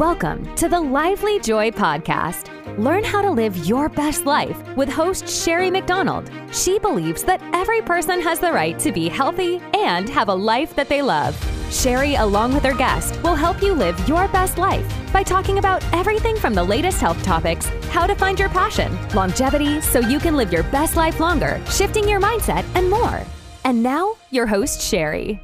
Welcome 0.00 0.54
to 0.54 0.66
the 0.66 0.80
Lively 0.80 1.38
Joy 1.40 1.70
Podcast. 1.70 2.48
Learn 2.78 3.04
how 3.04 3.20
to 3.20 3.30
live 3.30 3.54
your 3.66 3.90
best 3.90 4.24
life 4.24 4.58
with 4.74 4.88
host 4.88 5.28
Sherry 5.28 5.70
Macdonald. 5.70 6.30
She 6.52 6.78
believes 6.78 7.22
that 7.24 7.42
every 7.52 7.82
person 7.82 8.18
has 8.22 8.40
the 8.40 8.50
right 8.50 8.78
to 8.78 8.92
be 8.92 9.10
healthy 9.10 9.60
and 9.74 10.08
have 10.08 10.30
a 10.30 10.34
life 10.34 10.74
that 10.74 10.88
they 10.88 11.02
love. 11.02 11.36
Sherry, 11.70 12.14
along 12.14 12.54
with 12.54 12.64
her 12.64 12.72
guest, 12.72 13.22
will 13.22 13.34
help 13.34 13.62
you 13.62 13.74
live 13.74 14.08
your 14.08 14.26
best 14.28 14.56
life 14.56 14.90
by 15.12 15.22
talking 15.22 15.58
about 15.58 15.84
everything 15.92 16.36
from 16.36 16.54
the 16.54 16.64
latest 16.64 16.98
health 16.98 17.22
topics, 17.22 17.66
how 17.90 18.06
to 18.06 18.14
find 18.14 18.38
your 18.38 18.48
passion, 18.48 18.90
longevity 19.14 19.82
so 19.82 19.98
you 19.98 20.18
can 20.18 20.34
live 20.34 20.50
your 20.50 20.62
best 20.62 20.96
life 20.96 21.20
longer, 21.20 21.60
shifting 21.68 22.08
your 22.08 22.22
mindset, 22.22 22.64
and 22.74 22.88
more. 22.88 23.22
And 23.66 23.82
now, 23.82 24.16
your 24.30 24.46
host, 24.46 24.80
Sherry. 24.80 25.42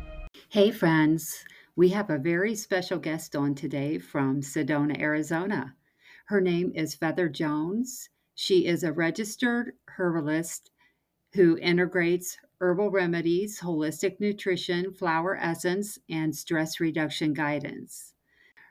Hey, 0.49 0.71
friends. 0.71 1.45
We 1.79 1.91
have 1.91 2.09
a 2.09 2.17
very 2.17 2.55
special 2.55 2.99
guest 2.99 3.37
on 3.37 3.55
today 3.55 3.99
from 3.99 4.41
Sedona, 4.41 4.99
Arizona. 4.99 5.77
Her 6.25 6.41
name 6.41 6.73
is 6.75 6.95
Feather 6.95 7.29
Jones. 7.29 8.09
She 8.35 8.65
is 8.65 8.83
a 8.83 8.95
registered 8.95 9.75
herbalist 9.85 10.71
who 11.35 11.59
integrates 11.59 12.39
herbal 12.63 12.91
remedies, 12.93 13.61
holistic 13.61 14.19
nutrition, 14.21 14.91
flower 14.91 15.37
essence, 15.37 15.99
and 16.09 16.35
stress 16.35 16.81
reduction 16.81 17.35
guidance. 17.35 18.15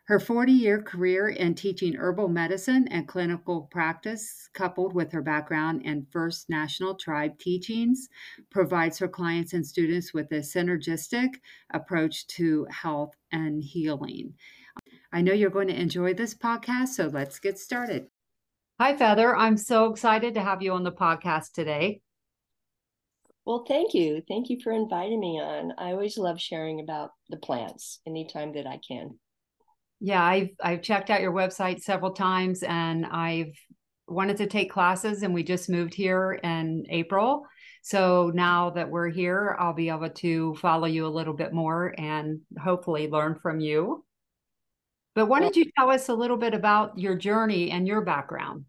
Her 0.07 0.19
40 0.19 0.51
year 0.51 0.83
career 0.83 1.29
in 1.29 1.55
teaching 1.55 1.95
herbal 1.95 2.27
medicine 2.27 2.87
and 2.89 3.07
clinical 3.07 3.63
practice, 3.71 4.47
coupled 4.53 4.93
with 4.93 5.11
her 5.11 5.21
background 5.23 5.81
in 5.81 6.05
First 6.11 6.47
National 6.47 6.93
Tribe 6.93 7.39
teachings, 7.39 8.07
provides 8.51 8.99
her 8.99 9.07
clients 9.07 9.53
and 9.53 9.65
students 9.65 10.13
with 10.13 10.31
a 10.31 10.41
synergistic 10.41 11.29
approach 11.73 12.27
to 12.27 12.67
health 12.69 13.15
and 13.31 13.63
healing. 13.63 14.35
I 15.11 15.23
know 15.23 15.33
you're 15.33 15.49
going 15.49 15.69
to 15.69 15.81
enjoy 15.81 16.13
this 16.13 16.35
podcast, 16.35 16.89
so 16.89 17.07
let's 17.07 17.39
get 17.39 17.57
started. 17.57 18.05
Hi, 18.79 18.95
Feather. 18.95 19.35
I'm 19.35 19.57
so 19.57 19.85
excited 19.85 20.35
to 20.35 20.41
have 20.41 20.61
you 20.61 20.73
on 20.73 20.83
the 20.83 20.91
podcast 20.91 21.53
today. 21.53 22.01
Well, 23.43 23.65
thank 23.67 23.95
you. 23.95 24.21
Thank 24.27 24.51
you 24.51 24.59
for 24.63 24.71
inviting 24.71 25.19
me 25.19 25.41
on. 25.41 25.73
I 25.79 25.93
always 25.93 26.19
love 26.19 26.39
sharing 26.39 26.79
about 26.79 27.09
the 27.29 27.37
plants 27.37 28.01
anytime 28.05 28.53
that 28.53 28.67
I 28.67 28.79
can 28.87 29.17
yeah, 29.99 30.23
I've 30.23 30.49
I've 30.61 30.81
checked 30.81 31.09
out 31.09 31.21
your 31.21 31.33
website 31.33 31.81
several 31.81 32.11
times 32.11 32.63
and 32.63 33.05
I've 33.05 33.53
wanted 34.07 34.37
to 34.37 34.47
take 34.47 34.71
classes 34.71 35.23
and 35.23 35.33
we 35.33 35.43
just 35.43 35.69
moved 35.69 35.93
here 35.93 36.33
in 36.33 36.85
April. 36.89 37.45
So 37.81 38.31
now 38.33 38.71
that 38.71 38.89
we're 38.89 39.09
here, 39.09 39.55
I'll 39.59 39.73
be 39.73 39.89
able 39.89 40.09
to 40.09 40.55
follow 40.55 40.87
you 40.87 41.05
a 41.05 41.07
little 41.07 41.33
bit 41.33 41.53
more 41.53 41.93
and 41.97 42.41
hopefully 42.59 43.07
learn 43.07 43.35
from 43.35 43.59
you. 43.59 44.03
But 45.13 45.27
why 45.27 45.39
don't 45.39 45.55
you 45.55 45.65
tell 45.77 45.89
us 45.89 46.09
a 46.09 46.13
little 46.13 46.35
bit 46.35 46.53
about 46.53 46.97
your 46.99 47.15
journey 47.15 47.71
and 47.71 47.87
your 47.87 48.01
background? 48.01 48.65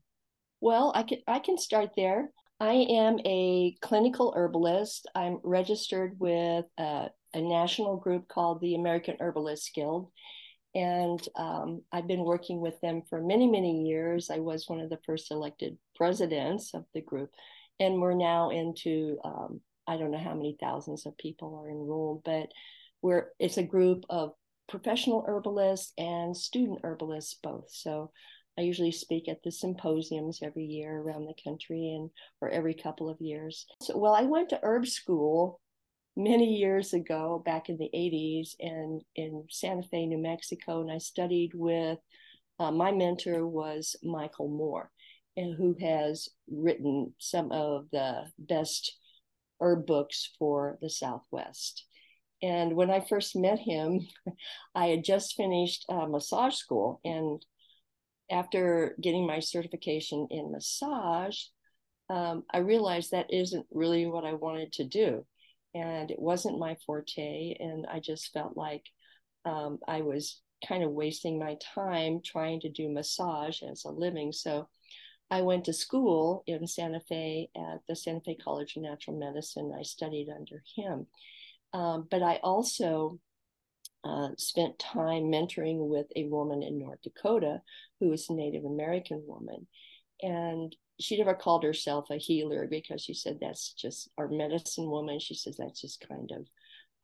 Well, 0.61 0.93
I 0.95 1.03
can 1.03 1.19
I 1.27 1.39
can 1.41 1.59
start 1.59 1.91
there. 1.97 2.31
I 2.61 2.73
am 2.73 3.19
a 3.27 3.77
clinical 3.83 4.33
herbalist. 4.35 5.07
I'm 5.15 5.41
registered 5.43 6.19
with 6.19 6.65
a, 6.79 7.11
a 7.35 7.41
national 7.41 7.97
group 7.99 8.29
called 8.29 8.61
the 8.61 8.75
American 8.75 9.17
Herbalist 9.21 9.75
Guild, 9.75 10.11
and 10.77 11.27
um, 11.37 11.81
I've 11.91 12.07
been 12.07 12.23
working 12.23 12.61
with 12.61 12.79
them 12.83 13.01
for 13.09 13.23
many, 13.23 13.47
many 13.47 13.87
years. 13.87 14.29
I 14.29 14.41
was 14.41 14.69
one 14.69 14.81
of 14.81 14.91
the 14.91 15.01
first 15.07 15.31
elected 15.31 15.79
presidents 15.95 16.75
of 16.75 16.85
the 16.93 17.01
group, 17.01 17.31
and 17.81 17.99
we're 17.99 18.13
now 18.13 18.51
into 18.51 19.17
um, 19.25 19.61
I 19.87 19.97
don't 19.97 20.11
know 20.11 20.19
how 20.19 20.35
many 20.35 20.59
thousands 20.61 21.07
of 21.07 21.17
people 21.17 21.59
are 21.59 21.71
enrolled, 21.71 22.25
but 22.25 22.51
we're 23.01 23.29
it's 23.39 23.57
a 23.57 23.63
group 23.63 24.05
of 24.11 24.33
professional 24.69 25.25
herbalists 25.27 25.95
and 25.97 26.37
student 26.37 26.81
herbalists 26.85 27.39
both. 27.43 27.71
So 27.71 28.11
I 28.59 28.63
usually 28.63 28.93
speak 28.93 29.31
at 29.31 29.43
the 29.43 29.53
symposiums 29.53 30.41
every 30.43 30.65
year 30.65 30.99
around 30.99 31.25
the 31.25 31.43
country 31.43 31.95
and 31.95 32.11
or 32.43 32.51
every 32.51 32.75
couple 32.75 33.09
of 33.09 33.19
years. 33.19 33.65
So 33.81 33.97
well, 33.97 34.15
I 34.15 34.25
went 34.25 34.51
to 34.51 34.61
herb 34.63 34.87
school 34.87 35.59
many 36.17 36.55
years 36.57 36.95
ago, 36.95 37.43
back 37.45 37.69
in 37.69 37.77
the 37.77 37.91
80s, 37.95 38.55
and 38.59 39.03
in 39.15 39.45
Santa 39.51 39.83
Fe, 39.83 40.07
New 40.07 40.19
Mexico, 40.19 40.81
and 40.81 40.91
I 40.91 40.99
studied 40.99 41.53
with 41.55 41.99
uh, 42.59 42.71
my 42.71 42.91
mentor 42.91 43.47
was 43.47 43.97
Michael 44.03 44.49
Moore, 44.49 44.91
and 45.37 45.55
who 45.55 45.77
has 45.81 46.31
written 46.51 47.13
some 47.19 47.53
of 47.53 47.87
the 47.93 48.25
best 48.39 48.97
herb 49.61 49.87
books 49.87 50.31
for 50.39 50.79
the 50.81 50.89
Southwest. 50.89 51.85
And 52.43 52.75
when 52.75 52.91
I 52.91 53.01
first 53.01 53.37
met 53.37 53.59
him, 53.59 54.01
I 54.75 54.87
had 54.87 55.05
just 55.05 55.37
finished 55.37 55.85
uh, 55.89 56.07
massage 56.07 56.55
school, 56.55 57.01
and 57.05 57.45
after 58.31 58.97
getting 59.01 59.27
my 59.27 59.41
certification 59.41 60.27
in 60.31 60.51
massage, 60.51 61.39
um, 62.09 62.45
I 62.51 62.59
realized 62.59 63.11
that 63.11 63.33
isn't 63.33 63.67
really 63.71 64.07
what 64.07 64.25
I 64.25 64.33
wanted 64.33 64.73
to 64.75 64.85
do 64.85 65.27
and 65.77 66.11
it 66.11 66.19
wasn't 66.19 66.59
my 66.59 66.77
forte. 66.87 67.57
And 67.61 67.87
I 67.87 68.01
just 68.01 68.33
felt 68.33 68.57
like 68.57 68.85
um, 69.45 69.79
I 69.87 70.01
was 70.01 70.41
kind 70.67 70.83
of 70.83 70.91
wasting 70.91 71.39
my 71.39 71.57
time 71.75 72.21
trying 72.25 72.61
to 72.61 72.71
do 72.71 72.89
massage 72.89 73.63
as 73.63 73.85
a 73.85 73.91
living. 73.91 74.33
So 74.33 74.69
I 75.31 75.43
went 75.43 75.65
to 75.65 75.73
school 75.73 76.43
in 76.47 76.67
Santa 76.67 77.01
Fe 77.01 77.51
at 77.57 77.81
the 77.89 77.97
Santa 77.97 78.21
Fe 78.21 78.37
College 78.37 78.77
of 78.77 78.83
Natural 78.83 79.19
Medicine. 79.19 79.73
I 79.79 79.83
studied 79.83 80.29
under 80.35 80.63
him. 80.75 81.07
Um, 81.73 82.07
but 82.11 82.23
I 82.23 82.37
also 82.43 83.19
uh, 84.05 84.29
spent 84.39 84.79
time 84.79 85.25
mentoring 85.25 85.89
with 85.89 86.07
a 86.17 86.25
woman 86.25 86.63
in 86.63 86.79
North 86.79 87.03
Dakota 87.03 87.61
who 88.01 88.13
is 88.13 88.31
a 88.31 88.35
Native 88.35 88.65
American 88.65 89.23
woman. 89.27 89.67
And 90.23 90.75
she 90.99 91.19
never 91.19 91.35
called 91.35 91.63
herself 91.63 92.11
a 92.11 92.17
healer 92.17 92.67
because 92.69 93.03
she 93.03 93.15
said 93.15 93.39
that's 93.41 93.73
just 93.75 94.09
our 94.17 94.29
medicine 94.29 94.89
woman. 94.91 95.21
She 95.21 95.35
says 95.35 95.57
that's 95.59 95.81
just 95.81 96.07
kind 96.09 96.31
of 96.33 96.47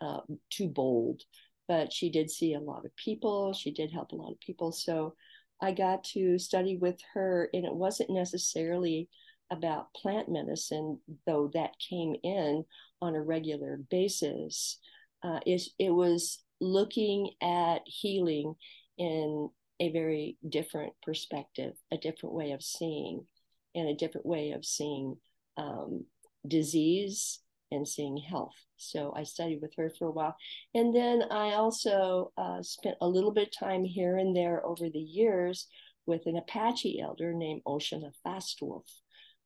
uh, 0.01 0.21
too 0.51 0.69
bold. 0.69 1.23
But 1.69 1.93
she 1.93 2.11
did 2.11 2.31
see 2.31 2.55
a 2.55 2.61
lot 2.61 2.85
of 2.85 2.97
people. 2.97 3.53
She 3.53 3.71
did 3.71 3.93
help 3.93 4.13
a 4.13 4.17
lot 4.17 4.33
of 4.33 4.41
people. 4.41 4.73
So 4.73 5.15
I 5.61 5.73
got 5.73 6.03
to 6.05 6.39
study 6.39 6.77
with 6.77 6.99
her, 7.15 7.49
and 7.55 7.65
it 7.65 7.75
wasn't 7.75 8.11
necessarily 8.11 9.09
about 9.51 9.95
plant 9.95 10.29
medicine, 10.29 10.99
though 11.27 11.51
that 11.55 11.79
came 11.79 12.17
in 12.25 12.65
on 13.01 13.15
a 13.15 13.23
regular 13.23 13.79
basis. 13.91 14.79
Uh, 15.23 15.39
it, 15.47 15.63
it 15.79 15.91
was 15.91 16.43
looking 16.61 17.31
at 17.43 17.83
healing 17.87 18.55
in 18.99 19.51
a 19.83 19.91
very 19.91 20.37
different 20.49 20.93
perspective, 21.03 21.73
a 21.91 21.99
different 21.99 22.37
way 22.37 22.53
of 22.53 22.63
seeing 22.63 23.27
and 23.75 23.89
a 23.89 23.97
different 23.97 24.25
way 24.25 24.53
of 24.53 24.65
seeing 24.65 25.17
um, 25.57 26.05
disease 26.47 27.41
and 27.73 27.89
seeing 27.89 28.17
health. 28.17 28.55
So 28.77 29.13
I 29.17 29.25
studied 29.25 29.61
with 29.61 29.75
her 29.77 29.91
for 29.91 30.07
a 30.07 30.13
while. 30.13 30.37
And 30.73 30.95
then 30.95 31.25
I 31.33 31.55
also 31.55 32.33
uh, 32.37 32.63
spent 32.63 32.97
a 33.01 33.09
little 33.09 33.33
bit 33.33 33.49
of 33.49 33.59
time 33.59 33.85
here 33.85 34.19
and 34.19 34.37
there 34.37 34.65
over 34.65 34.89
the 34.89 35.01
years 35.01 35.67
with 36.07 36.27
an 36.27 36.37
Apache 36.37 37.01
elder 37.01 37.33
named 37.33 37.63
Oceana 37.67 38.13
Fastwolf, 38.25 38.87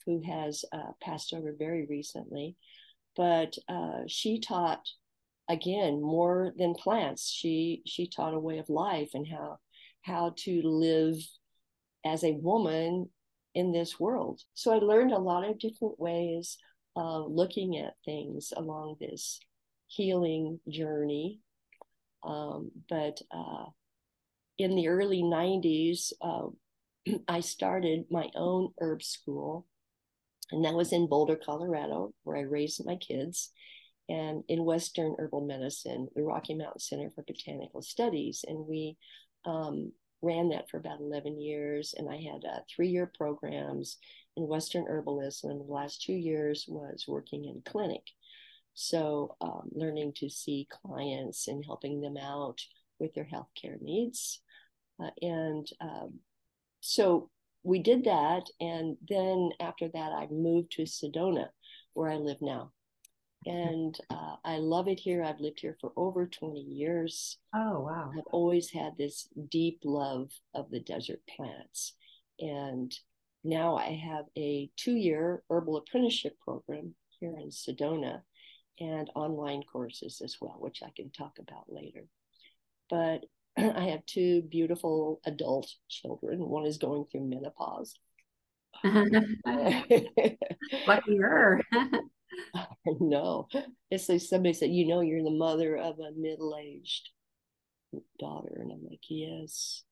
who 0.05 0.21
has 0.21 0.67
uh, 0.71 0.93
passed 1.03 1.33
over 1.33 1.55
very 1.59 1.87
recently. 1.87 2.57
But 3.17 3.57
uh, 3.71 4.03
she 4.07 4.39
taught, 4.39 4.87
again, 5.49 6.03
more 6.03 6.53
than 6.59 6.75
plants. 6.75 7.31
She 7.31 7.81
she 7.87 8.07
taught 8.07 8.35
a 8.35 8.39
way 8.39 8.59
of 8.59 8.69
life 8.69 9.11
and 9.15 9.27
how 9.27 9.61
how 10.07 10.33
to 10.37 10.63
live 10.63 11.17
as 12.05 12.23
a 12.23 12.39
woman 12.41 13.11
in 13.55 13.73
this 13.73 13.99
world. 13.99 14.41
So 14.55 14.73
I 14.73 14.79
learned 14.79 15.13
a 15.13 15.19
lot 15.19 15.49
of 15.49 15.59
different 15.59 15.99
ways 15.99 16.57
of 16.95 17.31
looking 17.31 17.79
at 17.79 17.95
things 18.05 18.53
along 18.57 18.97
this 19.01 19.41
healing 19.89 20.61
journey. 20.69 21.41
Um, 22.23 22.71
but 22.89 23.21
uh, 23.31 23.67
in 24.59 24.77
the 24.77 24.89
early 24.89 25.23
90s, 25.23 26.13
uh, 26.21 26.49
I 27.29 27.41
started 27.41 28.05
my 28.11 28.29
own 28.35 28.73
herb 28.81 29.03
school, 29.03 29.67
and 30.53 30.65
that 30.65 30.75
was 30.75 30.93
in 30.93 31.09
Boulder, 31.09 31.37
Colorado, 31.37 32.13
where 32.23 32.37
I 32.37 32.43
raised 32.43 32.85
my 32.85 32.97
kids, 32.97 33.51
and 34.09 34.45
in 34.49 34.65
Western 34.65 35.17
Herbal 35.19 35.47
Medicine, 35.47 36.09
the 36.15 36.23
Rocky 36.23 36.55
Mountain 36.55 36.81
Center 36.81 37.11
for 37.15 37.25
Botanical 37.27 37.83
Studies. 37.83 38.45
And 38.47 38.67
we 38.67 38.97
um, 39.47 39.93
ran 40.23 40.51
that 40.51 40.69
for 40.69 40.79
about 40.79 41.01
11 41.01 41.41
years 41.41 41.95
and 41.97 42.09
i 42.09 42.17
had 42.17 42.45
uh, 42.45 42.61
three 42.75 42.89
year 42.89 43.11
programs 43.17 43.99
in 44.37 44.47
western 44.47 44.85
herbalism 44.85 45.45
and 45.45 45.61
the 45.61 45.73
last 45.73 46.03
two 46.03 46.13
years 46.13 46.67
was 46.69 47.07
working 47.09 47.47
in 47.47 47.63
clinic. 47.65 48.03
So 48.75 49.37
um, 49.41 49.71
learning 49.73 50.13
to 50.17 50.29
see 50.29 50.69
clients 50.71 51.49
and 51.49 51.65
helping 51.65 52.01
them 52.01 52.17
out 52.17 52.61
with 52.99 53.15
their 53.15 53.25
healthcare 53.25 53.81
needs. 53.81 54.41
Uh, 55.03 55.11
and 55.23 55.67
um, 55.81 56.21
so 56.81 57.31
we 57.63 57.79
did 57.81 58.05
that 58.05 58.45
and 58.61 58.97
then 59.09 59.51
after 59.61 59.89
that 59.89 60.13
i 60.13 60.27
moved 60.31 60.71
to 60.71 60.83
sedona 60.83 61.49
where 61.95 62.09
i 62.09 62.15
live 62.15 62.37
now 62.41 62.71
and 63.47 63.97
uh, 64.11 64.35
I 64.45 64.59
love 64.59 64.89
it 64.89 64.99
here. 64.99 65.23
I've 65.23 65.41
lived 65.41 65.61
here 65.61 65.77
for 65.81 65.93
over 65.97 66.27
20 66.27 66.59
years. 66.59 67.39
Oh, 67.55 67.81
wow. 67.81 68.11
I've 68.13 68.27
always 68.33 68.71
had 68.71 68.99
this 68.99 69.29
deep 69.51 69.79
love 69.85 70.31
of 70.53 70.69
the 70.71 70.81
desert 70.81 71.21
plants. 71.37 71.95
And 72.41 72.93
now 73.45 73.77
I 73.77 73.93
have 73.93 74.25
a 74.37 74.69
two 74.77 74.97
year 74.97 75.45
herbal 75.49 75.77
apprenticeship 75.77 76.37
program 76.41 76.97
here 77.21 77.37
in 77.41 77.51
Sedona 77.51 78.23
and 78.81 79.09
online 79.15 79.63
courses 79.63 80.21
as 80.25 80.37
well, 80.41 80.57
which 80.59 80.83
I 80.85 80.91
can 80.97 81.11
talk 81.11 81.39
about 81.39 81.67
later. 81.69 82.09
But 82.91 83.27
I 83.57 83.91
have 83.91 84.05
two 84.07 84.43
beautiful 84.43 85.21
adult 85.25 85.73
children. 85.89 86.41
One 86.41 86.67
is 86.67 86.79
going 86.79 87.05
through 87.05 87.29
menopause. 87.29 87.95
Lucky 90.87 91.19
know. 93.01 93.49
It's 93.91 94.09
like 94.09 94.21
somebody 94.21 94.53
said, 94.55 94.71
you 94.71 94.87
know, 94.87 95.01
you're 95.01 95.23
the 95.23 95.31
mother 95.31 95.77
of 95.77 95.99
a 95.99 96.13
middle 96.17 96.57
aged 96.61 97.11
daughter. 98.19 98.59
And 98.61 98.73
I'm 98.73 98.85
like, 98.89 99.01
yes. 99.09 99.83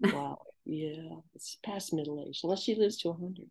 Wow. 0.00 0.38
yeah. 0.64 1.16
It's 1.34 1.58
past 1.64 1.92
middle 1.92 2.24
age, 2.26 2.40
unless 2.42 2.62
she 2.62 2.74
lives 2.74 2.98
to 2.98 3.08
100. 3.08 3.46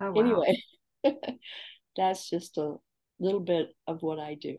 Oh, 0.00 0.12
wow. 0.12 0.20
Anyway, 0.20 0.62
that's 1.96 2.28
just 2.28 2.58
a 2.58 2.74
little 3.18 3.40
bit 3.40 3.68
of 3.86 4.02
what 4.02 4.18
I 4.18 4.34
do. 4.34 4.56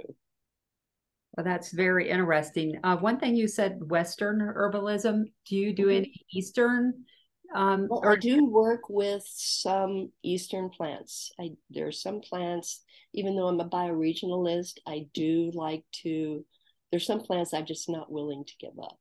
Well, 1.36 1.44
that's 1.44 1.72
very 1.72 2.10
interesting. 2.10 2.80
Uh, 2.84 2.96
one 2.98 3.20
thing 3.20 3.36
you 3.36 3.48
said, 3.48 3.80
Western 3.90 4.40
herbalism. 4.40 5.26
Do 5.48 5.56
you 5.56 5.74
do 5.74 5.88
mm-hmm. 5.88 5.98
any 5.98 6.26
Eastern 6.34 7.06
um, 7.54 7.88
well, 7.90 8.02
or 8.04 8.14
I 8.14 8.16
do 8.16 8.46
work 8.46 8.90
with 8.90 9.24
some 9.28 10.12
Eastern 10.24 10.70
plants. 10.70 11.32
I 11.40 11.52
there 11.70 11.88
are 11.88 11.92
some 11.92 12.22
plants, 12.22 12.84
even 13.14 13.36
though 13.36 13.48
I'm 13.48 13.60
a 13.60 13.70
bioregionalist, 13.70 14.80
I 14.88 15.08
do 15.14 15.52
like 15.54 15.84
to. 16.04 16.46
There's 16.92 17.06
some 17.06 17.22
plants 17.22 17.54
I'm 17.54 17.66
just 17.66 17.90
not 17.90 18.12
willing 18.12 18.46
to 18.46 18.54
give 18.60 18.78
up 18.82 18.98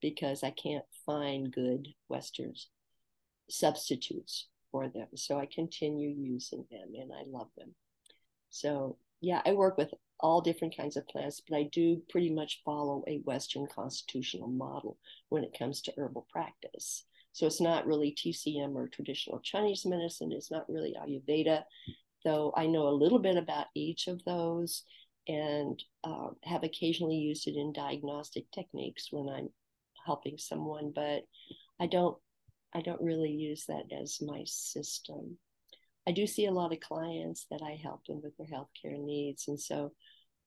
because 0.00 0.42
I 0.42 0.50
can't 0.50 0.84
find 1.04 1.52
good 1.52 1.88
Western 2.08 2.54
substitutes 3.50 4.48
for 4.70 4.88
them. 4.88 5.08
So 5.16 5.38
I 5.38 5.46
continue 5.46 6.10
using 6.10 6.64
them, 6.70 6.92
and 7.00 7.12
I 7.12 7.24
love 7.26 7.48
them. 7.56 7.74
So 8.50 8.98
yeah, 9.20 9.40
I 9.46 9.52
work 9.52 9.78
with 9.78 9.92
all 10.20 10.40
different 10.40 10.76
kinds 10.76 10.96
of 10.96 11.08
plants, 11.08 11.42
but 11.48 11.56
I 11.56 11.68
do 11.72 12.02
pretty 12.08 12.30
much 12.30 12.62
follow 12.64 13.02
a 13.06 13.18
Western 13.24 13.66
constitutional 13.66 14.48
model 14.48 14.98
when 15.28 15.44
it 15.44 15.56
comes 15.58 15.80
to 15.82 15.92
herbal 15.96 16.26
practice. 16.30 17.04
So 17.34 17.46
it's 17.48 17.60
not 17.60 17.84
really 17.86 18.12
TCM 18.12 18.76
or 18.76 18.86
traditional 18.86 19.40
Chinese 19.40 19.84
medicine. 19.84 20.30
It's 20.30 20.52
not 20.52 20.68
really 20.68 20.94
Ayurveda, 20.94 21.64
though 22.24 22.52
I 22.56 22.66
know 22.66 22.86
a 22.86 22.94
little 22.94 23.18
bit 23.18 23.36
about 23.36 23.66
each 23.74 24.06
of 24.06 24.24
those 24.24 24.84
and 25.26 25.82
uh, 26.04 26.28
have 26.44 26.62
occasionally 26.62 27.16
used 27.16 27.48
it 27.48 27.56
in 27.56 27.72
diagnostic 27.72 28.44
techniques 28.52 29.08
when 29.10 29.28
I'm 29.28 29.48
helping 30.06 30.38
someone, 30.38 30.92
but 30.94 31.24
I 31.80 31.86
don't 31.86 32.16
I 32.72 32.82
don't 32.82 33.02
really 33.02 33.32
use 33.32 33.64
that 33.66 33.84
as 33.92 34.18
my 34.20 34.42
system. 34.46 35.36
I 36.06 36.12
do 36.12 36.28
see 36.28 36.46
a 36.46 36.52
lot 36.52 36.72
of 36.72 36.80
clients 36.80 37.46
that 37.50 37.62
I 37.62 37.80
help 37.82 38.04
them 38.06 38.20
with 38.22 38.36
their 38.36 38.46
healthcare 38.46 38.98
needs, 38.98 39.48
and 39.48 39.58
so 39.58 39.90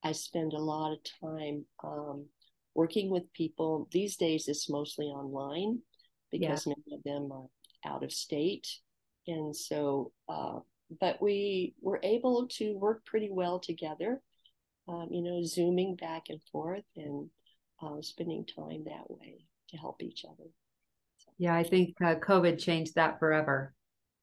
I 0.03 0.13
spend 0.13 0.53
a 0.53 0.57
lot 0.57 0.93
of 0.93 0.99
time 1.19 1.65
um, 1.83 2.27
working 2.75 3.09
with 3.09 3.33
people. 3.33 3.89
These 3.91 4.15
days, 4.15 4.47
it's 4.47 4.69
mostly 4.69 5.07
online 5.07 5.79
because 6.31 6.65
yeah. 6.65 6.73
many 6.77 6.97
of 6.97 7.03
them 7.03 7.31
are 7.31 7.47
out 7.85 8.03
of 8.03 8.11
state. 8.11 8.67
And 9.27 9.55
so, 9.55 10.11
uh, 10.29 10.59
but 10.99 11.21
we 11.21 11.73
were 11.81 11.99
able 12.03 12.47
to 12.47 12.77
work 12.77 13.05
pretty 13.05 13.29
well 13.31 13.59
together, 13.59 14.21
um, 14.87 15.07
you 15.11 15.21
know, 15.21 15.43
zooming 15.43 15.95
back 15.95 16.25
and 16.29 16.39
forth 16.51 16.85
and 16.95 17.29
uh, 17.81 18.01
spending 18.01 18.45
time 18.45 18.85
that 18.85 19.09
way 19.09 19.45
to 19.69 19.77
help 19.77 20.01
each 20.01 20.23
other. 20.25 20.49
So. 21.17 21.31
Yeah, 21.37 21.55
I 21.55 21.63
think 21.63 21.95
uh, 22.01 22.15
COVID 22.15 22.57
changed 22.57 22.95
that 22.95 23.19
forever. 23.19 23.73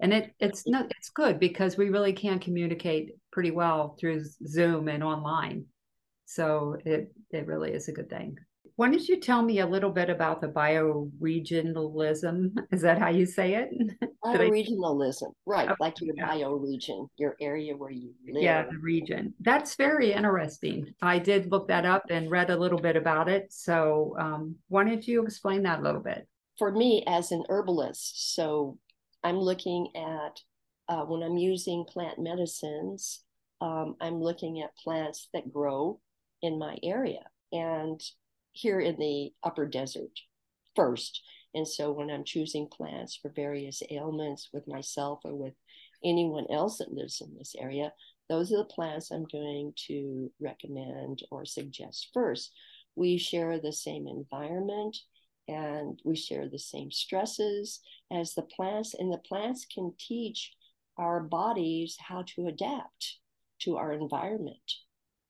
And 0.01 0.13
it, 0.13 0.35
it's 0.41 0.67
not 0.67 0.91
it's 0.99 1.11
good 1.11 1.39
because 1.39 1.77
we 1.77 1.89
really 1.89 2.13
can 2.13 2.41
communicate 2.41 3.13
pretty 3.31 3.53
well 3.53 3.97
through 4.01 4.25
Zoom 4.47 4.89
and 4.89 5.05
online. 5.05 5.67
So 6.27 6.77
it 6.85 7.13
it 7.31 7.47
really 7.47 7.73
is 7.73 7.89
a 7.89 7.93
good 7.93 8.11
thing 8.11 8.37
why 8.77 8.89
don't 8.89 9.07
you 9.07 9.21
tell 9.21 9.43
me 9.43 9.61
a 9.61 9.67
little 9.67 9.91
bit 9.91 10.11
about 10.11 10.41
the 10.41 10.49
bioregionalism? 10.49 12.59
Is 12.73 12.83
that 12.83 12.99
how 12.99 13.11
you 13.11 13.25
say 13.25 13.55
it? 13.55 13.71
Bioregionalism, 14.25 15.33
right? 15.47 15.69
Okay. 15.69 15.77
Like 15.79 16.01
your 16.01 16.17
bioregion, 16.17 17.07
your 17.17 17.37
area 17.41 17.77
where 17.77 17.91
you 17.91 18.13
live. 18.27 18.43
Yeah, 18.43 18.65
the 18.65 18.79
region. 18.79 19.33
That's 19.41 19.77
very 19.77 20.13
interesting. 20.13 20.93
I 21.01 21.21
did 21.21 21.53
look 21.53 21.69
that 21.69 21.87
up 21.87 22.03
and 22.11 22.29
read 22.31 22.51
a 22.51 22.57
little 22.57 22.81
bit 22.81 22.97
about 22.97 23.29
it. 23.29 23.53
So, 23.53 24.17
um, 24.19 24.57
why 24.69 24.83
don't 24.85 25.07
you 25.07 25.23
explain 25.23 25.63
that 25.63 25.79
a 25.79 25.83
little 25.83 26.01
bit? 26.01 26.27
For 26.59 26.73
me, 26.73 27.05
as 27.07 27.31
an 27.31 27.45
herbalist, 27.49 28.35
so 28.35 28.79
I'm 29.23 29.39
looking 29.39 29.91
at 29.95 30.41
uh, 30.89 31.05
when 31.05 31.23
I'm 31.23 31.37
using 31.37 31.85
plant 31.85 32.19
medicines, 32.19 33.23
um, 33.61 33.95
I'm 34.01 34.21
looking 34.21 34.63
at 34.63 34.77
plants 34.77 35.29
that 35.33 35.53
grow 35.53 36.01
in 36.43 36.59
my 36.59 36.77
area. 36.83 37.21
And 37.53 38.03
here 38.55 38.81
in 38.81 38.97
the 38.99 39.31
upper 39.43 39.67
desert 39.67 40.19
first. 40.75 41.23
And 41.55 41.69
so 41.69 41.93
when 41.93 42.11
I'm 42.11 42.25
choosing 42.25 42.67
plants 42.67 43.17
for 43.21 43.31
various 43.31 43.83
ailments 43.91 44.49
with 44.53 44.67
myself 44.67 45.21
or 45.25 45.35
with 45.35 45.55
anyone 46.03 46.47
else 46.51 46.79
that 46.79 46.93
lives 46.93 47.21
in 47.21 47.37
this 47.37 47.55
area, 47.59 47.93
those 48.29 48.53
are 48.53 48.59
the 48.59 48.65
plants 48.65 49.11
I'm 49.11 49.27
going 49.31 49.75
to 49.89 50.31
recommend 50.41 51.23
or 51.31 51.45
suggest 51.45 52.09
first. 52.15 52.53
We 52.97 53.19
share 53.19 53.61
the 53.61 53.73
same 53.73 54.07
environment 54.09 54.97
and 55.47 56.01
we 56.05 56.17
share 56.17 56.49
the 56.49 56.59
same 56.59 56.91
stresses 56.91 57.81
as 58.11 58.35
the 58.35 58.43
plants, 58.43 58.95
and 58.95 59.13
the 59.13 59.19
plants 59.19 59.67
can 59.67 59.93
teach 59.99 60.55
our 60.97 61.21
bodies 61.21 61.97
how 62.01 62.25
to 62.35 62.47
adapt 62.47 63.19
to 63.61 63.77
our 63.77 63.93
environment. 63.93 64.73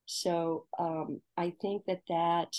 So 0.06 0.66
um, 0.78 1.20
I 1.36 1.54
think 1.60 1.84
that 1.86 2.02
that 2.08 2.54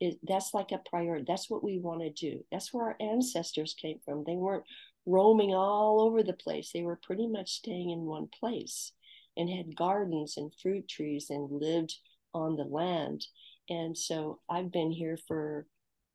it, 0.00 0.18
that's 0.26 0.54
like 0.54 0.72
a 0.72 0.80
priority. 0.88 1.24
That's 1.26 1.50
what 1.50 1.64
we 1.64 1.78
want 1.78 2.02
to 2.02 2.10
do. 2.10 2.44
That's 2.52 2.72
where 2.72 2.86
our 2.86 2.96
ancestors 3.00 3.74
came 3.80 3.98
from. 4.04 4.24
They 4.24 4.36
weren't 4.36 4.64
roaming 5.06 5.54
all 5.54 6.00
over 6.00 6.22
the 6.22 6.34
place. 6.34 6.70
They 6.72 6.82
were 6.82 7.00
pretty 7.02 7.26
much 7.26 7.50
staying 7.50 7.90
in 7.90 8.00
one 8.00 8.28
place 8.38 8.92
and 9.36 9.48
had 9.48 9.76
gardens 9.76 10.36
and 10.36 10.52
fruit 10.62 10.88
trees 10.88 11.30
and 11.30 11.50
lived 11.50 11.96
on 12.34 12.56
the 12.56 12.64
land. 12.64 13.26
And 13.68 13.96
so 13.96 14.40
I've 14.48 14.72
been 14.72 14.92
here 14.92 15.18
for 15.26 15.66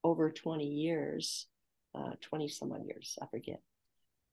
over 0.03 0.31
20 0.31 0.65
years, 0.65 1.47
uh, 1.95 2.11
20 2.21 2.47
some 2.47 2.71
odd 2.71 2.85
years, 2.85 3.17
I 3.21 3.27
forget. 3.27 3.61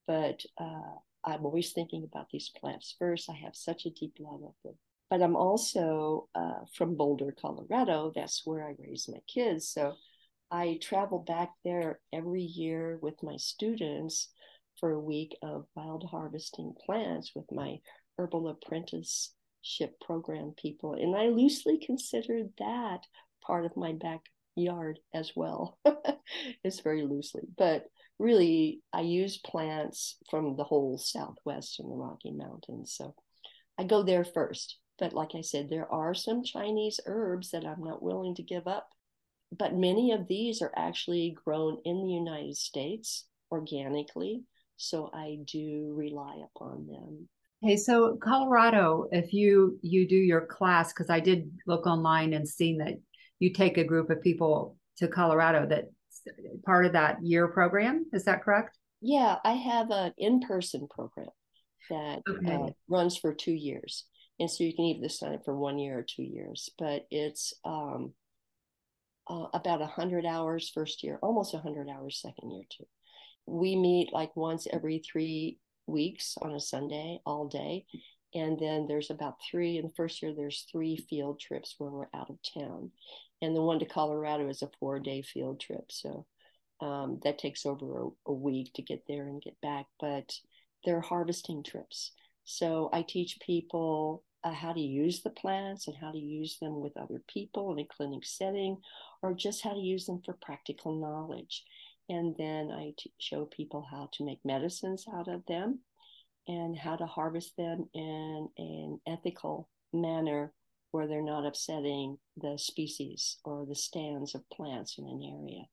But 0.07 0.43
uh, 0.57 0.95
I'm 1.23 1.45
always 1.45 1.71
thinking 1.71 2.03
about 2.03 2.29
these 2.31 2.49
plants 2.49 2.95
first. 2.97 3.29
I 3.29 3.35
have 3.43 3.55
such 3.55 3.85
a 3.85 3.89
deep 3.89 4.15
love 4.19 4.41
of 4.43 4.53
them 4.63 4.75
but 5.11 5.21
I'm 5.21 5.35
also 5.35 6.29
uh, 6.33 6.63
from 6.73 6.95
Boulder, 6.95 7.35
Colorado. 7.39 8.13
That's 8.15 8.43
where 8.45 8.65
I 8.65 8.75
raise 8.79 9.09
my 9.11 9.19
kids. 9.27 9.67
So 9.67 9.95
I 10.49 10.79
travel 10.81 11.19
back 11.19 11.49
there 11.65 11.99
every 12.13 12.43
year 12.43 12.97
with 13.01 13.21
my 13.21 13.35
students 13.35 14.29
for 14.79 14.91
a 14.91 14.99
week 14.99 15.37
of 15.43 15.65
wild 15.75 16.05
harvesting 16.09 16.73
plants 16.85 17.33
with 17.35 17.43
my 17.51 17.79
herbal 18.17 18.47
apprenticeship 18.47 19.99
program 19.99 20.53
people. 20.57 20.93
And 20.93 21.13
I 21.13 21.25
loosely 21.25 21.77
consider 21.85 22.43
that 22.59 23.01
part 23.45 23.65
of 23.65 23.75
my 23.75 23.91
backyard 23.91 24.97
as 25.13 25.33
well. 25.35 25.77
it's 26.63 26.79
very 26.79 27.03
loosely, 27.03 27.43
but 27.57 27.83
really, 28.17 28.79
I 28.93 29.01
use 29.01 29.37
plants 29.39 30.15
from 30.29 30.55
the 30.55 30.63
whole 30.63 30.97
Southwest 30.97 31.81
and 31.81 31.91
the 31.91 31.95
Rocky 31.97 32.31
Mountains. 32.31 32.93
So 32.95 33.13
I 33.77 33.83
go 33.83 34.03
there 34.03 34.23
first 34.23 34.77
but 35.01 35.13
like 35.13 35.31
I 35.33 35.41
said, 35.41 35.67
there 35.67 35.91
are 35.91 36.13
some 36.13 36.43
Chinese 36.43 36.99
herbs 37.07 37.49
that 37.51 37.65
I'm 37.65 37.83
not 37.83 38.03
willing 38.03 38.35
to 38.35 38.43
give 38.43 38.67
up. 38.67 38.87
But 39.51 39.75
many 39.75 40.11
of 40.11 40.27
these 40.27 40.61
are 40.61 40.71
actually 40.77 41.35
grown 41.43 41.79
in 41.83 42.05
the 42.05 42.13
United 42.13 42.55
States 42.55 43.25
organically. 43.51 44.43
So 44.77 45.09
I 45.11 45.39
do 45.43 45.93
rely 45.97 46.43
upon 46.55 46.85
them. 46.85 47.27
Hey, 47.63 47.77
so 47.77 48.15
Colorado, 48.21 49.07
if 49.11 49.33
you 49.33 49.79
you 49.81 50.07
do 50.07 50.15
your 50.15 50.45
class, 50.45 50.93
because 50.93 51.09
I 51.09 51.19
did 51.19 51.51
look 51.65 51.87
online 51.87 52.33
and 52.33 52.47
seen 52.47 52.77
that 52.77 52.93
you 53.39 53.51
take 53.51 53.77
a 53.77 53.83
group 53.83 54.11
of 54.11 54.21
people 54.21 54.77
to 54.97 55.07
Colorado 55.07 55.67
that 55.67 55.85
part 56.63 56.85
of 56.85 56.93
that 56.93 57.17
year 57.23 57.47
program. 57.47 58.05
Is 58.13 58.25
that 58.25 58.43
correct? 58.43 58.77
Yeah, 59.01 59.37
I 59.43 59.53
have 59.53 59.89
an 59.89 60.13
in-person 60.19 60.87
program 60.89 61.29
that 61.89 62.21
okay. 62.29 62.53
uh, 62.53 62.69
runs 62.87 63.17
for 63.17 63.33
two 63.33 63.51
years 63.51 64.05
and 64.41 64.51
so 64.51 64.65
you 64.65 64.75
can 64.75 64.85
either 64.85 65.09
sign 65.09 65.35
up 65.35 65.45
for 65.45 65.57
one 65.57 65.79
year 65.79 65.99
or 65.99 66.03
two 66.03 66.23
years 66.23 66.69
but 66.79 67.07
it's 67.11 67.53
um, 67.65 68.13
uh, 69.29 69.47
about 69.53 69.79
100 69.79 70.25
hours 70.25 70.69
first 70.73 71.03
year 71.03 71.19
almost 71.23 71.53
100 71.53 71.89
hours 71.89 72.19
second 72.21 72.51
year 72.51 72.65
too 72.69 72.85
we 73.47 73.77
meet 73.77 74.13
like 74.13 74.35
once 74.35 74.67
every 74.73 74.99
three 74.99 75.59
weeks 75.87 76.35
on 76.41 76.53
a 76.53 76.61
sunday 76.61 77.19
all 77.25 77.47
day 77.47 77.85
And 78.33 78.59
then 78.59 78.87
there's 78.87 79.09
about 79.11 79.37
three 79.49 79.77
in 79.77 79.87
the 79.87 79.93
first 79.95 80.21
year, 80.21 80.33
there's 80.33 80.65
three 80.71 80.97
field 81.09 81.39
trips 81.39 81.75
where 81.77 81.91
we're 81.91 82.09
out 82.13 82.29
of 82.29 82.37
town. 82.53 82.91
And 83.41 83.55
the 83.55 83.61
one 83.61 83.79
to 83.79 83.85
Colorado 83.85 84.49
is 84.49 84.63
a 84.63 84.69
four 84.79 84.99
day 84.99 85.21
field 85.23 85.59
trip. 85.59 85.91
So 85.91 86.25
um, 86.81 87.19
that 87.23 87.39
takes 87.39 87.65
over 87.65 88.03
a, 88.03 88.09
a 88.27 88.33
week 88.33 88.73
to 88.75 88.83
get 88.83 89.03
there 89.07 89.27
and 89.27 89.41
get 89.41 89.59
back. 89.61 89.87
But 89.99 90.33
they're 90.85 91.01
harvesting 91.01 91.63
trips. 91.63 92.11
So 92.45 92.89
I 92.93 93.03
teach 93.03 93.39
people 93.45 94.23
uh, 94.43 94.53
how 94.53 94.73
to 94.73 94.79
use 94.79 95.21
the 95.21 95.29
plants 95.29 95.87
and 95.87 95.95
how 95.95 96.11
to 96.11 96.17
use 96.17 96.57
them 96.59 96.79
with 96.79 96.97
other 96.97 97.21
people 97.27 97.71
in 97.71 97.79
a 97.79 97.85
clinic 97.85 98.25
setting, 98.25 98.77
or 99.21 99.33
just 99.33 99.63
how 99.63 99.73
to 99.73 99.79
use 99.79 100.05
them 100.05 100.21
for 100.25 100.37
practical 100.41 100.99
knowledge. 100.99 101.63
And 102.09 102.35
then 102.37 102.71
I 102.71 102.93
t- 102.97 103.13
show 103.19 103.45
people 103.45 103.85
how 103.89 104.09
to 104.13 104.25
make 104.25 104.39
medicines 104.43 105.05
out 105.13 105.27
of 105.27 105.45
them 105.45 105.79
and 106.47 106.77
how 106.77 106.95
to 106.95 107.05
harvest 107.05 107.55
them 107.55 107.85
in 107.93 108.49
an 108.57 108.99
ethical 109.07 109.69
manner 109.93 110.53
where 110.91 111.07
they're 111.07 111.21
not 111.21 111.45
upsetting 111.45 112.17
the 112.35 112.57
species 112.57 113.37
or 113.45 113.65
the 113.65 113.75
stands 113.75 114.35
of 114.35 114.49
plants 114.49 114.97
in 114.97 115.05
an 115.05 115.21
area. 115.23 115.63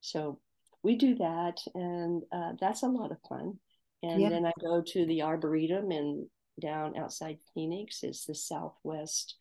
So 0.00 0.40
we 0.82 0.96
do 0.96 1.16
that, 1.16 1.58
and 1.74 2.22
uh, 2.32 2.52
that's 2.60 2.82
a 2.82 2.88
lot 2.88 3.12
of 3.12 3.18
fun. 3.28 3.58
And 4.02 4.20
yeah. 4.20 4.28
then 4.28 4.46
I 4.46 4.52
go 4.60 4.82
to 4.82 5.06
the 5.06 5.22
Arboretum 5.22 5.90
and 5.90 6.26
down 6.60 6.96
outside 6.96 7.38
Phoenix 7.54 8.02
is 8.02 8.24
the 8.24 8.34
Southwest 8.34 9.36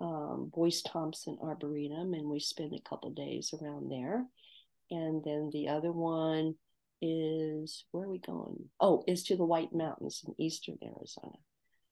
um, 0.00 0.50
Boyce 0.54 0.82
Thompson 0.82 1.38
Arboretum, 1.42 2.14
and 2.14 2.28
we 2.28 2.40
spend 2.40 2.74
a 2.74 2.88
couple 2.88 3.10
days 3.10 3.52
around 3.60 3.90
there. 3.90 4.24
And 4.90 5.22
then 5.24 5.50
the 5.52 5.68
other 5.68 5.92
one 5.92 6.54
is 7.02 7.84
where 7.92 8.04
are 8.04 8.10
we 8.10 8.18
going? 8.18 8.68
Oh, 8.80 9.04
is 9.06 9.24
to 9.24 9.36
the 9.36 9.44
White 9.44 9.72
Mountains 9.72 10.22
in 10.26 10.34
eastern 10.38 10.78
Arizona. 10.82 11.36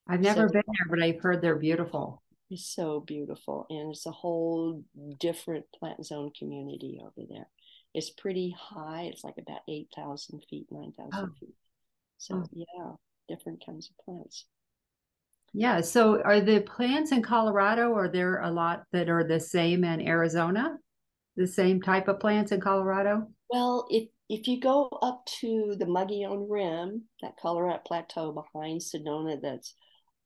I've 0.07 0.21
never 0.21 0.47
so, 0.47 0.53
been 0.53 0.63
there, 0.65 0.89
but 0.89 1.01
I've 1.01 1.21
heard 1.21 1.41
they're 1.41 1.55
beautiful. 1.55 2.23
It's 2.49 2.65
so 2.65 2.99
beautiful, 2.99 3.67
and 3.69 3.91
it's 3.91 4.07
a 4.07 4.11
whole 4.11 4.83
different 5.19 5.65
plant 5.77 6.03
zone 6.03 6.31
community 6.37 6.99
over 6.99 7.27
there. 7.29 7.47
It's 7.93 8.09
pretty 8.09 8.55
high. 8.57 9.03
It's 9.03 9.23
like 9.23 9.37
about 9.37 9.61
eight 9.67 9.89
thousand 9.95 10.43
feet, 10.49 10.65
nine 10.71 10.93
thousand 10.97 11.29
oh. 11.31 11.39
feet. 11.39 11.55
So 12.17 12.43
oh. 12.43 12.47
yeah, 12.51 12.91
different 13.27 13.63
kinds 13.63 13.89
of 13.89 14.03
plants. 14.03 14.45
Yeah. 15.53 15.81
So 15.81 16.21
are 16.21 16.41
the 16.41 16.61
plants 16.61 17.11
in 17.11 17.21
Colorado, 17.21 17.93
are 17.93 18.09
there 18.09 18.41
a 18.41 18.51
lot 18.51 18.83
that 18.91 19.09
are 19.09 19.23
the 19.23 19.39
same 19.39 19.83
in 19.83 20.01
Arizona? 20.01 20.77
The 21.35 21.47
same 21.47 21.81
type 21.81 22.07
of 22.07 22.19
plants 22.19 22.51
in 22.51 22.61
Colorado? 22.61 23.27
Well, 23.49 23.87
if 23.89 24.09
if 24.29 24.47
you 24.47 24.59
go 24.59 24.89
up 25.01 25.25
to 25.41 25.75
the 25.79 25.87
Mogollon 25.87 26.47
Rim, 26.49 27.03
that 27.21 27.37
Colorado 27.41 27.81
plateau 27.85 28.31
behind 28.31 28.81
Sedona 28.81 29.41
that's 29.41 29.73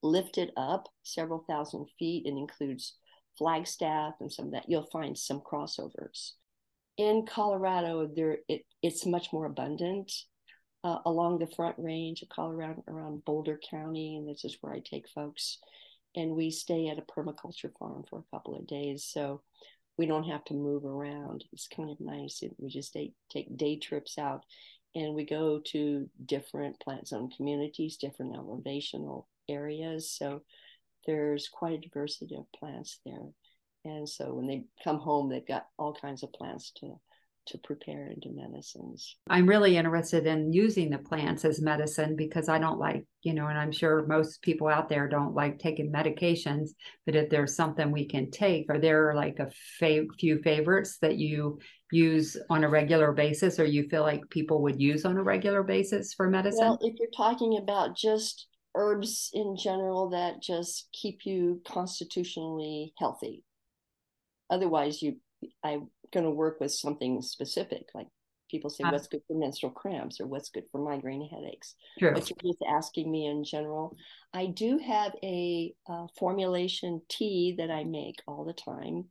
lifted 0.02 0.52
up 0.58 0.90
several 1.04 1.46
thousand 1.48 1.88
feet 1.98 2.26
and 2.26 2.38
includes 2.38 2.98
Flagstaff 3.38 4.16
and 4.20 4.32
some 4.32 4.48
of 4.48 4.52
that, 4.52 4.66
you'll 4.68 4.90
find 4.92 5.18
some 5.18 5.42
crossovers. 5.42 6.34
In 6.98 7.26
Colorado, 7.26 8.10
there 8.14 8.40
it, 8.48 8.64
it's 8.82 9.06
much 9.06 9.32
more 9.32 9.46
abundant 9.46 10.12
uh, 10.84 11.00
along 11.06 11.40
the 11.40 11.48
front 11.56 11.76
range 11.78 12.22
of 12.22 12.30
Colorado 12.30 12.84
around 12.88 13.26
Boulder 13.26 13.60
County. 13.70 14.18
And 14.18 14.28
this 14.28 14.44
is 14.44 14.58
where 14.62 14.74
I 14.74 14.80
take 14.80 15.08
folks. 15.10 15.60
And 16.16 16.32
we 16.32 16.52
stay 16.52 16.90
at 16.90 17.00
a 17.00 17.02
permaculture 17.02 17.72
farm 17.80 18.04
for 18.10 18.20
a 18.20 18.36
couple 18.36 18.56
of 18.56 18.68
days. 18.68 19.04
So 19.04 19.42
we 19.98 20.06
don't 20.06 20.26
have 20.26 20.44
to 20.46 20.54
move 20.54 20.86
around. 20.86 21.46
It's 21.52 21.68
kind 21.68 21.90
of 21.90 22.00
nice. 22.00 22.44
We 22.58 22.70
just 22.70 22.94
take, 22.94 23.14
take 23.32 23.56
day 23.56 23.78
trips 23.78 24.18
out 24.18 24.44
and 24.96 25.14
we 25.14 25.26
go 25.26 25.60
to 25.66 26.10
different 26.26 26.80
plant 26.80 27.08
zone 27.08 27.30
communities, 27.36 27.98
different 27.98 28.36
elevational 28.36 29.26
areas. 29.50 30.12
So 30.12 30.44
there's 31.06 31.50
quite 31.50 31.74
a 31.74 31.78
diversity 31.78 32.36
of 32.36 32.52
plants 32.58 33.00
there. 33.06 33.30
And 33.86 34.08
so 34.08 34.34
when 34.34 34.48
they 34.48 34.64
come 34.84 35.00
home, 35.00 35.30
they've 35.30 35.46
got 35.46 35.68
all 35.78 35.94
kinds 35.94 36.24
of 36.24 36.32
plants 36.34 36.72
to 36.78 37.00
to 37.48 37.58
prepare 37.60 38.08
into 38.08 38.30
medicines. 38.32 39.18
I'm 39.30 39.48
really 39.48 39.78
interested 39.78 40.26
in 40.26 40.54
using 40.54 40.90
the 40.90 40.98
plants 40.98 41.46
as 41.46 41.62
medicine 41.62 42.16
because 42.16 42.50
I 42.50 42.60
don't 42.60 42.80
like, 42.80 43.06
you 43.22 43.34
know, 43.34 43.48
and 43.48 43.58
I'm 43.58 43.72
sure 43.72 44.06
most 44.08 44.42
people 44.42 44.68
out 44.68 44.90
there 44.90 45.08
don't 45.08 45.34
like 45.34 45.60
taking 45.60 45.92
medications. 45.92 46.70
But 47.06 47.16
if 47.16 47.30
there's 47.30 47.56
something 47.56 47.92
we 47.92 48.06
can 48.06 48.32
take, 48.32 48.70
are 48.70 48.80
there 48.80 49.14
like 49.16 49.40
a 49.40 49.52
few 49.80 50.42
favorites 50.44 50.98
that 51.02 51.18
you 51.18 51.60
use 51.92 52.38
on 52.50 52.64
a 52.64 52.70
regular 52.70 53.12
basis 53.12 53.60
or 53.60 53.66
you 53.66 53.88
feel 53.90 54.02
like 54.02 54.30
people 54.30 54.62
would 54.64 54.82
use 54.82 55.06
on 55.06 55.18
a 55.18 55.24
regular 55.24 55.64
basis 55.64 56.14
for 56.14 56.30
medicine? 56.30 56.60
Well, 56.62 56.80
if 56.82 56.96
you're 57.00 57.10
talking 57.16 57.58
about 57.58 57.96
just 57.96 58.48
herbs 58.76 59.30
in 59.34 59.56
general 59.56 60.10
that 60.10 60.42
just 60.42 60.88
keep 60.92 61.26
you 61.26 61.62
constitutionally 61.66 62.94
healthy, 62.98 63.44
otherwise 64.50 65.02
you 65.02 65.18
I 65.64 65.80
going 66.14 66.26
to 66.26 66.32
work 66.32 66.60
with 66.60 66.72
something 66.72 67.22
specific 67.22 67.88
like 67.96 68.08
people 68.50 68.70
say 68.70 68.84
uh, 68.84 68.92
what's 68.92 69.08
good 69.08 69.22
for 69.28 69.38
menstrual 69.38 69.72
cramps? 69.72 70.20
or 70.20 70.28
what's 70.28 70.50
good 70.50 70.66
for 70.72 70.80
migraine 70.80 71.28
headaches? 71.28 71.76
True. 71.98 72.14
but 72.14 72.30
you're 72.30 72.54
just 72.54 72.64
asking 72.70 73.12
me 73.12 73.26
in 73.26 73.44
general. 73.44 73.98
I 74.34 74.48
do 74.48 74.78
have 74.78 75.14
a 75.24 75.74
uh, 75.90 76.08
formulation 76.18 77.02
tea 77.10 77.56
that 77.58 77.72
i 77.72 77.84
make 77.84 78.18
all 78.28 78.46
the 78.46 78.54
time. 78.54 79.06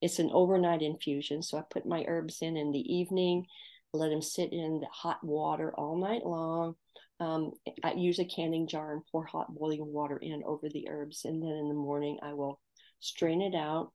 It's 0.00 0.18
an 0.18 0.30
overnight 0.32 0.82
infusion 0.82 1.42
so 1.42 1.58
i 1.58 1.62
put 1.70 1.86
my 1.86 2.04
herbs 2.06 2.38
in 2.42 2.56
in 2.56 2.72
the 2.72 2.94
evening 2.94 3.46
let 3.92 4.10
them 4.10 4.22
sit 4.22 4.52
in 4.52 4.80
the 4.80 4.86
hot 4.92 5.22
water 5.24 5.72
all 5.74 5.96
night 5.96 6.24
long. 6.24 6.74
Um, 7.18 7.52
i 7.82 7.92
use 7.94 8.18
a 8.18 8.26
canning 8.26 8.68
jar 8.68 8.92
and 8.92 9.02
pour 9.10 9.24
hot 9.24 9.54
boiling 9.54 9.90
water 9.90 10.18
in 10.18 10.42
over 10.44 10.68
the 10.68 10.86
herbs 10.90 11.24
and 11.24 11.42
then 11.42 11.48
in 11.50 11.68
the 11.68 11.74
morning 11.74 12.18
i 12.22 12.34
will 12.34 12.60
strain 13.00 13.40
it 13.40 13.54
out 13.54 13.92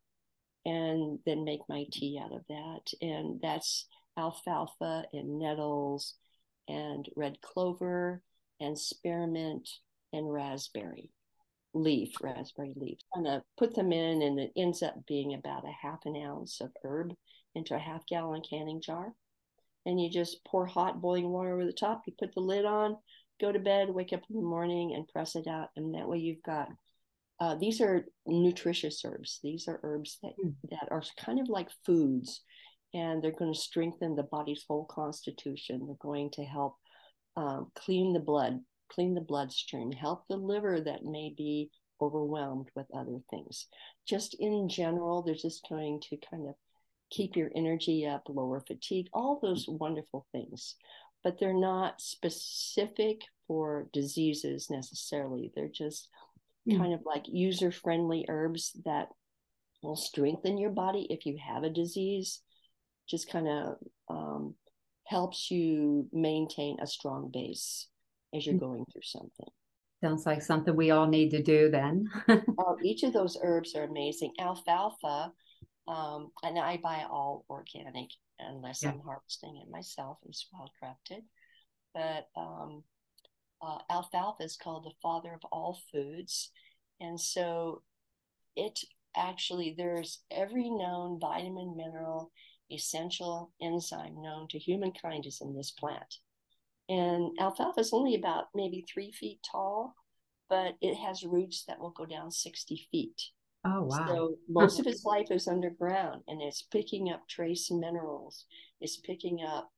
and 0.65 1.20
then 1.25 1.44
make 1.44 1.62
my 1.68 1.86
tea 1.91 2.20
out 2.22 2.34
of 2.34 2.41
that. 2.50 2.94
And 3.01 3.39
that's 3.41 3.88
alfalfa 4.18 5.06
and 5.13 5.39
nettles 5.39 6.15
and 6.68 7.08
red 7.15 7.41
clover 7.41 8.22
and 8.60 8.77
spearmint 8.77 9.70
and 10.13 10.32
raspberry 10.32 11.10
leaf, 11.74 12.13
raspberry 12.22 12.74
leaf. 12.75 12.98
I'm 13.15 13.24
gonna 13.24 13.38
uh, 13.38 13.41
put 13.58 13.75
them 13.75 13.91
in, 13.91 14.22
and 14.22 14.39
it 14.39 14.51
ends 14.56 14.84
up 14.84 15.06
being 15.08 15.34
about 15.34 15.65
a 15.65 15.72
half 15.82 16.06
an 16.06 16.15
ounce 16.15 16.62
of 16.62 16.72
herb 16.84 17.13
into 17.56 17.75
a 17.75 17.80
half 17.80 18.06
gallon 18.08 18.41
canning 18.48 18.82
jar. 18.82 19.13
And 19.86 20.00
you 20.00 20.10
just 20.10 20.44
pour 20.46 20.65
hot 20.65 21.01
boiling 21.01 21.30
water 21.30 21.53
over 21.53 21.65
the 21.65 21.74
top. 21.74 22.03
You 22.06 22.13
put 22.20 22.34
the 22.34 22.41
lid 22.41 22.65
on, 22.65 22.98
go 23.39 23.51
to 23.51 23.60
bed, 23.60 23.89
wake 23.89 24.13
up 24.13 24.22
in 24.30 24.36
the 24.36 24.41
morning, 24.41 24.94
and 24.94 25.08
press 25.08 25.36
it 25.36 25.48
out. 25.48 25.70
And 25.75 25.96
that 25.96 26.08
way 26.08 26.20
you've 26.20 26.44
got 26.44 26.70
uh, 27.41 27.55
these 27.55 27.81
are 27.81 28.05
nutritious 28.27 29.01
herbs. 29.03 29.39
These 29.41 29.67
are 29.67 29.79
herbs 29.81 30.19
that, 30.21 30.33
mm. 30.38 30.53
that 30.69 30.88
are 30.91 31.01
kind 31.17 31.39
of 31.39 31.50
like 31.50 31.69
foods, 31.83 32.43
and 32.93 33.21
they're 33.21 33.31
going 33.31 33.51
to 33.51 33.60
strengthen 33.60 34.15
the 34.15 34.21
body's 34.21 34.63
whole 34.67 34.86
constitution. 34.86 35.81
They're 35.88 35.95
going 36.00 36.29
to 36.33 36.43
help 36.43 36.75
um, 37.36 37.71
clean 37.74 38.13
the 38.13 38.19
blood, 38.19 38.60
clean 38.91 39.15
the 39.15 39.21
bloodstream, 39.21 39.91
help 39.91 40.25
the 40.29 40.38
liver 40.38 40.81
that 40.81 41.03
may 41.03 41.33
be 41.36 41.71
overwhelmed 42.00 42.69
with 42.75 42.86
other 42.95 43.17
things. 43.31 43.65
Just 44.07 44.36
in 44.39 44.69
general, 44.69 45.24
they're 45.24 45.33
just 45.33 45.65
going 45.67 46.00
to 46.12 46.17
kind 46.29 46.48
of 46.48 46.53
keep 47.10 47.36
your 47.36 47.50
energy 47.55 48.05
up, 48.05 48.21
lower 48.29 48.60
fatigue, 48.60 49.07
all 49.13 49.39
those 49.41 49.65
wonderful 49.67 50.27
things. 50.31 50.75
But 51.24 51.39
they're 51.39 51.60
not 51.60 52.01
specific 52.01 53.21
for 53.48 53.88
diseases 53.93 54.69
necessarily. 54.69 55.51
They're 55.55 55.67
just 55.67 56.07
kind 56.70 56.94
of 56.94 57.01
like 57.06 57.24
user 57.27 57.72
friendly 57.72 58.25
herbs 58.30 58.72
that 58.86 59.08
will 59.82 59.96
strengthen 59.96 60.58
your 60.58 60.70
body 60.70 61.08
if 61.10 61.25
you 61.25 61.38
have 61.44 61.63
a 61.63 61.70
disease, 61.70 62.41
just 63.10 63.30
kind 63.30 63.48
of 63.48 63.75
um, 64.10 64.56
helps 65.06 65.50
you 65.50 66.08
maintain 66.13 66.77
a 66.80 66.88
strong 66.88 67.30
base 67.32 67.88
as 68.34 68.46
you're 68.46 68.56
mm. 68.56 68.60
going 68.60 68.86
through 68.91 69.01
something. 69.03 69.50
Sounds 70.03 70.25
like 70.25 70.41
something 70.41 70.75
we 70.75 70.91
all 70.91 71.08
need 71.08 71.30
to 71.32 71.44
do 71.44 71.70
then. 71.70 72.08
oh, 72.30 72.77
each 72.84 73.03
of 73.03 73.13
those 73.13 73.38
herbs 73.44 73.75
are 73.75 73.84
amazing. 73.84 74.34
Alfalfa, 74.39 75.32
um, 75.88 76.32
and 76.44 76.58
I 76.58 76.77
buy 76.82 77.06
all 77.10 77.46
organic 77.50 78.10
unless 78.39 78.82
yeah. 78.82 78.89
I'm 78.89 79.01
harvesting 79.01 79.62
it 79.62 79.72
myself 79.72 80.18
and 80.24 80.34
wild 80.53 80.72
crafted. 80.82 81.22
But 81.94 82.27
um, 82.39 82.84
uh, 83.62 83.80
alfalfa 83.89 84.44
is 84.44 84.58
called 84.58 84.86
the 84.86 84.96
father 85.01 85.34
of 85.34 85.46
all 85.51 85.80
foods. 85.91 86.51
And 87.00 87.20
so 87.20 87.84
it 88.56 88.80
actually, 89.15 89.75
there's 89.77 90.20
every 90.32 90.70
known 90.70 91.20
vitamin, 91.20 91.75
mineral, 91.75 92.32
essential 92.72 93.51
enzyme 93.62 94.22
known 94.22 94.48
to 94.50 94.60
humankind 94.60 95.25
is 95.25 95.41
in 95.41 95.56
this 95.56 95.72
plant. 95.72 96.18
And 96.89 97.32
alfalfa 97.39 97.82
is 97.82 97.94
only 97.94 98.15
about 98.15 98.46
maybe 98.56 98.86
three 98.91 99.12
feet 99.12 99.39
tall, 99.50 99.96
but 100.50 100.75
it 100.82 100.96
has 100.96 101.24
roots 101.24 101.63
that 101.68 101.80
will 101.80 101.91
go 101.91 102.06
down 102.06 102.32
60 102.32 102.88
feet. 102.91 103.22
Oh, 103.63 103.84
wow. 103.84 104.08
So 104.08 104.36
most 104.50 104.80
of 104.80 104.88
its 104.88 105.06
life 105.06 105.27
is 105.32 105.48
underground 105.48 106.24
and 106.27 106.41
it's 106.41 106.63
picking 106.63 107.10
up 107.12 107.27
trace 107.30 107.70
minerals, 107.72 108.46
it's 108.80 108.98
picking 108.98 109.44
up 109.44 109.72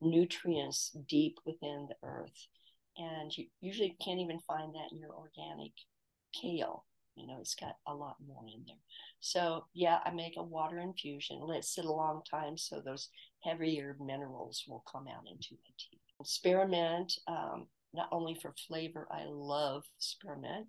nutrients 0.00 0.96
deep 1.08 1.38
within 1.46 1.86
the 1.88 1.96
earth 2.06 2.48
and 2.96 3.36
you 3.36 3.46
usually 3.60 3.96
can't 4.04 4.20
even 4.20 4.38
find 4.40 4.74
that 4.74 4.92
in 4.92 4.98
your 4.98 5.14
organic 5.14 5.72
kale. 6.32 6.84
You 7.16 7.26
know, 7.26 7.38
it's 7.40 7.54
got 7.54 7.76
a 7.86 7.94
lot 7.94 8.16
more 8.26 8.44
in 8.46 8.64
there. 8.66 8.76
So 9.20 9.66
yeah, 9.74 9.98
I 10.04 10.10
make 10.10 10.34
a 10.36 10.42
water 10.42 10.78
infusion. 10.78 11.40
Let 11.42 11.58
it 11.58 11.64
sit 11.64 11.84
a 11.84 11.92
long 11.92 12.22
time 12.30 12.56
so 12.56 12.80
those 12.80 13.08
heavier 13.44 13.96
minerals 14.00 14.64
will 14.66 14.84
come 14.90 15.06
out 15.08 15.24
into 15.30 15.48
my 15.52 15.70
tea. 15.78 16.00
Spearmint, 16.24 17.12
um, 17.26 17.66
not 17.92 18.08
only 18.12 18.34
for 18.40 18.54
flavor, 18.66 19.06
I 19.10 19.24
love 19.26 19.84
spearmint, 19.98 20.66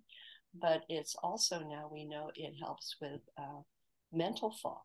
but 0.54 0.82
it's 0.88 1.16
also 1.22 1.60
now 1.60 1.88
we 1.90 2.04
know 2.04 2.30
it 2.34 2.54
helps 2.60 2.96
with 3.00 3.20
uh, 3.38 3.62
mental 4.12 4.54
fog 4.62 4.82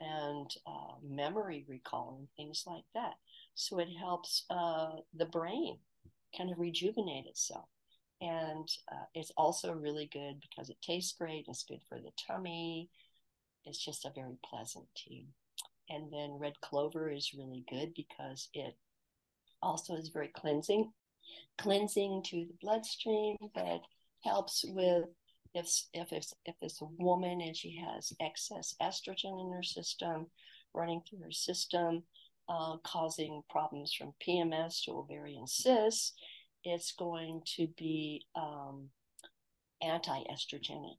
and 0.00 0.50
uh, 0.66 0.94
memory 1.02 1.64
recall 1.68 2.16
and 2.18 2.28
things 2.36 2.64
like 2.66 2.84
that. 2.94 3.14
So 3.54 3.78
it 3.78 3.88
helps 3.98 4.44
uh, 4.50 4.90
the 5.14 5.26
brain 5.26 5.78
kind 6.36 6.50
of 6.50 6.58
rejuvenate 6.58 7.26
itself. 7.26 7.68
And 8.20 8.68
uh, 8.92 9.06
it's 9.14 9.32
also 9.36 9.72
really 9.72 10.08
good 10.12 10.40
because 10.40 10.68
it 10.68 10.76
tastes 10.82 11.16
great. 11.16 11.46
It's 11.48 11.64
good 11.64 11.80
for 11.88 11.98
the 11.98 12.12
tummy. 12.26 12.90
It's 13.64 13.82
just 13.82 14.04
a 14.04 14.12
very 14.14 14.36
pleasant 14.44 14.86
tea. 14.96 15.28
And 15.88 16.12
then 16.12 16.38
red 16.38 16.60
clover 16.60 17.10
is 17.10 17.34
really 17.36 17.64
good 17.68 17.94
because 17.94 18.48
it 18.54 18.76
also 19.62 19.94
is 19.94 20.10
very 20.10 20.28
cleansing, 20.28 20.92
cleansing 21.58 22.22
to 22.26 22.46
the 22.46 22.54
bloodstream, 22.60 23.36
but 23.54 23.80
helps 24.22 24.64
with 24.68 25.04
if 25.54 25.66
if 25.92 26.12
it's 26.12 26.32
if 26.44 26.54
it's 26.62 26.80
a 26.80 26.88
woman 26.98 27.40
and 27.40 27.56
she 27.56 27.76
has 27.76 28.12
excess 28.20 28.74
estrogen 28.80 29.40
in 29.40 29.52
her 29.52 29.62
system 29.62 30.26
running 30.74 31.02
through 31.08 31.20
her 31.20 31.32
system, 31.32 32.04
uh, 32.50 32.76
causing 32.82 33.42
problems 33.48 33.94
from 33.94 34.12
PMS 34.26 34.84
to 34.84 34.98
ovarian 34.98 35.46
cysts, 35.46 36.12
it's 36.64 36.92
going 36.92 37.42
to 37.56 37.68
be 37.78 38.26
um, 38.34 38.88
anti-estrogenic. 39.80 40.98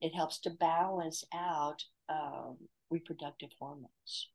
It 0.00 0.14
helps 0.14 0.38
to 0.40 0.50
balance 0.50 1.24
out 1.34 1.82
um, 2.08 2.56
reproductive 2.88 3.50
hormones. 3.58 4.28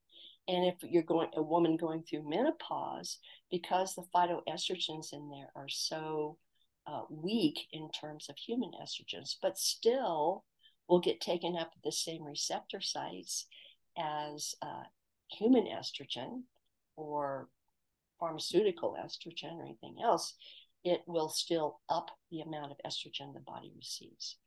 And 0.47 0.65
if 0.65 0.75
you're 0.83 1.03
going 1.03 1.29
a 1.35 1.41
woman 1.41 1.77
going 1.77 2.03
through 2.03 2.29
menopause, 2.29 3.17
because 3.49 3.95
the 3.95 4.03
phytoestrogens 4.13 5.13
in 5.13 5.29
there 5.29 5.49
are 5.55 5.69
so 5.69 6.37
uh, 6.85 7.03
weak 7.09 7.61
in 7.71 7.89
terms 7.89 8.27
of 8.29 8.35
human 8.37 8.71
estrogens, 8.83 9.35
but 9.41 9.57
still 9.57 10.43
will 10.87 10.99
get 10.99 11.21
taken 11.21 11.55
up 11.55 11.71
at 11.75 11.83
the 11.83 11.91
same 11.91 12.23
receptor 12.23 12.81
sites 12.81 13.47
as 13.97 14.53
uh, 14.61 14.83
human 15.29 15.65
estrogen 15.65 16.43
or 16.95 17.49
pharmaceutical 18.19 18.95
estrogen 19.03 19.57
or 19.57 19.63
anything 19.63 19.97
else, 20.03 20.35
it 20.83 21.01
will 21.07 21.29
still 21.29 21.79
up 21.89 22.09
the 22.31 22.41
amount 22.41 22.71
of 22.71 22.77
estrogen 22.85 23.33
the 23.33 23.39
body 23.39 23.71
receives. 23.75 24.37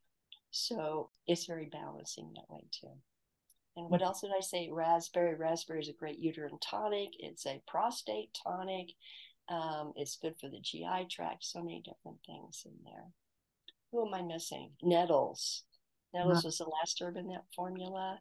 So 0.51 1.09
it's 1.27 1.45
very 1.45 1.65
balancing 1.65 2.33
that 2.33 2.49
way 2.49 2.65
too. 2.71 2.91
And 3.75 3.89
what 3.89 4.01
else 4.01 4.21
did 4.21 4.31
I 4.35 4.41
say? 4.41 4.69
Raspberry. 4.71 5.35
Raspberry 5.35 5.81
is 5.81 5.89
a 5.89 5.93
great 5.93 6.19
uterine 6.19 6.57
tonic. 6.59 7.09
It's 7.19 7.45
a 7.45 7.61
prostate 7.67 8.37
tonic. 8.43 8.89
Um, 9.47 9.93
it's 9.95 10.17
good 10.17 10.35
for 10.39 10.49
the 10.49 10.59
GI 10.59 11.07
tract. 11.09 11.45
So 11.45 11.61
many 11.61 11.81
different 11.85 12.17
things 12.25 12.63
in 12.65 12.73
there. 12.83 13.05
Who 13.91 14.05
am 14.05 14.13
I 14.13 14.21
missing? 14.21 14.71
Nettles. 14.81 15.63
Nettles 16.13 16.43
was 16.43 16.57
the 16.57 16.65
last 16.65 17.01
herb 17.01 17.17
in 17.17 17.27
that 17.29 17.45
formula. 17.55 18.19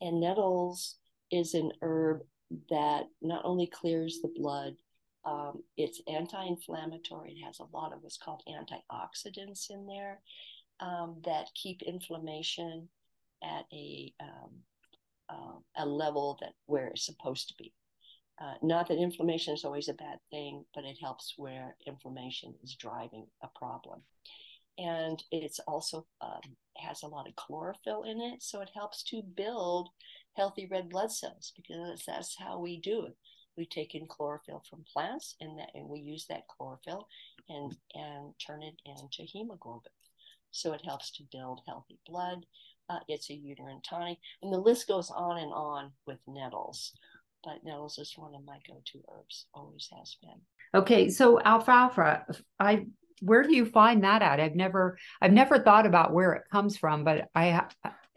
And 0.00 0.20
nettles 0.20 0.96
is 1.30 1.54
an 1.54 1.72
herb 1.82 2.22
that 2.70 3.04
not 3.20 3.44
only 3.44 3.66
clears 3.66 4.20
the 4.22 4.32
blood, 4.34 4.74
um, 5.24 5.62
it's 5.76 6.00
anti 6.08 6.42
inflammatory. 6.46 7.32
It 7.32 7.44
has 7.44 7.58
a 7.58 7.76
lot 7.76 7.92
of 7.92 8.02
what's 8.02 8.16
called 8.16 8.42
antioxidants 8.48 9.70
in 9.70 9.86
there 9.86 10.20
um, 10.80 11.20
that 11.24 11.50
keep 11.54 11.82
inflammation 11.82 12.88
at 13.42 13.64
a, 13.72 14.12
um, 14.20 14.50
uh, 15.28 15.84
a 15.84 15.86
level 15.86 16.38
that 16.40 16.54
where 16.66 16.88
it's 16.88 17.04
supposed 17.04 17.48
to 17.48 17.54
be. 17.58 17.72
Uh, 18.40 18.54
not 18.62 18.86
that 18.88 18.98
inflammation 18.98 19.52
is 19.52 19.64
always 19.64 19.88
a 19.88 19.94
bad 19.94 20.18
thing, 20.30 20.64
but 20.74 20.84
it 20.84 20.96
helps 21.00 21.34
where 21.36 21.76
inflammation 21.86 22.54
is 22.62 22.76
driving 22.76 23.26
a 23.42 23.48
problem. 23.58 24.00
And 24.78 25.20
it's 25.32 25.58
also 25.66 26.06
um, 26.20 26.40
has 26.76 27.02
a 27.02 27.08
lot 27.08 27.26
of 27.26 27.34
chlorophyll 27.34 28.04
in 28.04 28.20
it, 28.20 28.42
so 28.42 28.60
it 28.60 28.70
helps 28.72 29.02
to 29.04 29.22
build 29.22 29.88
healthy 30.34 30.68
red 30.70 30.88
blood 30.88 31.10
cells 31.10 31.52
because 31.56 32.02
that's 32.06 32.36
how 32.38 32.58
we 32.58 32.80
do 32.80 33.06
it. 33.06 33.16
We 33.56 33.66
take 33.66 33.94
in 33.94 34.06
chlorophyll 34.06 34.62
from 34.70 34.84
plants 34.92 35.34
and 35.40 35.58
that 35.58 35.70
and 35.74 35.88
we 35.88 35.98
use 35.98 36.26
that 36.28 36.46
chlorophyll 36.48 37.08
and 37.48 37.76
and 37.94 38.32
turn 38.44 38.62
it 38.62 38.74
into 38.86 39.22
hemoglobin. 39.22 39.92
So 40.50 40.72
it 40.72 40.84
helps 40.84 41.10
to 41.12 41.24
build 41.30 41.60
healthy 41.66 41.98
blood. 42.06 42.46
Uh, 42.88 43.00
it's 43.06 43.28
a 43.28 43.34
uterine 43.34 43.82
tonic, 43.88 44.18
and 44.42 44.50
the 44.52 44.58
list 44.58 44.88
goes 44.88 45.10
on 45.10 45.38
and 45.38 45.52
on 45.52 45.92
with 46.06 46.18
nettles. 46.26 46.92
But 47.44 47.62
nettles 47.62 47.98
is 47.98 48.14
one 48.16 48.34
of 48.34 48.44
my 48.44 48.58
go-to 48.66 49.02
herbs, 49.12 49.46
always 49.52 49.88
has 49.96 50.16
been. 50.22 50.40
Okay, 50.74 51.08
so 51.10 51.40
alfalfa, 51.40 52.24
I 52.58 52.86
where 53.20 53.42
do 53.42 53.54
you 53.54 53.66
find 53.66 54.04
that 54.04 54.22
at? 54.22 54.40
I've 54.40 54.54
never 54.54 54.98
I've 55.20 55.32
never 55.32 55.58
thought 55.58 55.86
about 55.86 56.12
where 56.12 56.32
it 56.32 56.44
comes 56.50 56.76
from, 56.76 57.04
but 57.04 57.28
I 57.34 57.62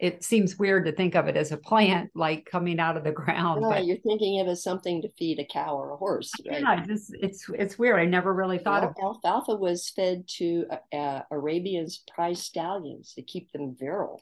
it 0.02 0.24
seems 0.24 0.58
weird 0.58 0.84
to 0.84 0.90
think 0.90 1.14
of 1.14 1.28
it 1.28 1.36
as 1.36 1.52
a 1.52 1.56
plant 1.56 2.10
like 2.16 2.44
coming 2.44 2.80
out 2.80 2.96
of 2.96 3.04
the 3.04 3.12
ground. 3.12 3.62
but 3.62 3.86
you're 3.86 3.96
thinking 3.98 4.40
of 4.40 4.48
it 4.48 4.50
as 4.50 4.62
something 4.62 5.00
to 5.00 5.08
feed 5.16 5.38
a 5.38 5.44
cow 5.44 5.76
or 5.76 5.92
a 5.92 5.96
horse, 5.96 6.32
right? 6.44 6.60
Yeah, 6.60 6.84
just 6.84 7.14
it's 7.20 7.48
it's 7.50 7.78
weird. 7.78 8.00
I 8.00 8.04
never 8.04 8.34
really 8.34 8.58
thought 8.58 8.82
well, 8.82 9.12
of 9.12 9.22
alfalfa 9.24 9.54
was 9.54 9.88
fed 9.90 10.26
to 10.38 10.66
uh, 10.70 10.96
uh, 10.96 11.22
Arabians' 11.30 12.02
prize 12.12 12.42
stallions 12.42 13.14
to 13.14 13.22
keep 13.22 13.52
them 13.52 13.76
virile. 13.78 14.20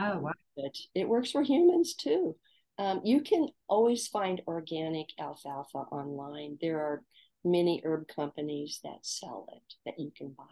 Oh 0.00 0.20
wow! 0.20 0.32
But 0.56 0.74
it 0.94 1.06
works 1.06 1.30
for 1.30 1.42
humans 1.42 1.94
too. 1.94 2.34
Um, 2.78 3.02
you 3.04 3.20
can 3.20 3.48
always 3.68 4.08
find 4.08 4.40
organic 4.46 5.10
alfalfa 5.18 5.80
online. 5.92 6.56
There 6.62 6.78
are 6.78 7.02
many 7.44 7.82
herb 7.84 8.08
companies 8.08 8.80
that 8.84 9.00
sell 9.02 9.46
it 9.52 9.74
that 9.84 9.98
you 9.98 10.10
can 10.16 10.30
buy. 10.30 10.44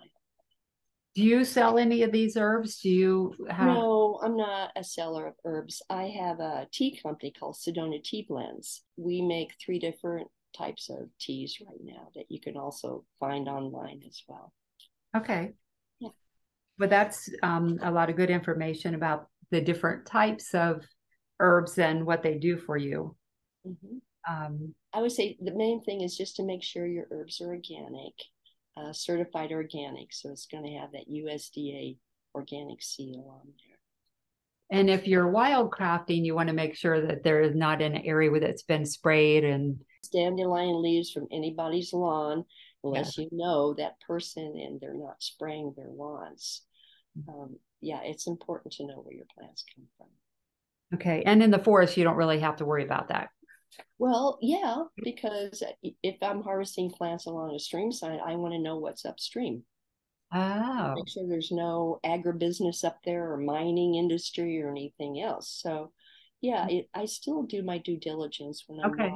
Do 1.19 1.25
you 1.25 1.45
sell 1.45 1.79
any 1.79 2.05
of 2.05 2.13
these 2.13 2.37
herbs? 2.37 2.79
Do 2.79 2.89
you 2.89 3.35
have? 3.51 3.67
No, 3.67 4.21
I'm 4.23 4.37
not 4.37 4.71
a 4.77 4.85
seller 4.85 5.27
of 5.27 5.35
herbs. 5.45 5.83
I 5.91 6.05
have 6.05 6.39
a 6.39 6.69
tea 6.73 6.97
company 7.03 7.33
called 7.37 7.57
Sedona 7.57 8.01
Tea 8.01 8.25
Blends. 8.29 8.85
We 8.97 9.21
make 9.21 9.51
three 9.61 9.81
different 9.81 10.29
types 10.57 10.89
of 10.89 11.09
teas 11.19 11.59
right 11.61 11.81
now 11.83 12.11
that 12.15 12.27
you 12.29 12.41
can 12.41 12.57
also 12.57 13.05
find 13.19 13.49
online 13.49 14.03
as 14.07 14.23
well. 14.29 14.53
Okay. 15.17 15.55
Yeah. 15.99 16.11
But 16.79 16.89
that's 16.89 17.29
um, 17.43 17.81
a 17.83 17.91
lot 17.91 18.11
of 18.11 18.17
good 18.17 18.31
information 18.31 18.95
about 18.95 19.27
the 19.51 19.61
different 19.61 20.07
types 20.07 20.55
of 20.55 20.85
herbs 21.41 21.81
and 21.81 22.07
what 22.07 22.23
they 22.23 22.39
do 22.39 22.59
for 22.59 22.77
you. 22.77 23.17
Mm-hmm. 23.67 24.33
Um, 24.33 24.73
I 24.93 25.01
would 25.01 25.11
say 25.11 25.37
the 25.43 25.57
main 25.57 25.83
thing 25.83 26.03
is 26.03 26.17
just 26.17 26.37
to 26.37 26.45
make 26.45 26.63
sure 26.63 26.87
your 26.87 27.09
herbs 27.11 27.41
are 27.41 27.49
organic, 27.49 28.15
uh, 28.79 28.93
certified 28.93 29.53
organic. 29.53 30.13
So 30.13 30.31
it's 30.31 30.47
going 30.47 30.65
to 30.65 30.79
have 30.79 30.93
that 30.93 31.11
USDA 31.11 31.97
organic 32.35 32.83
seal 32.83 33.27
on 33.29 33.47
there. 33.47 33.79
And 34.71 34.91
if 34.91 35.07
you're 35.07 35.33
wildcrafting, 35.33 36.25
you 36.25 36.35
want 36.35 36.49
to 36.49 36.55
make 36.55 36.77
sure 36.77 37.07
that 37.07 37.25
there 37.25 37.41
is 37.41 37.55
not 37.55 37.81
an 37.81 37.97
area 37.97 38.31
where 38.31 38.43
it's 38.43 38.65
been 38.65 38.85
sprayed 38.85 39.45
and 39.45 39.79
dandelion 40.13 40.83
leaves 40.83 41.11
from 41.11 41.27
anybody's 41.33 41.93
lawn, 41.93 42.45
unless 42.85 43.17
yeah. 43.17 43.25
you 43.25 43.31
know 43.33 43.75
that 43.75 43.99
person 44.01 44.61
and 44.63 44.81
they're 44.81 44.95
not 44.95 45.23
spraying 45.23 45.73
their 45.77 45.91
lawns. 45.91 46.63
Mm-hmm. 47.19 47.31
Um, 47.31 47.57
yeah, 47.81 48.01
it's 48.05 48.27
important 48.27 48.75
to 48.75 48.87
know 48.87 48.97
where 48.97 49.15
your 49.15 49.27
plants 49.39 49.65
come 49.75 49.87
from. 49.97 50.09
Okay. 50.95 51.23
And 51.25 51.43
in 51.43 51.51
the 51.51 51.59
forest, 51.59 51.97
you 51.97 52.05
don't 52.05 52.17
really 52.17 52.41
have 52.41 52.57
to 52.57 52.65
worry 52.65 52.85
about 52.85 53.09
that. 53.09 53.29
Well, 53.99 54.39
yeah, 54.41 54.85
because 55.03 55.63
if 56.03 56.17
I'm 56.23 56.43
harvesting 56.43 56.91
plants 56.91 57.27
along 57.27 57.55
a 57.55 57.59
stream 57.59 57.93
side, 57.93 58.21
I 58.25 58.37
want 58.37 58.55
to 58.55 58.61
know 58.61 58.79
what's 58.79 59.05
upstream. 59.05 59.65
Oh. 60.33 60.95
Make 60.95 61.09
sure 61.09 61.27
there's 61.27 61.51
no 61.51 62.01
agribusiness 62.05 62.85
up 62.85 62.99
there 63.05 63.33
or 63.33 63.39
mining 63.39 63.95
industry 63.95 64.61
or 64.63 64.71
anything 64.71 65.21
else. 65.21 65.59
So, 65.63 65.93
yeah, 66.41 66.67
mm. 66.67 66.81
it, 66.81 66.89
I 66.95 67.07
still 67.07 67.43
do 67.43 67.63
my 67.63 67.79
due 67.79 67.99
diligence 67.99 68.65
when 68.67 68.81
I'm 68.85 68.93
okay. 68.93 69.13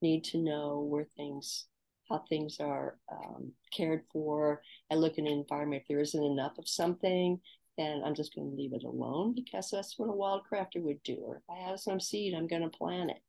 need 0.00 0.24
to 0.24 0.38
know 0.38 0.86
where 0.88 1.06
things, 1.16 1.66
how 2.08 2.22
things 2.28 2.58
are 2.60 2.98
um, 3.10 3.52
cared 3.72 4.02
for. 4.12 4.62
I 4.90 4.94
look 4.94 5.18
in 5.18 5.26
an 5.26 5.32
environment 5.32 5.82
if 5.82 5.88
there 5.88 6.00
isn't 6.00 6.22
enough 6.22 6.56
of 6.58 6.68
something, 6.68 7.40
then 7.76 8.02
I'm 8.04 8.14
just 8.14 8.34
going 8.34 8.50
to 8.50 8.56
leave 8.56 8.72
it 8.72 8.84
alone 8.84 9.34
because 9.34 9.70
that's 9.70 9.98
what 9.98 10.08
a 10.08 10.12
wild 10.12 10.42
crafter 10.50 10.82
would 10.82 11.02
do. 11.02 11.16
Or 11.16 11.36
if 11.36 11.42
I 11.50 11.68
have 11.68 11.80
some 11.80 12.00
seed, 12.00 12.34
I'm 12.34 12.46
going 12.46 12.62
to 12.62 12.68
plant 12.68 13.10
it. 13.10 13.22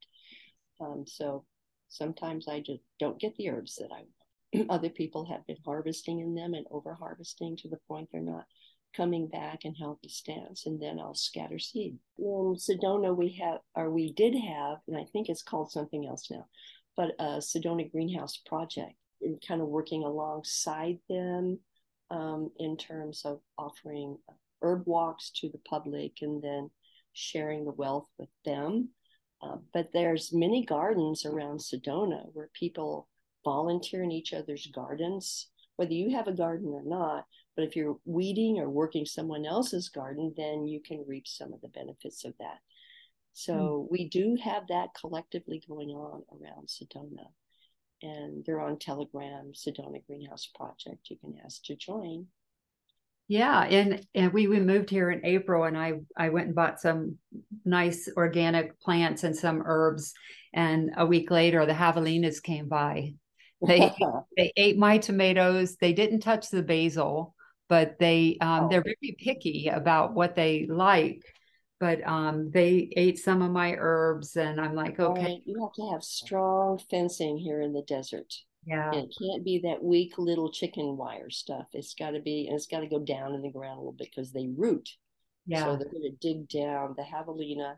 Um, 0.79 1.05
so 1.07 1.45
sometimes 1.87 2.47
I 2.47 2.59
just 2.59 2.81
don't 2.99 3.19
get 3.19 3.35
the 3.37 3.49
herbs 3.49 3.75
that 3.75 3.89
I 3.91 4.03
want. 4.53 4.69
Other 4.69 4.89
people 4.89 5.25
have 5.25 5.45
been 5.47 5.57
harvesting 5.65 6.19
in 6.19 6.35
them 6.35 6.53
and 6.53 6.65
over 6.69 6.93
harvesting 6.93 7.57
to 7.57 7.69
the 7.69 7.79
point 7.87 8.09
they're 8.11 8.21
not 8.21 8.45
coming 8.95 9.27
back 9.27 9.65
in 9.65 9.75
healthy 9.75 10.07
stands, 10.07 10.65
and 10.65 10.81
then 10.81 10.99
I'll 10.99 11.15
scatter 11.15 11.59
seed. 11.59 11.97
In 12.17 12.55
Sedona, 12.55 13.15
we 13.15 13.37
have, 13.41 13.59
or 13.75 13.89
we 13.91 14.13
did 14.13 14.35
have, 14.35 14.77
and 14.87 14.97
I 14.97 15.05
think 15.11 15.27
it's 15.27 15.43
called 15.43 15.71
something 15.71 16.07
else 16.07 16.31
now, 16.31 16.45
but 16.95 17.11
a 17.19 17.39
Sedona 17.39 17.91
greenhouse 17.91 18.37
project, 18.45 18.95
and 19.21 19.43
kind 19.45 19.61
of 19.61 19.67
working 19.67 20.03
alongside 20.03 20.99
them 21.09 21.59
um, 22.11 22.51
in 22.59 22.77
terms 22.77 23.23
of 23.25 23.39
offering 23.57 24.17
herb 24.61 24.83
walks 24.85 25.31
to 25.31 25.49
the 25.49 25.59
public 25.69 26.13
and 26.21 26.41
then 26.41 26.69
sharing 27.13 27.65
the 27.65 27.71
wealth 27.71 28.07
with 28.17 28.29
them. 28.43 28.89
Uh, 29.41 29.57
but 29.73 29.89
there's 29.93 30.33
many 30.33 30.65
gardens 30.65 31.25
around 31.25 31.59
Sedona 31.59 32.23
where 32.33 32.49
people 32.53 33.07
volunteer 33.43 34.03
in 34.03 34.11
each 34.11 34.33
other's 34.33 34.67
gardens, 34.67 35.47
whether 35.75 35.93
you 35.93 36.15
have 36.15 36.27
a 36.27 36.33
garden 36.33 36.69
or 36.73 36.83
not. 36.83 37.25
But 37.55 37.65
if 37.65 37.75
you're 37.75 37.97
weeding 38.05 38.59
or 38.59 38.69
working 38.69 39.05
someone 39.05 39.45
else's 39.45 39.89
garden, 39.89 40.33
then 40.35 40.67
you 40.67 40.81
can 40.81 41.05
reap 41.07 41.27
some 41.27 41.53
of 41.53 41.61
the 41.61 41.69
benefits 41.69 42.25
of 42.25 42.33
that. 42.39 42.57
So 43.33 43.53
mm. 43.53 43.91
we 43.91 44.09
do 44.09 44.37
have 44.41 44.67
that 44.67 44.89
collectively 44.99 45.61
going 45.67 45.89
on 45.89 46.23
around 46.31 46.67
Sedona. 46.67 47.27
And 48.01 48.43
they're 48.45 48.61
on 48.61 48.77
Telegram, 48.77 49.51
Sedona 49.53 50.05
Greenhouse 50.05 50.49
Project. 50.53 51.09
You 51.09 51.17
can 51.17 51.35
ask 51.43 51.63
to 51.65 51.75
join. 51.75 52.27
Yeah, 53.27 53.63
and 53.63 54.05
and 54.13 54.31
we, 54.33 54.47
we 54.47 54.59
moved 54.59 54.91
here 54.91 55.09
in 55.09 55.25
April, 55.25 55.63
and 55.63 55.75
I 55.75 55.93
I 56.15 56.29
went 56.29 56.47
and 56.47 56.55
bought 56.55 56.79
some 56.79 57.17
nice 57.63 58.07
organic 58.15 58.79
plants 58.79 59.23
and 59.23 59.35
some 59.35 59.63
herbs, 59.65 60.13
and 60.53 60.91
a 60.95 61.05
week 61.05 61.31
later 61.31 61.65
the 61.65 61.73
javelinas 61.73 62.41
came 62.41 62.67
by. 62.67 63.15
They 63.65 63.91
they 64.37 64.53
ate 64.55 64.77
my 64.77 64.99
tomatoes. 64.99 65.75
They 65.77 65.93
didn't 65.93 66.19
touch 66.19 66.49
the 66.49 66.61
basil, 66.61 67.33
but 67.67 67.97
they 67.99 68.37
um, 68.41 68.65
oh. 68.65 68.69
they're 68.69 68.83
very 68.83 69.15
picky 69.17 69.69
about 69.69 70.13
what 70.13 70.35
they 70.35 70.67
like. 70.67 71.23
But 71.79 72.07
um, 72.07 72.51
they 72.51 72.89
ate 72.95 73.19
some 73.19 73.41
of 73.41 73.51
my 73.51 73.75
herbs, 73.77 74.37
and 74.37 74.61
I'm 74.61 74.75
like, 74.75 74.99
okay, 74.99 75.21
right. 75.21 75.41
you 75.45 75.61
have 75.61 75.73
to 75.73 75.91
have 75.91 76.03
strong 76.03 76.79
fencing 76.89 77.37
here 77.37 77.61
in 77.61 77.73
the 77.73 77.81
desert. 77.81 78.33
Yeah. 78.65 78.91
And 78.91 79.03
it 79.03 79.15
can't 79.21 79.43
be 79.43 79.59
that 79.65 79.83
weak 79.83 80.17
little 80.17 80.51
chicken 80.51 80.97
wire 80.97 81.29
stuff. 81.29 81.67
It's 81.73 81.93
got 81.93 82.11
to 82.11 82.21
be, 82.21 82.47
and 82.47 82.55
it's 82.55 82.67
got 82.67 82.79
to 82.79 82.87
go 82.87 82.99
down 82.99 83.33
in 83.33 83.41
the 83.41 83.51
ground 83.51 83.77
a 83.77 83.81
little 83.81 83.91
bit 83.91 84.09
because 84.13 84.31
they 84.31 84.47
root. 84.55 84.89
Yeah. 85.45 85.65
So 85.65 85.75
they're 85.75 85.91
going 85.91 86.09
to 86.09 86.17
dig 86.21 86.49
down 86.49 86.95
the 86.97 87.03
javelina. 87.03 87.75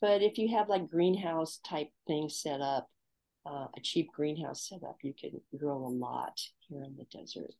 But 0.00 0.22
if 0.22 0.38
you 0.38 0.56
have 0.56 0.68
like 0.68 0.88
greenhouse 0.88 1.60
type 1.66 1.88
things 2.06 2.40
set 2.40 2.60
up, 2.60 2.88
uh, 3.46 3.66
a 3.76 3.80
cheap 3.82 4.10
greenhouse 4.14 4.68
set 4.68 4.82
up, 4.82 4.98
you 5.02 5.14
can 5.18 5.40
grow 5.58 5.86
a 5.86 5.88
lot 5.88 6.38
here 6.68 6.82
in 6.84 6.96
the 6.96 7.04
desert. 7.04 7.54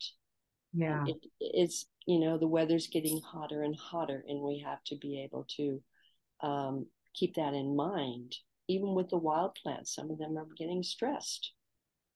Yeah. 0.73 1.05
It, 1.07 1.17
it's, 1.41 1.87
you 2.07 2.21
know, 2.21 2.39
the 2.39 2.47
weather's 2.47 2.87
getting 2.87 3.21
hotter 3.21 3.63
and 3.63 3.77
hotter, 3.77 4.25
and 4.29 4.41
we 4.41 4.63
have 4.65 4.83
to 4.85 4.97
be 4.97 5.23
able 5.23 5.47
to 5.57 5.83
um, 6.43 6.87
keep 7.15 7.35
that 7.35 7.55
in 7.55 7.77
mind. 7.77 8.37
Even 8.69 8.95
with 8.95 9.11
the 9.11 9.19
wild 9.19 9.57
plants, 9.61 9.95
some 9.95 10.11
of 10.11 10.19
them 10.19 10.39
are 10.39 10.47
getting 10.57 10.83
stressed 10.83 11.53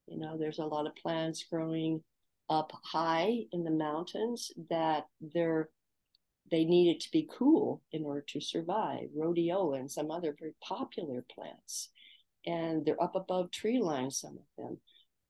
you 0.07 0.19
know, 0.19 0.37
there's 0.39 0.59
a 0.59 0.67
lot 0.67 0.87
of 0.87 0.97
plants 0.97 1.45
growing 1.51 2.03
up 2.51 2.73
high 2.85 3.45
in 3.53 3.65
the 3.65 3.71
mountains 3.71 4.53
that 4.69 5.07
they're 5.21 5.71
they 6.51 6.65
need 6.65 6.91
it 6.91 7.01
to 7.01 7.11
be 7.11 7.27
cool 7.33 7.83
in 7.91 8.05
order 8.05 8.23
to 8.29 8.41
survive. 8.41 9.09
Rhodiola 9.17 9.79
and 9.81 9.91
some 9.91 10.11
other 10.11 10.37
very 10.39 10.55
popular 10.63 11.25
plants. 11.35 11.89
And 12.45 12.85
they're 12.85 13.03
up 13.03 13.17
above 13.17 13.51
tree 13.51 13.81
lines, 13.81 14.19
some 14.19 14.37
of 14.37 14.45
them. 14.59 14.79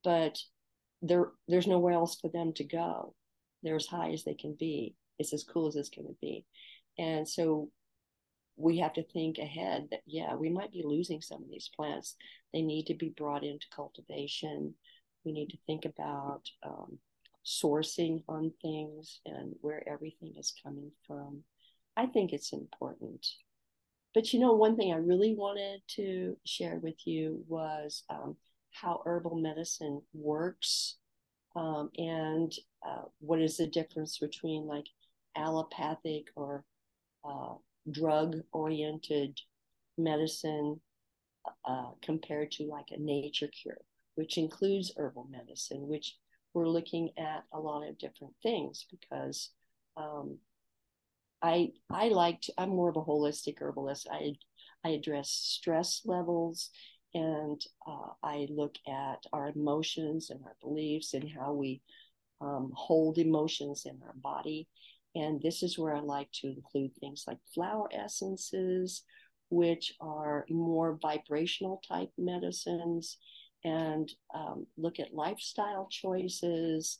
But 0.03 0.37
there 1.07 1.31
there's 1.47 1.67
nowhere 1.67 1.93
else 1.93 2.19
for 2.19 2.29
them 2.29 2.53
to 2.53 2.63
go. 2.63 3.13
They're 3.63 3.75
as 3.75 3.87
high 3.87 4.11
as 4.11 4.23
they 4.23 4.33
can 4.33 4.55
be. 4.59 4.95
It's 5.19 5.33
as 5.33 5.43
cool 5.43 5.67
as 5.67 5.75
it's 5.75 5.89
going 5.89 6.07
to 6.07 6.15
be. 6.21 6.45
And 6.97 7.27
so 7.27 7.69
we 8.57 8.79
have 8.79 8.93
to 8.93 9.03
think 9.03 9.37
ahead 9.37 9.87
that 9.91 10.01
yeah 10.05 10.35
we 10.35 10.49
might 10.49 10.71
be 10.71 10.83
losing 10.85 11.21
some 11.21 11.43
of 11.43 11.49
these 11.49 11.69
plants 11.75 12.15
they 12.53 12.61
need 12.61 12.85
to 12.85 12.93
be 12.93 13.13
brought 13.17 13.43
into 13.43 13.65
cultivation 13.75 14.73
we 15.23 15.31
need 15.31 15.49
to 15.49 15.57
think 15.65 15.85
about 15.85 16.41
um, 16.63 16.97
sourcing 17.45 18.23
on 18.27 18.51
things 18.61 19.19
and 19.25 19.53
where 19.61 19.87
everything 19.87 20.33
is 20.37 20.53
coming 20.63 20.91
from 21.05 21.41
i 21.97 22.05
think 22.05 22.31
it's 22.31 22.53
important 22.53 23.25
but 24.13 24.31
you 24.31 24.39
know 24.39 24.53
one 24.53 24.75
thing 24.77 24.93
i 24.93 24.97
really 24.97 25.35
wanted 25.35 25.81
to 25.87 26.37
share 26.45 26.79
with 26.81 26.95
you 27.05 27.43
was 27.47 28.03
um, 28.09 28.35
how 28.81 29.01
herbal 29.05 29.35
medicine 29.35 30.01
works 30.13 30.97
um, 31.55 31.89
and 31.97 32.53
uh, 32.85 33.03
what 33.19 33.41
is 33.41 33.57
the 33.57 33.67
difference 33.67 34.17
between 34.19 34.67
like 34.67 34.85
allopathic 35.37 36.25
or 36.35 36.63
uh, 37.23 37.53
drug 37.91 38.37
oriented 38.51 39.39
medicine 39.97 40.79
uh, 41.65 41.91
compared 42.01 42.51
to 42.51 42.63
like 42.65 42.87
a 42.91 42.99
nature 42.99 43.47
cure, 43.47 43.77
which 44.15 44.37
includes 44.37 44.91
herbal 44.97 45.27
medicine, 45.29 45.87
which 45.87 46.15
we're 46.53 46.67
looking 46.67 47.09
at 47.17 47.43
a 47.53 47.59
lot 47.59 47.87
of 47.87 47.97
different 47.97 48.33
things 48.41 48.85
because 48.89 49.51
um, 49.97 50.37
I 51.41 51.71
I 51.89 52.09
like 52.09 52.41
to, 52.41 52.53
I'm 52.57 52.69
more 52.69 52.89
of 52.89 52.97
a 52.97 53.03
holistic 53.03 53.61
herbalist. 53.61 54.07
I 54.11 54.33
I 54.83 54.89
address 54.89 55.29
stress 55.29 56.01
levels 56.05 56.69
and 57.15 57.59
uh, 57.87 58.09
I 58.21 58.47
look 58.51 58.75
at 58.87 59.23
our 59.33 59.49
emotions 59.55 60.29
and 60.29 60.41
our 60.45 60.55
beliefs 60.61 61.15
and 61.15 61.27
how 61.27 61.53
we 61.53 61.81
um, 62.41 62.71
hold 62.75 63.17
emotions 63.17 63.87
in 63.87 63.99
our 64.05 64.13
body 64.15 64.67
and 65.15 65.41
this 65.41 65.63
is 65.63 65.79
where 65.79 65.95
I 65.95 66.01
like 66.01 66.29
to 66.41 66.47
include 66.47 66.91
things 66.95 67.23
like 67.25 67.37
flower 67.53 67.87
essences, 67.91 69.03
which 69.49 69.93
are 70.01 70.45
more 70.49 70.99
vibrational 71.01 71.81
type 71.87 72.11
medicines, 72.17 73.17
and 73.63 74.11
um, 74.33 74.67
look 74.77 74.99
at 74.99 75.13
lifestyle 75.13 75.87
choices, 75.89 76.99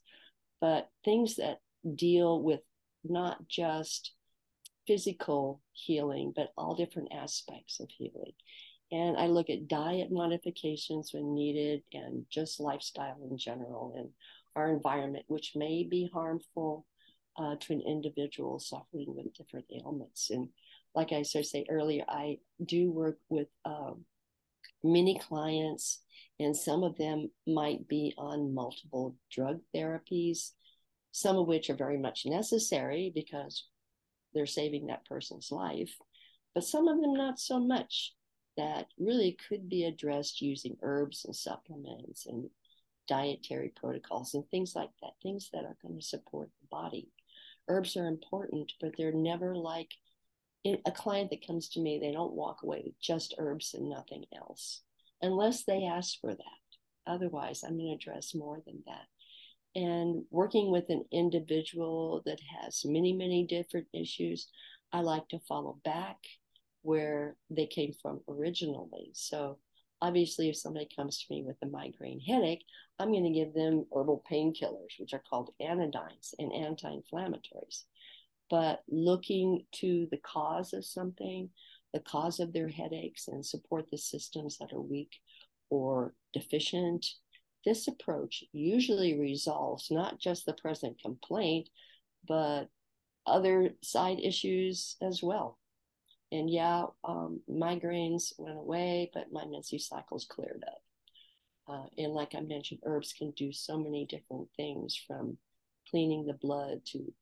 but 0.62 0.90
things 1.04 1.36
that 1.36 1.60
deal 1.96 2.42
with 2.42 2.62
not 3.04 3.46
just 3.48 4.14
physical 4.88 5.62
healing, 5.74 6.32
but 6.36 6.54
all 6.58 6.74
different 6.74 7.10
aspects 7.12 7.82
of 7.82 7.90
healing. 7.90 8.32
And 8.96 9.18
I 9.18 9.28
look 9.28 9.50
at 9.50 9.68
diet 9.68 10.10
modifications 10.10 11.12
when 11.12 11.36
needed 11.36 11.84
and 11.92 12.26
just 12.30 12.62
lifestyle 12.62 13.18
in 13.30 13.38
general 13.38 13.94
and 13.98 14.10
our 14.56 14.72
environment, 14.72 15.26
which 15.28 15.52
may 15.54 15.84
be 15.84 16.10
harmful 16.14 16.86
uh, 17.38 17.56
to 17.60 17.74
an 17.74 17.82
individual 17.82 18.58
suffering 18.58 19.14
with 19.14 19.34
different 19.34 19.66
ailments. 19.70 20.30
And 20.30 20.48
like 20.94 21.12
I 21.12 21.24
sort 21.24 21.44
of 21.44 21.50
say 21.50 21.66
earlier, 21.70 22.06
I 22.08 22.38
do 22.66 22.90
work 22.90 23.18
with 23.28 23.50
um, 23.66 24.06
many 24.82 25.20
clients, 25.20 26.02
and 26.40 26.56
some 26.56 26.84
of 26.84 26.98
them 26.98 27.30
might 27.46 27.90
be 27.90 28.14
on 28.18 28.54
multiple 28.54 29.18
drug 29.30 29.60
therapies, 29.76 30.52
some 31.12 31.36
of 31.36 31.48
which 31.48 31.70
are 31.70 31.76
very 31.76 31.98
much 31.98 32.26
necessary 32.26 33.12
because 33.14 33.68
they're 34.34 34.46
saving 34.46 34.88
that 34.88 35.06
person's 35.06 35.52
life, 35.52 35.98
but 36.54 36.64
some 36.64 36.88
of 36.88 37.02
them 37.02 37.14
not 37.14 37.40
so 37.40 37.60
much 37.60 38.14
that 38.58 38.88
really 38.98 39.38
could 39.48 39.70
be 39.70 39.86
addressed 39.86 40.42
using 40.42 40.78
herbs 40.82 41.26
and 41.26 41.36
supplements 41.36 42.26
and 42.26 42.50
dietary 43.08 43.72
protocols 43.76 44.34
and 44.34 44.48
things 44.50 44.76
like 44.76 44.90
that, 45.02 45.12
things 45.22 45.50
that 45.54 45.66
are 45.66 45.78
going 45.82 46.00
to 46.00 46.06
support 46.06 46.50
the 46.62 46.68
body 46.70 47.10
herbs 47.68 47.98
are 47.98 48.08
important, 48.08 48.72
but 48.80 48.92
they're 48.98 49.12
never 49.12 49.56
like 49.56 49.92
a 50.66 50.92
client 50.92 51.30
that 51.30 51.46
comes 51.46 51.70
to 51.70 51.80
me, 51.80 52.00
they 52.00 52.12
don't 52.12 52.34
walk 52.34 52.64
away 52.64 52.82
with 52.84 53.00
just 53.00 53.36
herbs 53.38 53.76
and 53.76 53.90
nothing 53.90 54.26
else 54.36 54.82
unless 55.22 55.64
they 55.64 55.86
ask 55.86 56.20
for 56.20 56.34
that. 56.34 57.08
Otherwise, 57.08 57.64
I'm 57.64 57.78
going 57.78 57.90
to 57.90 57.94
address 57.94 58.34
more 58.34 58.62
than 58.66 58.82
that. 58.88 59.06
And 59.80 60.24
working 60.32 60.72
with 60.72 60.90
an 60.90 61.06
individual 61.12 62.24
that 62.26 62.40
has 62.62 62.84
many, 62.84 63.14
many 63.14 63.46
different 63.46 63.88
issues, 63.94 64.48
I 64.92 65.02
like 65.02 65.28
to 65.30 65.40
follow 65.48 65.78
back 65.84 66.18
where 66.86 67.36
they 67.50 67.66
came 67.66 67.92
from 68.00 68.22
originally. 68.30 69.10
So 69.14 69.58
obviously, 70.02 70.50
if 70.50 70.58
somebody 70.58 70.88
comes 70.96 71.18
to 71.18 71.34
me 71.34 71.44
with 71.44 71.58
a 71.64 71.66
migraine 71.66 72.20
headache, 72.20 72.64
I'm 73.00 73.12
going 73.12 73.24
to 73.24 73.32
give 73.32 73.54
them 73.54 73.86
herbal 73.94 74.24
painkillers, 74.32 75.00
which 75.00 75.14
are 75.14 75.24
called 75.28 75.54
anodynes 75.60 76.36
and 76.38 76.54
anti 76.54 76.96
inflammatories. 76.96 77.84
But 78.52 78.84
looking 78.88 79.66
to 79.76 80.08
the 80.12 80.20
cause 80.20 80.74
of 80.74 80.86
something, 80.86 81.50
the 81.92 82.02
cause 82.02 82.40
of 82.40 82.54
their 82.54 82.70
headaches, 82.70 83.28
and 83.28 83.44
support 83.44 83.90
the 83.90 83.98
systems 83.98 84.60
that 84.60 84.72
are 84.72 84.82
weak 84.82 85.16
or 85.72 86.14
deficient, 86.34 87.04
this 87.66 87.88
approach 87.88 88.44
usually 88.52 89.20
resolves 89.20 89.90
not 89.90 90.20
just 90.20 90.46
the 90.46 90.54
present 90.54 91.02
complaint, 91.02 91.68
but 92.28 92.66
other 93.26 93.72
side 93.82 94.20
issues 94.22 94.98
as 95.02 95.24
well. 95.24 95.58
And 96.32 96.50
yeah, 96.50 96.86
um, 97.04 97.42
migraines 97.50 98.34
went 98.38 98.58
away, 98.58 99.12
but 99.14 99.32
my 99.32 99.46
menstrual 99.46 99.80
cycles 99.80 100.26
cleared 100.26 100.64
up. 100.68 100.82
Uh, 101.68 101.88
and 101.98 102.14
like 102.14 102.36
I 102.36 102.42
mentioned, 102.42 102.82
herbs 102.86 103.14
can 103.14 103.32
do 103.32 103.52
so 103.52 103.78
many 103.78 104.06
different 104.06 104.50
things 104.58 105.00
from 105.08 105.38
cleaning 105.90 106.26
the 106.26 106.34
blood 106.34 106.82
to 106.88 107.14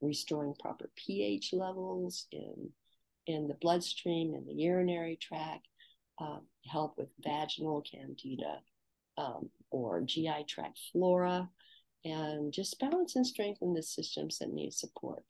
restoring 0.00 0.54
proper 0.58 0.90
pH 0.96 1.52
levels 1.52 2.26
in 2.32 2.70
in 3.26 3.46
the 3.46 3.54
bloodstream 3.60 4.34
and 4.34 4.46
the 4.46 4.54
urinary 4.54 5.16
tract, 5.16 5.68
uh, 6.18 6.38
help 6.66 6.96
with 6.98 7.08
vaginal 7.20 7.82
candida 7.82 8.60
um, 9.18 9.50
or 9.70 10.00
GI 10.00 10.44
tract 10.48 10.80
flora. 10.90 11.48
and 12.04 12.52
just 12.52 12.80
balance 12.80 13.16
and 13.16 13.26
strengthen 13.26 13.74
the 13.74 13.82
systems 13.82 14.38
that 14.38 14.50
need 14.52 14.72
support. 14.72 15.24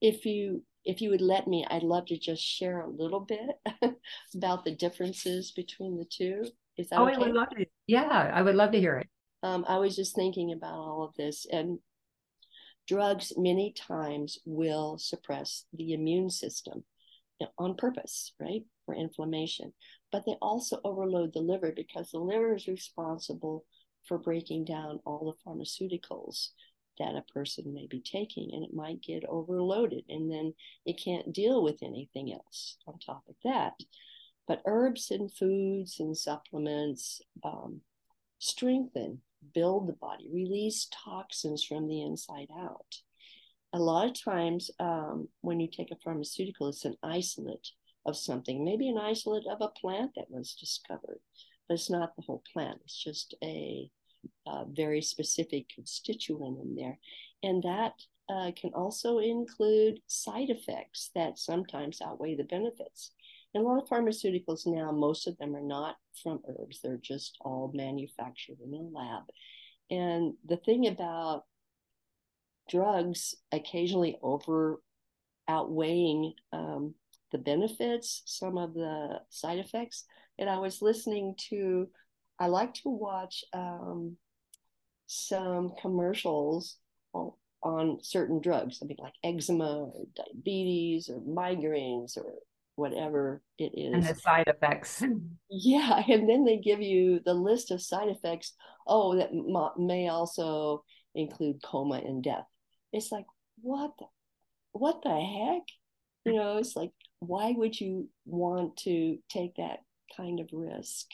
If 0.00 0.26
you 0.26 0.64
if 0.84 1.00
you 1.00 1.10
would 1.10 1.20
let 1.20 1.46
me, 1.46 1.66
I'd 1.70 1.82
love 1.82 2.06
to 2.06 2.18
just 2.18 2.42
share 2.42 2.80
a 2.80 2.88
little 2.88 3.20
bit 3.20 3.60
about 4.34 4.64
the 4.64 4.74
differences 4.74 5.52
between 5.52 5.96
the 5.96 6.06
two. 6.06 6.44
Is 6.76 6.88
that 6.88 6.98
oh, 6.98 7.08
okay? 7.08 7.16
I 7.16 7.18
would 7.18 7.34
love 7.34 7.50
to. 7.50 7.66
Yeah, 7.86 8.30
I 8.34 8.42
would 8.42 8.54
love 8.54 8.72
to 8.72 8.80
hear 8.80 8.98
it. 8.98 9.08
Um, 9.42 9.64
I 9.68 9.78
was 9.78 9.96
just 9.96 10.14
thinking 10.14 10.52
about 10.52 10.74
all 10.74 11.04
of 11.04 11.14
this, 11.16 11.46
and 11.50 11.78
drugs 12.86 13.32
many 13.36 13.72
times 13.72 14.38
will 14.44 14.98
suppress 14.98 15.64
the 15.72 15.92
immune 15.92 16.30
system 16.30 16.84
on 17.58 17.74
purpose, 17.74 18.32
right, 18.40 18.62
for 18.84 18.94
inflammation. 18.94 19.72
But 20.12 20.24
they 20.26 20.36
also 20.42 20.80
overload 20.84 21.32
the 21.32 21.40
liver 21.40 21.72
because 21.74 22.10
the 22.10 22.18
liver 22.18 22.54
is 22.54 22.66
responsible 22.66 23.64
for 24.06 24.18
breaking 24.18 24.64
down 24.64 25.00
all 25.04 25.36
the 25.44 25.50
pharmaceuticals 25.50 26.48
that 27.00 27.16
a 27.16 27.32
person 27.32 27.74
may 27.74 27.88
be 27.90 28.00
taking, 28.00 28.50
and 28.52 28.62
it 28.64 28.72
might 28.72 29.02
get 29.02 29.24
overloaded, 29.28 30.04
and 30.08 30.30
then 30.30 30.54
it 30.86 31.02
can't 31.02 31.32
deal 31.32 31.64
with 31.64 31.82
anything 31.82 32.32
else 32.32 32.76
on 32.86 32.98
top 32.98 33.24
of 33.28 33.34
that. 33.42 33.72
But 34.46 34.62
herbs 34.66 35.10
and 35.10 35.32
foods 35.32 35.98
and 35.98 36.16
supplements 36.16 37.20
um, 37.42 37.80
strengthen, 38.38 39.22
build 39.54 39.88
the 39.88 39.94
body, 39.94 40.28
release 40.32 40.88
toxins 41.04 41.64
from 41.64 41.88
the 41.88 42.02
inside 42.02 42.48
out. 42.56 42.94
A 43.72 43.78
lot 43.78 44.08
of 44.08 44.20
times, 44.20 44.70
um, 44.78 45.28
when 45.40 45.60
you 45.60 45.68
take 45.68 45.90
a 45.90 45.96
pharmaceutical, 46.04 46.68
it's 46.68 46.84
an 46.84 46.96
isolate 47.02 47.68
of 48.06 48.16
something, 48.16 48.64
maybe 48.64 48.88
an 48.88 48.98
isolate 48.98 49.46
of 49.50 49.58
a 49.60 49.68
plant 49.68 50.12
that 50.16 50.30
was 50.30 50.54
discovered, 50.54 51.20
but 51.68 51.74
it's 51.74 51.90
not 51.90 52.16
the 52.16 52.22
whole 52.22 52.42
plant. 52.52 52.80
It's 52.84 53.02
just 53.02 53.34
a, 53.44 53.90
a 54.46 54.64
very 54.68 55.02
specific 55.02 55.68
constituent 55.74 56.58
in 56.62 56.74
there. 56.74 56.98
And 57.42 57.62
that 57.62 57.94
uh, 58.28 58.52
can 58.60 58.72
also 58.74 59.18
include 59.18 60.00
side 60.06 60.50
effects 60.50 61.10
that 61.14 61.38
sometimes 61.38 62.00
outweigh 62.00 62.36
the 62.36 62.44
benefits. 62.44 63.12
And 63.54 63.64
a 63.64 63.66
lot 63.66 63.82
of 63.82 63.88
pharmaceuticals 63.88 64.66
now, 64.66 64.92
most 64.92 65.26
of 65.26 65.36
them 65.38 65.56
are 65.56 65.62
not 65.62 65.96
from 66.22 66.40
herbs, 66.48 66.80
they're 66.80 67.00
just 67.02 67.36
all 67.40 67.72
manufactured 67.74 68.58
in 68.64 68.72
a 68.72 68.98
lab. 68.98 69.24
And 69.90 70.34
the 70.46 70.58
thing 70.58 70.86
about 70.86 71.44
drugs 72.68 73.34
occasionally 73.50 74.16
over 74.22 74.80
outweighing 75.48 76.32
um, 76.52 76.94
the 77.32 77.38
benefits, 77.38 78.22
some 78.24 78.56
of 78.56 78.74
the 78.74 79.20
side 79.30 79.58
effects. 79.58 80.04
And 80.38 80.48
I 80.48 80.58
was 80.58 80.80
listening 80.80 81.34
to, 81.48 81.88
I 82.40 82.46
like 82.46 82.74
to 82.74 82.88
watch 82.88 83.44
um, 83.52 84.16
some 85.06 85.72
commercials 85.80 86.76
on, 87.12 87.32
on 87.62 87.98
certain 88.02 88.40
drugs, 88.40 88.78
I 88.82 88.86
mean, 88.86 88.96
like 88.98 89.12
eczema 89.22 89.84
or 89.84 90.04
diabetes 90.16 91.08
or 91.08 91.20
migraines 91.20 92.16
or 92.16 92.32
whatever 92.76 93.42
it 93.58 93.72
is. 93.74 93.92
And 93.92 94.04
the 94.04 94.14
side 94.20 94.48
effects. 94.48 95.04
Yeah. 95.50 96.02
And 96.08 96.28
then 96.28 96.44
they 96.44 96.56
give 96.56 96.80
you 96.80 97.20
the 97.24 97.34
list 97.34 97.70
of 97.70 97.82
side 97.82 98.08
effects. 98.08 98.54
Oh, 98.86 99.16
that 99.16 99.30
may 99.78 100.08
also 100.08 100.84
include 101.14 101.62
coma 101.62 101.96
and 101.96 102.24
death. 102.24 102.46
It's 102.92 103.12
like, 103.12 103.26
what 103.60 103.92
the, 103.98 104.06
what 104.72 105.02
the 105.02 105.10
heck? 105.10 105.62
You 106.24 106.34
know, 106.34 106.56
it's 106.58 106.76
like 106.76 106.92
why 107.20 107.52
would 107.52 107.78
you 107.78 108.08
want 108.24 108.78
to 108.78 109.18
take 109.28 109.56
that 109.56 109.80
kind 110.16 110.40
of 110.40 110.48
risk 110.52 111.06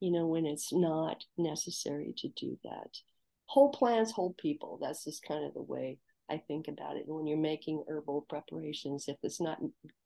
you 0.00 0.10
know 0.12 0.26
when 0.26 0.46
it's 0.46 0.72
not 0.72 1.24
necessary 1.36 2.14
to 2.18 2.28
do 2.28 2.58
that. 2.64 2.98
Whole 3.46 3.70
plants 3.70 4.12
whole 4.12 4.34
people. 4.38 4.78
That's 4.80 5.04
just 5.04 5.24
kind 5.26 5.44
of 5.44 5.54
the 5.54 5.62
way 5.62 5.98
i 6.30 6.36
think 6.36 6.68
about 6.68 6.96
it. 6.96 7.06
And 7.06 7.16
when 7.16 7.26
you're 7.26 7.38
making 7.38 7.84
herbal 7.88 8.26
preparations 8.28 9.06
if 9.08 9.16
it's 9.22 9.40
not 9.40 9.58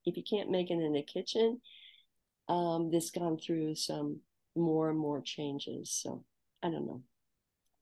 if 0.07 0.17
you 0.17 0.23
can't 0.29 0.51
make 0.51 0.71
it 0.71 0.75
in 0.75 0.93
the 0.93 1.03
kitchen 1.03 1.61
um, 2.49 2.91
this 2.91 3.11
gone 3.11 3.39
through 3.39 3.75
some 3.77 4.21
more 4.57 4.91
and 4.91 4.99
more 4.99 5.21
changes. 5.21 5.91
So 5.91 6.25
i 6.63 6.71
don't 6.71 6.87
know. 6.87 7.03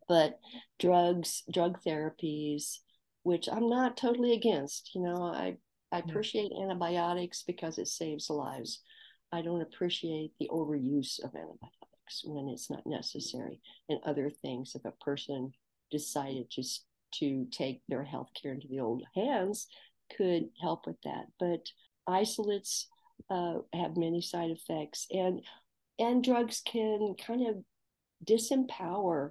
But 0.08 0.38
drugs 0.78 1.42
drug 1.52 1.82
therapies 1.82 2.78
which 3.22 3.48
i'm 3.52 3.68
not 3.68 3.98
totally 3.98 4.32
against 4.32 4.90
you 4.94 5.02
know 5.02 5.24
i 5.24 5.56
I 5.92 5.98
appreciate 5.98 6.52
antibiotics 6.52 7.42
because 7.42 7.78
it 7.78 7.88
saves 7.88 8.30
lives. 8.30 8.80
I 9.32 9.42
don't 9.42 9.60
appreciate 9.60 10.32
the 10.38 10.48
overuse 10.52 11.18
of 11.18 11.34
antibiotics 11.34 11.79
when 12.24 12.48
it's 12.48 12.70
not 12.70 12.86
necessary 12.86 13.60
and 13.88 14.00
other 14.04 14.30
things. 14.30 14.74
If 14.74 14.84
a 14.84 15.04
person 15.04 15.52
decided 15.90 16.50
to 16.52 16.62
to 17.12 17.46
take 17.50 17.82
their 17.88 18.04
health 18.04 18.28
care 18.40 18.52
into 18.52 18.68
the 18.68 18.80
old 18.80 19.02
hands, 19.14 19.66
could 20.16 20.48
help 20.60 20.86
with 20.86 21.00
that. 21.02 21.26
But 21.38 21.66
isolates 22.06 22.86
uh, 23.28 23.58
have 23.72 23.96
many 23.96 24.20
side 24.20 24.50
effects, 24.50 25.06
and 25.10 25.40
and 25.98 26.24
drugs 26.24 26.62
can 26.64 27.14
kind 27.14 27.46
of 27.46 27.56
disempower 28.24 29.30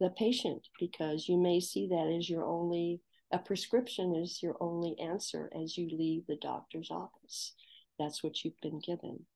the 0.00 0.10
patient 0.10 0.66
because 0.78 1.28
you 1.28 1.36
may 1.36 1.60
see 1.60 1.88
that 1.88 2.12
as 2.16 2.28
your 2.28 2.44
only 2.44 3.00
a 3.32 3.38
prescription 3.38 4.14
is 4.14 4.42
your 4.42 4.56
only 4.60 4.96
answer 5.00 5.50
as 5.60 5.76
you 5.76 5.88
leave 5.90 6.26
the 6.26 6.36
doctor's 6.36 6.90
office. 6.90 7.52
That's 7.98 8.22
what 8.22 8.44
you've 8.44 8.60
been 8.60 8.80
given. 8.80 9.26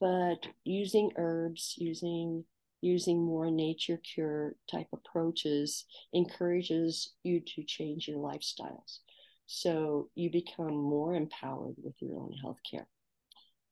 But 0.00 0.46
using 0.64 1.12
herbs, 1.16 1.74
using 1.78 2.44
using 2.80 3.24
more 3.24 3.50
nature 3.50 3.96
cure 3.96 4.54
type 4.70 4.88
approaches 4.92 5.86
encourages 6.12 7.14
you 7.22 7.40
to 7.40 7.62
change 7.62 8.06
your 8.06 8.18
lifestyles. 8.18 8.98
So 9.46 10.10
you 10.14 10.30
become 10.30 10.74
more 10.74 11.14
empowered 11.14 11.76
with 11.82 11.94
your 12.00 12.20
own 12.20 12.32
health 12.42 12.58
care. 12.70 12.86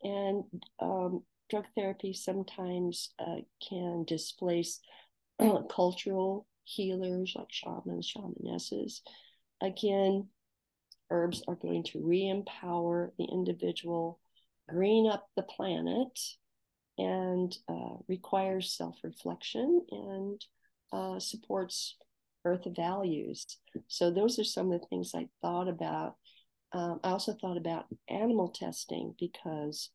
And 0.03 0.45
um, 0.81 1.25
drug 1.51 1.67
therapy 1.77 2.15
sometimes 2.15 3.11
uh, 3.19 3.43
can 3.69 4.05
displace 4.05 4.81
cultural 5.71 6.47
healers 6.65 7.35
like 7.37 7.51
shamans, 7.51 8.11
shamanesses, 8.11 9.01
again, 9.61 10.29
herbs 11.11 11.43
are 11.47 11.55
going 11.57 11.85
to 11.85 12.01
re 12.03 12.29
empower 12.29 13.13
the 13.19 13.25
individual, 13.25 14.19
green 14.69 15.07
up 15.07 15.27
the 15.37 15.43
planet, 15.43 16.19
and 16.99 17.57
uh, 17.69 17.97
requires 18.09 18.77
self 18.77 18.97
reflection 19.03 19.85
and 19.91 20.45
uh, 20.93 21.19
supports 21.19 21.97
earth 22.45 22.67
values. 22.77 23.47
So, 23.89 24.11
those 24.11 24.39
are 24.39 24.45
some 24.45 24.73
of 24.73 24.81
the 24.81 24.87
things 24.87 25.13
I 25.15 25.29
thought 25.41 25.69
about. 25.69 26.17
Um, 26.73 27.01
I 27.05 27.11
also 27.11 27.35
thought 27.35 27.59
about 27.59 27.87
animal 28.09 28.49
testing 28.49 29.15
because 29.19 29.91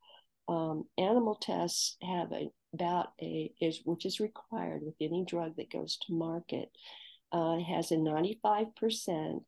um, 0.47 0.85
animal 0.97 1.35
tests 1.35 1.97
have 2.01 2.31
a, 2.31 2.49
about 2.73 3.13
a 3.21 3.51
is 3.59 3.81
which 3.85 4.05
is 4.05 4.19
required 4.19 4.81
with 4.83 4.93
any 5.01 5.25
drug 5.25 5.55
that 5.57 5.71
goes 5.71 5.97
to 6.05 6.13
market 6.13 6.69
uh, 7.31 7.57
has 7.59 7.91
a 7.91 7.95
95% 7.95 9.41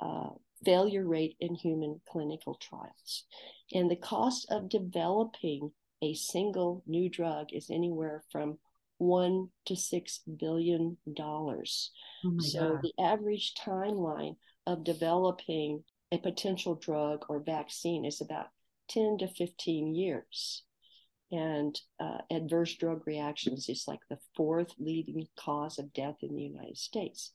uh, 0.00 0.28
failure 0.64 1.06
rate 1.06 1.36
in 1.40 1.54
human 1.54 2.00
clinical 2.08 2.54
trials. 2.54 3.24
And 3.72 3.90
the 3.90 3.96
cost 3.96 4.46
of 4.50 4.68
developing 4.68 5.72
a 6.02 6.14
single 6.14 6.82
new 6.86 7.08
drug 7.08 7.52
is 7.52 7.70
anywhere 7.70 8.22
from 8.30 8.58
one 8.98 9.48
to 9.66 9.76
six 9.76 10.20
billion 10.38 10.96
dollars. 11.14 11.90
Oh 12.24 12.38
so 12.40 12.72
God. 12.72 12.82
the 12.82 13.02
average 13.02 13.54
timeline 13.54 14.36
of 14.66 14.84
developing 14.84 15.84
a 16.10 16.18
potential 16.18 16.74
drug 16.74 17.24
or 17.28 17.40
vaccine 17.40 18.04
is 18.04 18.20
about 18.20 18.46
10 18.88 19.18
to 19.18 19.28
15 19.28 19.94
years 19.94 20.64
and 21.30 21.78
uh, 22.00 22.18
adverse 22.30 22.74
drug 22.74 23.06
reactions 23.06 23.68
is 23.68 23.84
like 23.86 24.00
the 24.08 24.18
fourth 24.34 24.72
leading 24.78 25.26
cause 25.36 25.78
of 25.78 25.92
death 25.92 26.16
in 26.22 26.34
the 26.34 26.42
United 26.42 26.78
States. 26.78 27.32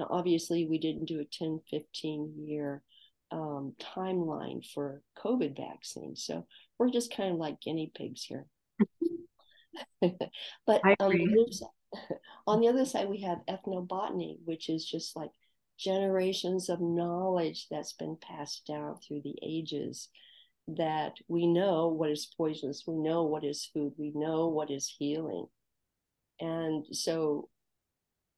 Now, 0.00 0.06
obviously, 0.08 0.66
we 0.66 0.78
didn't 0.78 1.04
do 1.04 1.20
a 1.20 1.26
10, 1.26 1.60
15 1.70 2.32
year 2.38 2.82
um, 3.30 3.74
timeline 3.78 4.66
for 4.72 5.02
COVID 5.22 5.54
vaccines. 5.54 6.24
So 6.24 6.46
we're 6.78 6.88
just 6.88 7.14
kind 7.14 7.34
of 7.34 7.38
like 7.38 7.60
guinea 7.60 7.92
pigs 7.94 8.24
here. 8.24 8.46
but 10.00 10.80
on 11.00 11.10
the, 11.10 11.46
side, 11.50 12.16
on 12.46 12.60
the 12.60 12.68
other 12.68 12.86
side, 12.86 13.10
we 13.10 13.20
have 13.20 13.44
ethnobotany, 13.46 14.38
which 14.46 14.70
is 14.70 14.86
just 14.86 15.16
like 15.16 15.32
generations 15.78 16.70
of 16.70 16.80
knowledge 16.80 17.66
that's 17.70 17.92
been 17.92 18.16
passed 18.22 18.66
down 18.66 18.96
through 19.06 19.20
the 19.22 19.36
ages 19.42 20.08
that 20.66 21.12
we 21.28 21.46
know 21.46 21.88
what 21.88 22.10
is 22.10 22.32
poisonous, 22.38 22.84
we 22.86 22.96
know 22.96 23.24
what 23.24 23.44
is 23.44 23.68
food, 23.74 23.92
we 23.98 24.12
know 24.14 24.48
what 24.48 24.70
is 24.70 24.94
healing. 24.98 25.44
And 26.40 26.86
so 26.90 27.50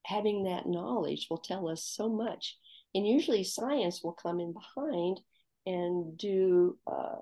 having 0.05 0.43
that 0.43 0.67
knowledge 0.67 1.27
will 1.29 1.37
tell 1.37 1.67
us 1.69 1.83
so 1.83 2.09
much. 2.09 2.57
And 2.95 3.07
usually 3.07 3.43
science 3.43 4.01
will 4.03 4.13
come 4.13 4.39
in 4.39 4.53
behind 4.53 5.19
and 5.65 6.17
do 6.17 6.77
uh, 6.85 7.17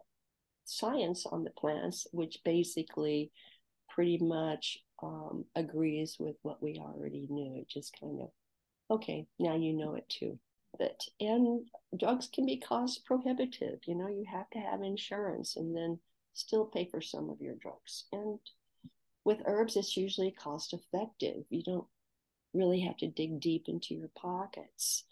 science 0.66 1.26
on 1.26 1.44
the 1.44 1.52
plants, 1.52 2.08
which 2.12 2.40
basically 2.44 3.32
pretty 3.90 4.18
much 4.18 4.80
um, 5.04 5.46
agrees 5.56 6.18
with 6.20 6.36
what 6.42 6.62
we 6.62 6.78
already 6.80 7.28
knew. 7.30 7.56
It 7.58 7.70
just 7.70 7.96
kind 8.00 8.22
of 8.22 8.30
okay, 8.90 9.26
now 9.40 9.56
you 9.56 9.74
know 9.74 9.96
it 9.96 10.08
too. 10.10 10.38
But 10.78 11.02
and 11.20 11.68
drugs 11.98 12.30
can 12.34 12.46
be 12.46 12.58
cost 12.58 13.06
prohibitive. 13.06 13.80
You 13.86 13.96
know, 13.96 14.08
you 14.08 14.26
have 14.30 14.50
to 14.52 14.60
have 14.60 14.82
insurance 14.82 15.56
and 15.56 15.76
then 15.76 16.00
still 16.34 16.66
pay 16.66 16.88
for 16.90 17.02
some 17.02 17.30
of 17.30 17.42
your 17.42 17.56
drugs. 17.56 18.06
And 18.12 18.40
with 19.24 19.42
herbs, 19.46 19.76
it's 19.76 19.98
usually 19.98 20.32
cost 20.32 20.74
effective. 20.74 21.44
You 21.50 21.64
don't 21.64 21.88
really 22.54 22.82
have 22.82 22.98
to 22.98 23.08
dig 23.08 23.40
deep 23.40 23.66
into 23.68 23.94
your 23.94 24.10
pockets. 24.16 25.04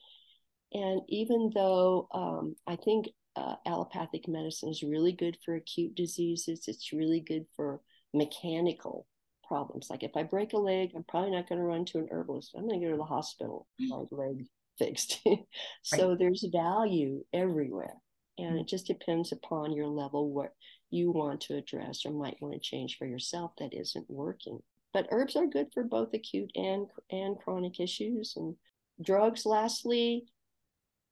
And 0.74 1.02
even 1.08 1.52
though 1.54 2.08
um, 2.14 2.56
I 2.68 2.76
think 2.76 3.10
uh, 3.36 3.56
allopathic 3.66 4.28
medicine 4.28 4.70
is 4.70 4.84
really 4.84 5.14
good 5.14 5.38
for 5.44 5.56
acute 5.56 5.96
diseases, 5.96 6.66
it's 6.68 6.94
really 6.94 7.22
good 7.22 7.46
for 7.56 7.82
mechanical 8.14 9.08
problems. 9.48 9.88
Like 9.90 10.04
if 10.04 10.12
I 10.16 10.24
break 10.24 10.54
a 10.54 10.58
leg, 10.58 10.92
I'm 10.96 11.04
probably 11.04 11.32
not 11.32 11.50
going 11.50 11.60
to 11.60 11.66
run 11.66 11.86
to 11.86 12.00
an 12.00 12.08
herbalist. 12.12 12.54
I'm 12.56 12.68
going 12.68 12.80
to 12.80 12.86
go 12.86 12.92
to 12.92 12.98
the 12.98 13.04
hospital, 13.04 13.68
my 13.80 14.04
leg 14.12 14.46
fixed. 14.78 15.20
so 15.84 16.10
right. 16.10 16.20
there's 16.20 16.48
value 16.52 17.24
everywhere. 17.34 17.96
And 18.38 18.52
mm-hmm. 18.52 18.58
it 18.60 18.68
just 18.68 18.88
depends 18.88 19.32
upon 19.32 19.74
your 19.74 19.88
level, 19.88 20.32
what 20.32 20.54
you 20.92 21.12
want 21.12 21.42
to 21.42 21.58
address 21.58 22.06
or 22.06 22.12
might 22.12 22.38
want 22.42 22.54
to 22.54 22.60
change 22.60 22.98
for 22.98 23.06
yourself 23.06 23.52
that 23.60 23.74
isn't 23.74 24.10
working. 24.10 24.60
But 24.94 25.08
herbs 25.12 25.36
are 25.36 25.46
good 25.46 25.68
for 25.74 25.84
both 25.84 26.14
acute 26.14 26.52
and, 26.56 26.88
and 27.12 27.38
chronic 27.38 27.80
issues. 27.80 28.34
And 28.36 28.56
drugs, 29.02 29.46
lastly, 29.46 30.26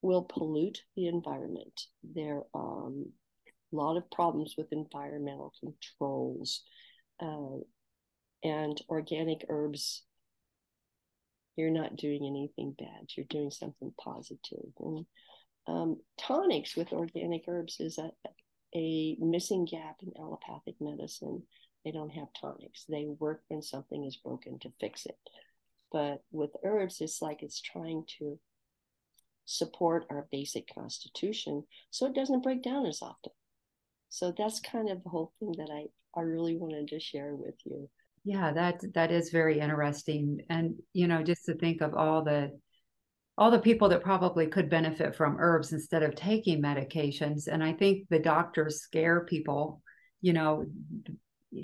will 0.01 0.23
pollute 0.23 0.81
the 0.95 1.07
environment. 1.07 1.81
There 2.03 2.41
are 2.53 2.87
um, 2.87 3.11
a 3.71 3.75
lot 3.75 3.97
of 3.97 4.09
problems 4.09 4.55
with 4.57 4.71
environmental 4.71 5.53
controls. 5.59 6.63
Uh, 7.19 7.57
and 8.43 8.79
organic 8.89 9.45
herbs, 9.49 10.03
you're 11.55 11.71
not 11.71 11.95
doing 11.95 12.25
anything 12.25 12.75
bad. 12.77 13.09
You're 13.15 13.25
doing 13.29 13.51
something 13.51 13.93
positive. 13.99 14.71
And 14.79 15.05
um, 15.67 15.97
tonics 16.19 16.75
with 16.75 16.93
organic 16.93 17.43
herbs 17.47 17.77
is 17.79 17.97
a, 17.97 18.11
a 18.75 19.17
missing 19.19 19.65
gap 19.65 19.97
in 20.01 20.13
allopathic 20.19 20.75
medicine. 20.79 21.43
They 21.88 21.93
don't 21.93 22.10
have 22.10 22.28
tonics. 22.34 22.84
They 22.89 23.06
work 23.06 23.43
when 23.47 23.62
something 23.62 24.04
is 24.04 24.17
broken 24.17 24.60
to 24.60 24.73
fix 24.78 25.06
it. 25.06 25.17
But 25.89 26.21
with 26.34 26.50
herbs, 26.65 27.00
it's 27.00 27.21
like 27.21 27.43
it's 27.43 27.62
trying 27.62 28.04
to 28.19 28.38
support 29.45 30.06
our 30.10 30.28
basic 30.30 30.67
constitution 30.76 31.63
so 31.89 32.06
it 32.06 32.13
doesn't 32.13 32.43
break 32.43 32.62
down 32.62 32.86
as 32.86 33.02
often. 33.02 33.32
So 34.10 34.34
that's 34.38 34.60
kind 34.60 34.89
of 34.89 35.02
the 35.02 35.10
whole 35.10 35.32
thing 35.39 35.54
that 35.60 35.69
I, 35.71 35.86
I 36.19 36.23
really 36.23 36.58
wanted 36.58 36.89
to 36.89 37.00
share 37.00 37.34
with 37.34 37.56
you. 37.63 37.89
Yeah, 38.26 38.52
that 38.52 38.82
that 38.93 39.13
is 39.13 39.30
very 39.30 39.62
interesting. 39.62 40.41
And 40.50 40.76
you 40.91 41.08
know, 41.08 41.23
just 41.23 41.45
to 41.45 41.56
think 41.56 41.80
of 41.80 41.93
all 41.93 42.21
the 42.21 42.52
all 43.38 43.50
the 43.50 43.60
people 43.60 43.88
that 43.89 44.04
probably 44.04 44.47
could 44.47 44.69
benefit 44.69 45.15
from 45.15 45.38
herbs 45.39 45.71
instead 45.71 46.04
of 46.04 46.15
taking 46.15 46.62
medications. 46.62 47.47
And 47.47 47.63
I 47.63 47.71
think 47.71 48.10
the 48.10 48.19
doctors 48.19 48.82
scare 48.82 49.21
people, 49.23 49.82
you 50.19 50.34
know, 50.34 50.65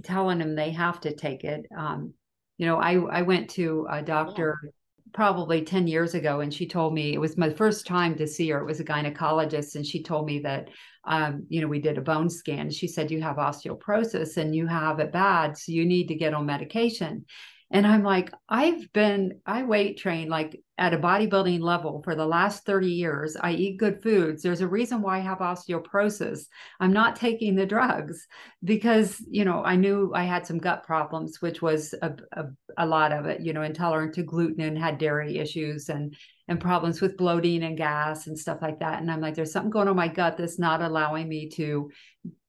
telling 0.03 0.39
them 0.39 0.55
they 0.55 0.71
have 0.71 0.99
to 1.01 1.15
take 1.15 1.43
it. 1.43 1.65
Um, 1.77 2.13
you 2.57 2.65
know, 2.65 2.77
I, 2.77 2.93
I 2.93 3.21
went 3.21 3.49
to 3.51 3.87
a 3.89 4.01
doctor 4.01 4.57
yeah. 4.63 4.69
probably 5.13 5.63
10 5.63 5.87
years 5.87 6.13
ago 6.13 6.41
and 6.41 6.53
she 6.53 6.67
told 6.67 6.93
me 6.93 7.13
it 7.13 7.19
was 7.19 7.37
my 7.37 7.49
first 7.49 7.87
time 7.87 8.15
to 8.15 8.27
see 8.27 8.49
her. 8.49 8.59
It 8.59 8.65
was 8.65 8.79
a 8.79 8.85
gynecologist. 8.85 9.75
And 9.75 9.85
she 9.85 10.03
told 10.03 10.25
me 10.25 10.39
that, 10.39 10.69
um, 11.05 11.45
you 11.49 11.61
know, 11.61 11.67
we 11.67 11.79
did 11.79 11.97
a 11.97 12.01
bone 12.01 12.29
scan. 12.29 12.69
She 12.69 12.87
said, 12.87 13.11
You 13.11 13.21
have 13.21 13.37
osteoporosis 13.37 14.37
and 14.37 14.55
you 14.55 14.67
have 14.67 14.99
it 14.99 15.11
bad. 15.11 15.57
So 15.57 15.71
you 15.71 15.85
need 15.85 16.07
to 16.07 16.15
get 16.15 16.33
on 16.33 16.45
medication. 16.45 17.25
And 17.73 17.87
I'm 17.87 18.03
like, 18.03 18.31
I've 18.47 18.93
been, 18.93 19.39
I 19.47 19.63
weight 19.63 19.97
train 19.97 20.29
like 20.29 20.61
at 20.77 20.93
a 20.93 20.97
bodybuilding 20.97 21.59
level 21.59 22.03
for 22.03 22.13
the 22.13 22.25
last 22.25 22.67
30 22.67 22.87
years. 22.87 23.35
I 23.35 23.53
eat 23.53 23.79
good 23.79 24.03
foods. 24.03 24.43
There's 24.43 24.61
a 24.61 24.67
reason 24.67 25.01
why 25.01 25.17
I 25.17 25.21
have 25.21 25.39
osteoporosis. 25.39 26.45
I'm 26.79 26.93
not 26.93 27.15
taking 27.15 27.55
the 27.55 27.65
drugs 27.65 28.27
because, 28.63 29.19
you 29.27 29.43
know, 29.43 29.63
I 29.63 29.75
knew 29.75 30.11
I 30.13 30.23
had 30.23 30.45
some 30.45 30.59
gut 30.59 30.83
problems, 30.83 31.41
which 31.41 31.63
was 31.63 31.95
a, 31.99 32.13
a, 32.33 32.45
a 32.77 32.85
lot 32.85 33.11
of 33.11 33.25
it, 33.25 33.41
you 33.41 33.53
know, 33.53 33.61
intolerant 33.61 34.13
to 34.15 34.23
gluten 34.23 34.61
and 34.61 34.77
had 34.77 34.97
dairy 34.97 35.37
issues 35.37 35.89
and, 35.89 36.15
and 36.47 36.59
problems 36.59 37.01
with 37.01 37.17
bloating 37.17 37.63
and 37.63 37.77
gas 37.77 38.27
and 38.27 38.37
stuff 38.37 38.59
like 38.61 38.79
that. 38.79 39.01
And 39.01 39.11
I'm 39.11 39.21
like, 39.21 39.35
there's 39.35 39.51
something 39.51 39.71
going 39.71 39.87
on 39.87 39.95
my 39.95 40.07
gut 40.07 40.37
that's 40.37 40.59
not 40.59 40.81
allowing 40.81 41.27
me 41.27 41.49
to 41.49 41.89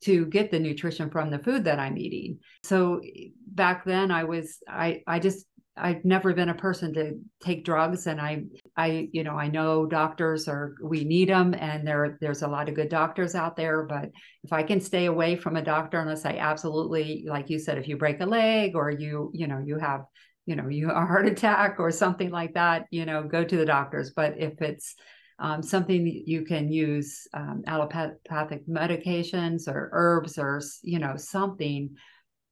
to 0.03 0.27
get 0.27 0.51
the 0.51 0.61
nutrition 0.61 1.11
from 1.11 1.31
the 1.31 1.39
food 1.39 1.65
that 1.65 1.79
I'm 1.79 1.99
eating. 1.99 2.39
So 2.63 3.01
eh, 3.05 3.29
back 3.47 3.85
then 3.85 4.11
I 4.11 4.25
was 4.25 4.59
I 4.69 5.03
I 5.07 5.19
just 5.19 5.47
I've 5.77 6.05
never 6.05 6.33
been 6.33 6.51
a 6.51 6.55
person 6.55 6.95
to 6.95 7.19
take 7.43 7.65
drugs 7.65 8.07
and 8.07 8.21
I 8.21 8.45
I 8.77 9.09
you 9.13 9.25
know 9.25 9.37
I 9.37 9.49
know 9.49 9.87
doctors 9.87 10.47
are 10.47 10.77
we 10.83 11.05
need 11.05 11.29
them 11.29 11.55
and 11.55 11.87
there 11.87 12.17
there's 12.21 12.43
a 12.43 12.49
lot 12.49 12.69
of 12.69 12.77
good 12.77 12.89
doctors 12.89 13.35
out 13.35 13.57
there 13.57 13.83
but 13.83 14.11
if 14.45 14.53
I 14.53 14.63
can 14.63 14.81
stay 14.81 15.07
away 15.07 15.35
from 15.35 15.57
a 15.57 15.63
doctor 15.63 16.01
unless 16.01 16.25
I 16.25 16.37
absolutely 16.37 17.25
like 17.29 17.51
you 17.51 17.59
said 17.59 17.79
if 17.79 17.89
you 17.89 17.97
break 17.97 18.21
a 18.21 18.27
leg 18.27 18.77
or 18.77 18.91
you 18.91 19.33
you 19.35 19.49
know 19.49 19.63
you 19.65 19.79
have 19.79 20.05
you 20.47 20.55
know 20.55 20.69
you 20.69 20.91
a 20.91 20.95
heart 20.95 21.27
attack 21.35 21.77
or 21.81 21.91
something 21.91 22.31
like 22.31 22.55
that 22.55 22.87
you 22.91 23.05
know 23.05 23.25
go 23.25 23.45
to 23.45 23.57
the 23.57 23.67
doctors. 23.67 24.13
But 24.15 24.39
if 24.39 24.63
it's 24.63 24.95
um, 25.41 25.63
something 25.63 26.07
you 26.07 26.45
can 26.45 26.71
use 26.71 27.27
um, 27.35 27.65
allopathic 27.67 28.69
medications 28.69 29.67
or 29.67 29.91
herbs 29.93 30.39
or 30.39 30.61
you 30.83 31.01
know 31.01 31.17
something 31.17 31.97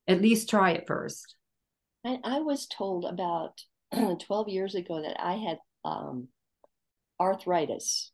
at 0.09 0.21
least 0.21 0.51
try 0.51 0.73
it 0.73 0.89
first 0.89 1.37
I, 2.05 2.19
I 2.25 2.41
was 2.41 2.67
told 2.67 3.05
about 3.05 3.61
12 3.93 4.49
years 4.49 4.75
ago 4.75 5.03
that 5.03 5.21
i 5.23 5.35
had 5.35 5.59
um, 5.85 6.29
arthritis 7.21 8.13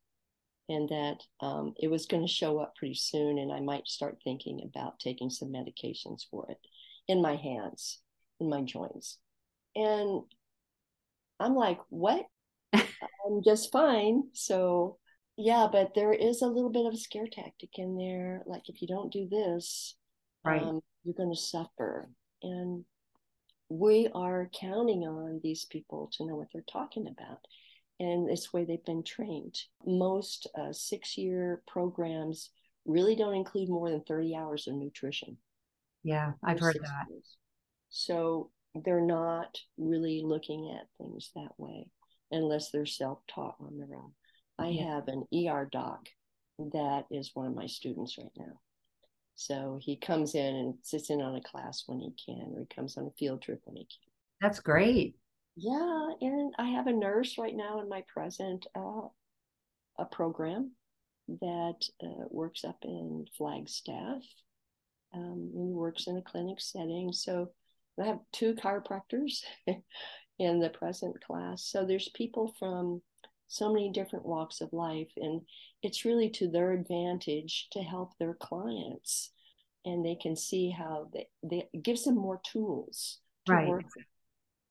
and 0.70 0.88
that 0.90 1.16
um, 1.40 1.72
it 1.79 1.88
was 1.88 2.07
going 2.07 2.27
to 2.27 2.33
show 2.33 2.59
up 2.59 2.74
pretty 2.77 2.94
soon 2.94 3.38
and 3.38 3.53
i 3.53 3.61
might 3.61 3.87
start 3.87 4.18
thinking 4.24 4.61
about 4.64 4.98
taking 4.98 5.31
some 5.31 5.48
medications 5.48 6.22
for 6.31 6.46
it 6.51 6.59
in 7.07 7.22
my 7.22 7.37
hands 7.37 8.01
in 8.40 8.48
my 8.48 8.62
joints 8.62 9.18
and 9.74 10.22
i'm 11.40 11.55
like 11.55 11.79
what 11.88 12.27
I'm 13.29 13.42
just 13.44 13.72
fine. 13.72 14.24
So, 14.33 14.98
yeah, 15.37 15.68
but 15.70 15.92
there 15.94 16.12
is 16.12 16.42
a 16.42 16.46
little 16.46 16.70
bit 16.70 16.87
of 16.87 16.94
a 16.94 16.98
scare 16.98 17.29
tactic 17.31 17.70
in 17.77 17.96
there. 17.96 18.42
Like, 18.46 18.68
if 18.68 18.81
you 18.83 18.88
don't 18.88 19.12
do 19.12 19.29
this, 19.31 19.96
right. 20.44 20.62
Um, 20.62 20.81
you're 21.05 21.14
going 21.14 21.33
to 21.33 21.40
suffer. 21.40 22.09
And 22.42 22.85
we 23.68 24.09
are 24.14 24.50
counting 24.59 25.04
on 25.04 25.40
these 25.42 25.64
people 25.64 26.11
to 26.12 26.26
know 26.26 26.37
what 26.37 26.48
they're 26.52 26.62
talking 26.70 27.07
about. 27.07 27.40
And 28.00 28.28
this 28.28 28.52
way 28.52 28.64
they've 28.64 28.85
been 28.85 29.02
trained. 29.02 29.59
Most 29.85 30.46
uh, 30.59 30.72
six 30.72 31.18
year 31.18 31.62
programs 31.66 32.50
really 32.87 33.16
don't 33.16 33.35
include 33.35 33.68
more 33.68 33.90
than 33.90 34.02
30 34.02 34.37
hours 34.37 34.66
of 34.68 34.74
nutrition. 34.74 35.37
Yeah, 36.04 36.33
I've 36.42 36.61
heard 36.61 36.78
that. 36.81 37.07
Years. 37.11 37.37
So 37.90 38.50
they're 38.85 39.00
not 39.00 39.59
really 39.76 40.22
looking 40.24 40.74
at 40.78 40.87
things 40.96 41.31
that 41.35 41.50
way 41.59 41.87
unless 42.31 42.70
they're 42.70 42.87
self 42.87 43.18
taught 43.26 43.57
on 43.61 43.76
their 43.76 43.96
own. 43.96 44.12
I 44.59 44.72
have 44.83 45.09
an 45.09 45.24
ER 45.35 45.68
doc 45.70 46.09
that 46.59 47.04
is 47.11 47.31
one 47.35 47.46
of 47.46 47.54
my 47.54 47.66
students 47.66 48.18
right 48.18 48.33
now. 48.37 48.61
So 49.38 49.79
he 49.81 49.94
comes 49.94 50.35
in 50.35 50.57
and 50.57 50.74
sits 50.83 51.11
in 51.11 51.20
on 51.20 51.37
a 51.37 51.40
class 51.40 51.85
when 51.87 52.01
he 52.01 52.12
can, 52.27 52.55
or 52.57 52.61
he 52.61 52.74
comes 52.74 52.96
on 52.96 53.07
a 53.07 53.16
field 53.16 53.40
trip 53.40 53.61
when 53.66 53.77
he 53.77 53.85
can. 53.85 54.12
That's 54.40 54.59
great. 54.59 55.14
Yeah, 55.55 56.09
and 56.20 56.53
I 56.59 56.70
have 56.70 56.88
a 56.88 56.92
nurse 56.92 57.38
right 57.38 57.55
now 57.55 57.81
in 57.81 57.88
my 57.88 58.03
present 58.12 58.66
uh, 58.77 59.07
a 59.96 60.05
program 60.07 60.72
that 61.40 61.77
uh, 62.03 62.24
works 62.31 62.64
up 62.64 62.79
in 62.83 63.27
Flagstaff. 63.37 64.22
Um, 65.14 65.53
he 65.55 65.72
works 65.72 66.09
in 66.09 66.16
a 66.16 66.22
clinic 66.22 66.61
setting. 66.61 67.12
So 67.12 67.53
I 68.01 68.07
have 68.07 68.18
two 68.33 68.55
chiropractors 68.55 69.44
in 70.40 70.59
the 70.59 70.70
present 70.70 71.22
class. 71.24 71.62
So 71.62 71.85
there's 71.85 72.09
people 72.09 72.57
from 72.59 73.03
so 73.48 73.72
many 73.72 73.90
different 73.90 74.26
walks 74.26 74.61
of 74.61 74.72
life, 74.72 75.11
and 75.16 75.40
it's 75.82 76.04
really 76.04 76.30
to 76.30 76.48
their 76.48 76.72
advantage 76.72 77.68
to 77.72 77.80
help 77.80 78.12
their 78.18 78.34
clients. 78.34 79.30
And 79.84 80.05
they 80.05 80.16
can 80.16 80.36
see 80.36 80.70
how 80.70 81.09
they, 81.12 81.28
they 81.42 81.68
gives 81.82 82.05
them 82.05 82.16
more 82.16 82.40
tools 82.44 83.18
to 83.46 83.53
right. 83.53 83.68
work 83.68 83.84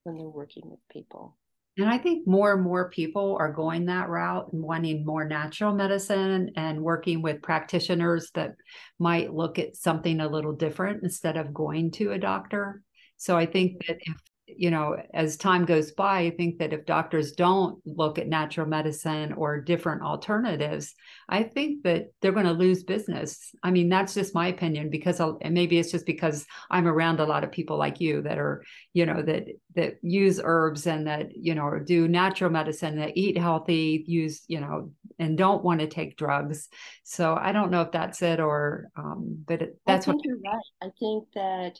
when 0.03 0.17
they're 0.17 0.27
working 0.27 0.63
with 0.65 0.79
people. 0.91 1.37
And 1.77 1.87
I 1.87 1.99
think 1.99 2.27
more 2.27 2.53
and 2.53 2.63
more 2.63 2.89
people 2.89 3.37
are 3.39 3.51
going 3.51 3.85
that 3.85 4.09
route 4.09 4.51
and 4.51 4.63
wanting 4.63 5.05
more 5.05 5.25
natural 5.25 5.73
medicine 5.73 6.51
and 6.55 6.81
working 6.81 7.21
with 7.21 7.43
practitioners 7.43 8.31
that 8.33 8.55
might 8.97 9.33
look 9.33 9.59
at 9.59 9.75
something 9.75 10.19
a 10.19 10.27
little 10.27 10.53
different 10.53 11.03
instead 11.03 11.37
of 11.37 11.53
going 11.53 11.91
to 11.91 12.13
a 12.13 12.17
doctor. 12.17 12.81
So 13.17 13.37
I 13.37 13.45
think 13.45 13.85
that 13.85 13.97
if 13.99 14.15
you 14.47 14.71
know, 14.71 14.95
as 15.13 15.35
time 15.35 15.65
goes 15.65 15.91
by, 15.91 16.19
I 16.19 16.29
think 16.31 16.59
that 16.59 16.71
if 16.71 16.85
doctors 16.85 17.33
don't 17.33 17.79
look 17.85 18.17
at 18.17 18.29
natural 18.29 18.65
medicine 18.65 19.33
or 19.33 19.59
different 19.59 20.03
alternatives, 20.03 20.95
I 21.27 21.43
think 21.43 21.83
that 21.83 22.07
they're 22.21 22.31
going 22.31 22.45
to 22.45 22.53
lose 22.53 22.83
business. 22.83 23.53
I 23.61 23.71
mean, 23.71 23.89
that's 23.89 24.13
just 24.13 24.33
my 24.33 24.47
opinion 24.47 24.89
because 24.89 25.19
I'll, 25.19 25.37
maybe 25.49 25.77
it's 25.77 25.91
just 25.91 26.05
because 26.05 26.45
I'm 26.71 26.87
around 26.87 27.19
a 27.19 27.25
lot 27.25 27.43
of 27.43 27.51
people 27.51 27.77
like 27.77 27.99
you 27.99 28.21
that 28.21 28.37
are, 28.37 28.63
you 28.93 29.05
know, 29.05 29.21
that 29.21 29.47
that 29.75 29.97
use 30.01 30.39
herbs 30.41 30.87
and 30.87 31.07
that 31.07 31.35
you 31.35 31.53
know 31.53 31.79
do 31.85 32.07
natural 32.07 32.49
medicine, 32.49 32.97
that 32.99 33.17
eat 33.17 33.37
healthy, 33.37 34.05
use 34.07 34.43
you 34.47 34.61
know, 34.61 34.91
and 35.19 35.37
don't 35.37 35.63
want 35.63 35.81
to 35.81 35.87
take 35.87 36.17
drugs. 36.17 36.69
So 37.03 37.35
I 37.35 37.51
don't 37.51 37.71
know 37.71 37.81
if 37.81 37.91
that's 37.91 38.21
it 38.21 38.39
or, 38.39 38.87
um, 38.95 39.43
but 39.45 39.61
it, 39.61 39.81
that's 39.85 40.07
I 40.07 40.11
what 40.11 40.23
you're 40.23 40.37
right. 40.37 40.61
I 40.81 40.89
think 40.99 41.25
that 41.35 41.79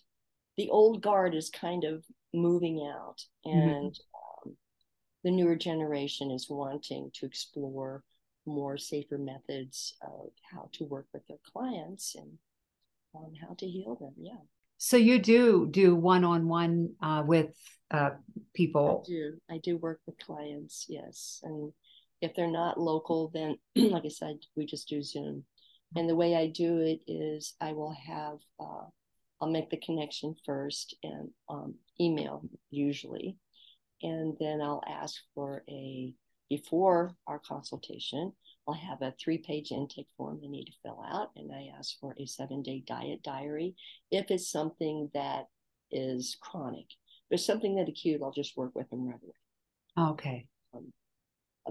the 0.58 0.70
old 0.70 1.02
guard 1.02 1.36
is 1.36 1.50
kind 1.50 1.84
of 1.84 2.04
moving 2.38 2.88
out 2.94 3.22
mm-hmm. 3.46 3.58
and 3.58 3.92
mm-hmm. 3.92 4.50
um, 4.50 4.58
the 5.24 5.32
newer 5.32 5.56
generation 5.56 6.32
is 6.32 6.48
wanting 6.50 7.10
to 7.14 7.26
explore 7.26 8.04
more 8.46 8.78
safer 8.78 9.18
methods 9.18 9.96
of 10.02 10.30
how 10.52 10.70
to 10.72 10.86
work 10.86 11.08
with 11.14 11.26
their 11.28 11.38
clients 11.52 12.16
and 12.16 12.38
um, 13.16 13.34
how 13.42 13.54
to 13.56 13.68
heal 13.68 13.96
them 13.96 14.14
yeah 14.18 14.40
so 14.78 14.96
you 14.96 15.20
do 15.20 15.68
do 15.70 15.96
one-on-one 15.96 16.90
uh, 17.02 17.24
with 17.26 17.48
uh, 17.92 18.12
people 18.54 19.04
i 19.06 19.10
do 19.10 19.34
i 19.52 19.58
do 19.64 19.78
work 19.78 20.00
with 20.06 20.18
clients 20.20 20.86
yes 20.88 21.42
and 21.44 21.72
if 22.22 22.34
they're 22.36 22.50
not 22.50 22.80
local 22.80 23.30
then 23.34 23.58
like 23.76 24.06
i 24.06 24.10
said 24.10 24.38
we 24.56 24.66
just 24.66 24.88
do 24.88 25.02
zoom 25.02 25.44
and 25.96 26.10
the 26.10 26.16
way 26.16 26.36
i 26.36 26.48
do 26.48 26.78
it 26.78 27.00
is 27.08 27.54
i 27.60 27.74
will 27.74 27.96
have 28.06 28.38
uh, 28.60 28.86
I'll 29.42 29.50
make 29.50 29.70
the 29.70 29.78
connection 29.78 30.36
first 30.46 30.96
and 31.04 31.30
um, 31.50 31.76
email 32.00 32.42
usually. 32.70 33.38
And 34.02 34.36
then 34.40 34.62
I'll 34.62 34.84
ask 34.88 35.16
for 35.34 35.64
a, 35.70 36.14
before 36.50 37.12
our 37.26 37.40
consultation, 37.40 38.34
I'll 38.68 38.74
have 38.74 39.02
a 39.02 39.14
three 39.20 39.38
page 39.38 39.72
intake 39.72 40.08
form 40.18 40.40
they 40.42 40.48
need 40.48 40.66
to 40.66 40.78
fill 40.84 41.04
out. 41.08 41.30
And 41.36 41.52
I 41.52 41.72
ask 41.78 42.00
for 42.00 42.16
a 42.20 42.26
seven 42.26 42.62
day 42.62 42.84
diet 42.86 43.24
diary. 43.24 43.76
If 44.12 44.30
it's 44.30 44.52
something 44.52 45.10
that 45.14 45.46
is 45.92 46.38
chronic, 46.42 46.88
if 47.30 47.36
it's 47.36 47.46
something 47.46 47.76
that 47.76 47.90
acute, 47.90 48.22
I'll 48.24 48.32
just 48.32 48.58
work 48.58 48.72
with 48.76 48.90
them 48.90 49.06
right 49.08 49.20
away. 49.22 50.10
Okay. 50.12 50.48
Um, 50.74 50.92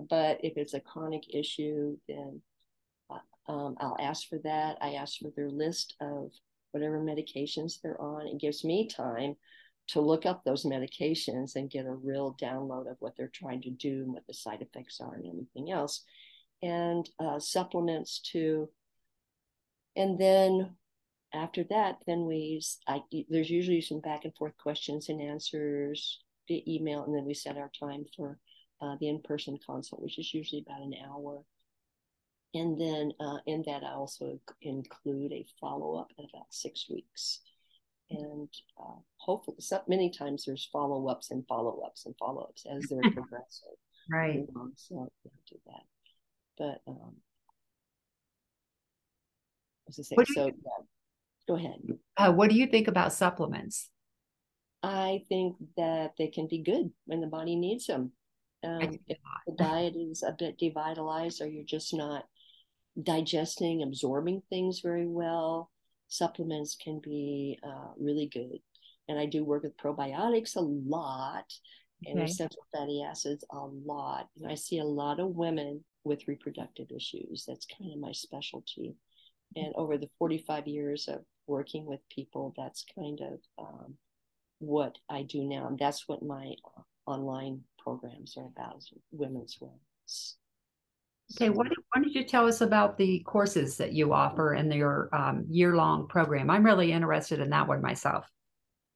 but 0.09 0.39
if 0.43 0.55
it's 0.57 0.75
a 0.75 0.81
chronic 0.81 1.35
issue, 1.35 1.97
then 2.09 2.41
uh, 3.11 3.53
um, 3.53 3.77
I'll 3.79 3.97
ask 4.01 4.29
for 4.29 4.39
that. 4.45 4.79
I 4.81 4.95
ask 4.95 5.19
for 5.19 5.31
their 5.37 5.51
list 5.51 5.95
of 6.01 6.33
whatever 6.77 7.01
medications 7.01 7.81
they're 7.81 8.01
on. 8.01 8.27
It 8.27 8.39
gives 8.39 8.65
me 8.65 8.87
time 8.87 9.37
to 9.89 10.01
look 10.01 10.27
up 10.27 10.45
those 10.45 10.65
medications 10.65 11.57
and 11.57 11.71
get 11.71 11.87
a 11.87 11.95
real 11.95 12.37
download 12.41 12.91
of 12.91 12.97
what 12.99 13.15
they're 13.17 13.31
trying 13.33 13.63
to 13.63 13.71
do 13.71 14.03
and 14.03 14.13
what 14.13 14.27
the 14.27 14.35
side 14.35 14.61
effects 14.61 15.01
are 15.01 15.15
and 15.15 15.25
anything 15.25 15.73
else. 15.73 16.05
And 16.63 17.09
uh, 17.19 17.39
supplements 17.39 18.21
too. 18.21 18.69
And 19.97 20.19
then 20.19 20.77
after 21.33 21.65
that, 21.71 21.97
then 22.07 22.27
we, 22.27 22.63
I, 22.87 23.01
there's 23.31 23.51
usually 23.51 23.81
some 23.81 24.01
back 24.01 24.25
and 24.25 24.35
forth 24.35 24.57
questions 24.59 25.09
and 25.09 25.23
answers 25.23 26.19
via 26.47 26.61
email, 26.69 27.05
and 27.05 27.15
then 27.15 27.25
we 27.25 27.35
set 27.35 27.57
our 27.57 27.71
time 27.81 28.05
for 28.17 28.39
uh, 28.83 28.97
the 29.01 29.09
in 29.09 29.23
person 29.23 29.59
consult, 29.65 30.03
which 30.03 30.19
is 30.19 30.35
usually 30.35 30.65
about 30.67 30.83
an 30.83 30.95
hour. 31.09 31.43
And 32.55 32.81
then 32.81 33.13
uh, 33.21 33.39
in 33.47 33.63
that, 33.67 33.83
I 33.85 33.93
also 33.93 34.39
include 34.63 35.33
a 35.33 35.45
follow 35.61 35.97
up 35.97 36.11
at 36.19 36.25
about 36.33 36.47
six 36.51 36.87
weeks. 36.89 37.41
And 38.11 38.49
uh, 38.81 39.01
hopefully, 39.19 39.57
some, 39.61 39.83
many 39.89 40.11
times 40.11 40.45
there's 40.47 40.69
follow 40.73 41.09
ups 41.09 41.31
and 41.31 41.47
follow 41.47 41.81
ups 41.85 42.07
and 42.07 42.15
follow 42.19 42.43
ups 42.43 42.65
as 42.67 42.89
they're 42.89 43.01
progressing. 43.13 43.75
right. 44.11 44.45
Um, 44.55 44.73
so 44.77 45.11
yeah, 45.25 45.31
do 45.51 45.59
that. 45.67 45.83
But 46.57 46.91
um, 46.91 47.17
I 49.89 49.93
say, 49.93 50.03
so 50.03 50.47
you, 50.47 50.53
yeah, 50.65 50.85
go 51.49 51.57
ahead. 51.57 51.81
Uh, 52.17 52.33
what 52.33 52.51
do 52.51 52.57
you 52.57 52.67
think 52.67 52.89
about 52.89 53.13
supplements? 53.13 53.91
I 54.83 55.23
think 55.29 55.57
that 55.77 56.13
they 56.17 56.29
can 56.29 56.47
be 56.47 56.63
good 56.63 56.91
when 57.07 57.21
the 57.21 57.27
body 57.27 57.57
needs 57.57 57.87
them. 57.87 58.13
Um, 58.65 58.99
if 59.07 59.19
the 59.47 59.55
diet 59.57 59.95
is 59.97 60.23
a 60.23 60.33
bit 60.33 60.59
devitalized 60.59 61.41
or 61.41 61.47
you're 61.47 61.65
just 61.65 61.95
not 61.95 62.25
digesting, 63.03 63.83
absorbing 63.83 64.43
things 64.49 64.81
very 64.81 65.07
well. 65.07 65.71
Supplements 66.09 66.77
can 66.77 67.01
be 67.01 67.59
uh, 67.63 67.93
really 67.99 68.27
good. 68.27 68.59
And 69.09 69.19
I 69.19 69.27
do 69.27 69.45
work 69.45 69.63
with 69.63 69.77
probiotics 69.77 70.57
a 70.57 70.61
lot 70.61 71.53
and 72.05 72.21
essential 72.23 72.63
fatty 72.73 73.03
acids 73.03 73.45
a 73.51 73.59
lot. 73.59 74.29
And 74.37 74.51
I 74.51 74.55
see 74.55 74.79
a 74.79 74.85
lot 74.85 75.21
of 75.21 75.29
women 75.29 75.85
with 76.05 76.29
reproductive 76.29 76.91
issues. 76.91 77.45
That's 77.47 77.67
kind 77.67 77.93
of 77.93 77.99
my 77.99 78.13
specialty. 78.13 78.97
And 79.55 79.73
over 79.77 79.97
the 79.97 80.11
45 80.19 80.67
years 80.67 81.09
of 81.09 81.23
working 81.47 81.87
with 81.87 82.01
people, 82.11 82.53
that's 82.57 82.85
kind 82.95 83.21
of 83.21 83.41
um, 83.59 83.95
what 84.59 84.97
I 85.09 85.23
do 85.23 85.45
now. 85.45 85.69
And 85.69 85.79
that's 85.79 86.09
what 86.09 86.23
my 86.23 86.55
uh, 86.77 87.11
online 87.11 87.63
programs 87.79 88.37
are 88.37 88.47
about, 88.47 88.83
women's 89.13 89.59
wellness. 89.59 90.35
Okay, 91.35 91.51
what, 91.51 91.67
why 91.67 92.03
don't 92.03 92.13
you 92.13 92.25
tell 92.25 92.47
us 92.47 92.61
about 92.61 92.97
the 92.97 93.21
courses 93.27 93.77
that 93.79 93.93
you 93.93 94.13
offer 94.13 94.55
in 94.55 94.71
your 94.71 95.09
um, 95.13 95.45
year 95.49 95.75
long 95.75 96.07
program? 96.07 96.51
I'm 96.51 96.65
really 96.65 96.93
interested 96.93 97.41
in 97.41 97.51
that 97.51 97.67
one 97.67 97.83
myself. 97.83 98.31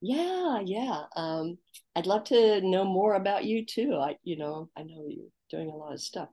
Yeah, 0.01 0.61
yeah. 0.65 1.03
Um, 1.17 1.59
I'd 1.97 2.07
love 2.07 2.25
to 2.25 2.61
know 2.61 2.85
more 2.85 3.15
about 3.15 3.45
you 3.45 3.67
too. 3.67 3.99
I, 4.01 4.17
you 4.23 4.39
know, 4.39 4.71
I 4.77 4.83
know 4.83 5.07
you're 5.09 5.27
doing 5.51 5.69
a 5.69 5.77
lot 5.77 5.93
of 5.93 6.01
stuff. 6.01 6.29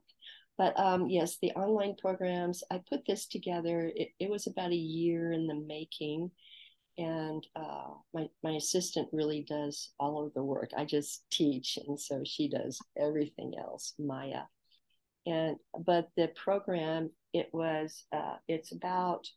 But 0.56 0.78
um, 0.78 1.08
yes, 1.08 1.36
the 1.42 1.50
online 1.52 1.96
programs, 2.00 2.62
I 2.70 2.80
put 2.88 3.00
this 3.06 3.26
together. 3.26 3.92
It, 3.94 4.08
it 4.20 4.30
was 4.30 4.46
about 4.46 4.70
a 4.70 4.76
year 4.76 5.32
in 5.32 5.46
the 5.48 5.54
making. 5.54 6.30
And 6.96 7.46
uh, 7.56 7.90
my, 8.14 8.28
my 8.42 8.52
assistant 8.52 9.08
really 9.12 9.44
does 9.48 9.90
all 9.98 10.24
of 10.24 10.32
the 10.34 10.42
work. 10.42 10.70
I 10.76 10.84
just 10.84 11.24
teach. 11.30 11.76
And 11.86 12.00
so 12.00 12.22
she 12.24 12.48
does 12.48 12.78
everything 12.96 13.54
else, 13.58 13.94
Maya 13.98 14.42
and 15.28 15.56
but 15.84 16.08
the 16.16 16.28
program 16.28 17.10
it 17.32 17.48
was 17.52 18.04
uh, 18.12 18.36
it's 18.48 18.72
about 18.72 19.28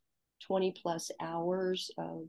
20 0.47 0.73
plus 0.81 1.11
hours 1.21 1.91
of 1.97 2.23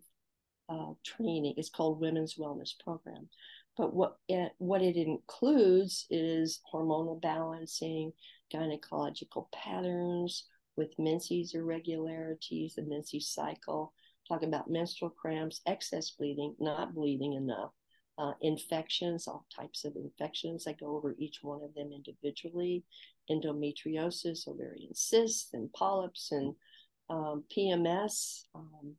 uh, 0.68 0.92
training 1.04 1.54
it's 1.56 1.70
called 1.70 2.00
women's 2.00 2.34
wellness 2.36 2.72
program 2.82 3.28
but 3.76 3.94
what 3.94 4.16
it, 4.28 4.52
what 4.58 4.82
it 4.82 4.96
includes 4.96 6.06
is 6.10 6.60
hormonal 6.72 7.20
balancing 7.20 8.12
gynecological 8.52 9.46
patterns 9.52 10.46
with 10.76 10.98
menses 10.98 11.54
irregularities 11.54 12.74
the 12.74 12.82
menses 12.82 13.28
cycle 13.28 13.92
talking 14.28 14.48
about 14.48 14.70
menstrual 14.70 15.10
cramps 15.10 15.60
excess 15.66 16.10
bleeding 16.10 16.54
not 16.58 16.94
bleeding 16.94 17.34
enough 17.34 17.70
uh, 18.18 18.32
infections, 18.40 19.26
all 19.26 19.46
types 19.54 19.84
of 19.84 19.96
infections. 19.96 20.66
I 20.66 20.74
go 20.74 20.96
over 20.96 21.14
each 21.18 21.38
one 21.42 21.62
of 21.62 21.74
them 21.74 21.90
individually 21.92 22.84
endometriosis, 23.30 24.46
ovarian 24.48 24.94
cysts, 24.94 25.48
and 25.52 25.72
polyps, 25.72 26.32
and 26.32 26.54
um, 27.10 27.44
PMS, 27.56 28.44
um, 28.54 28.94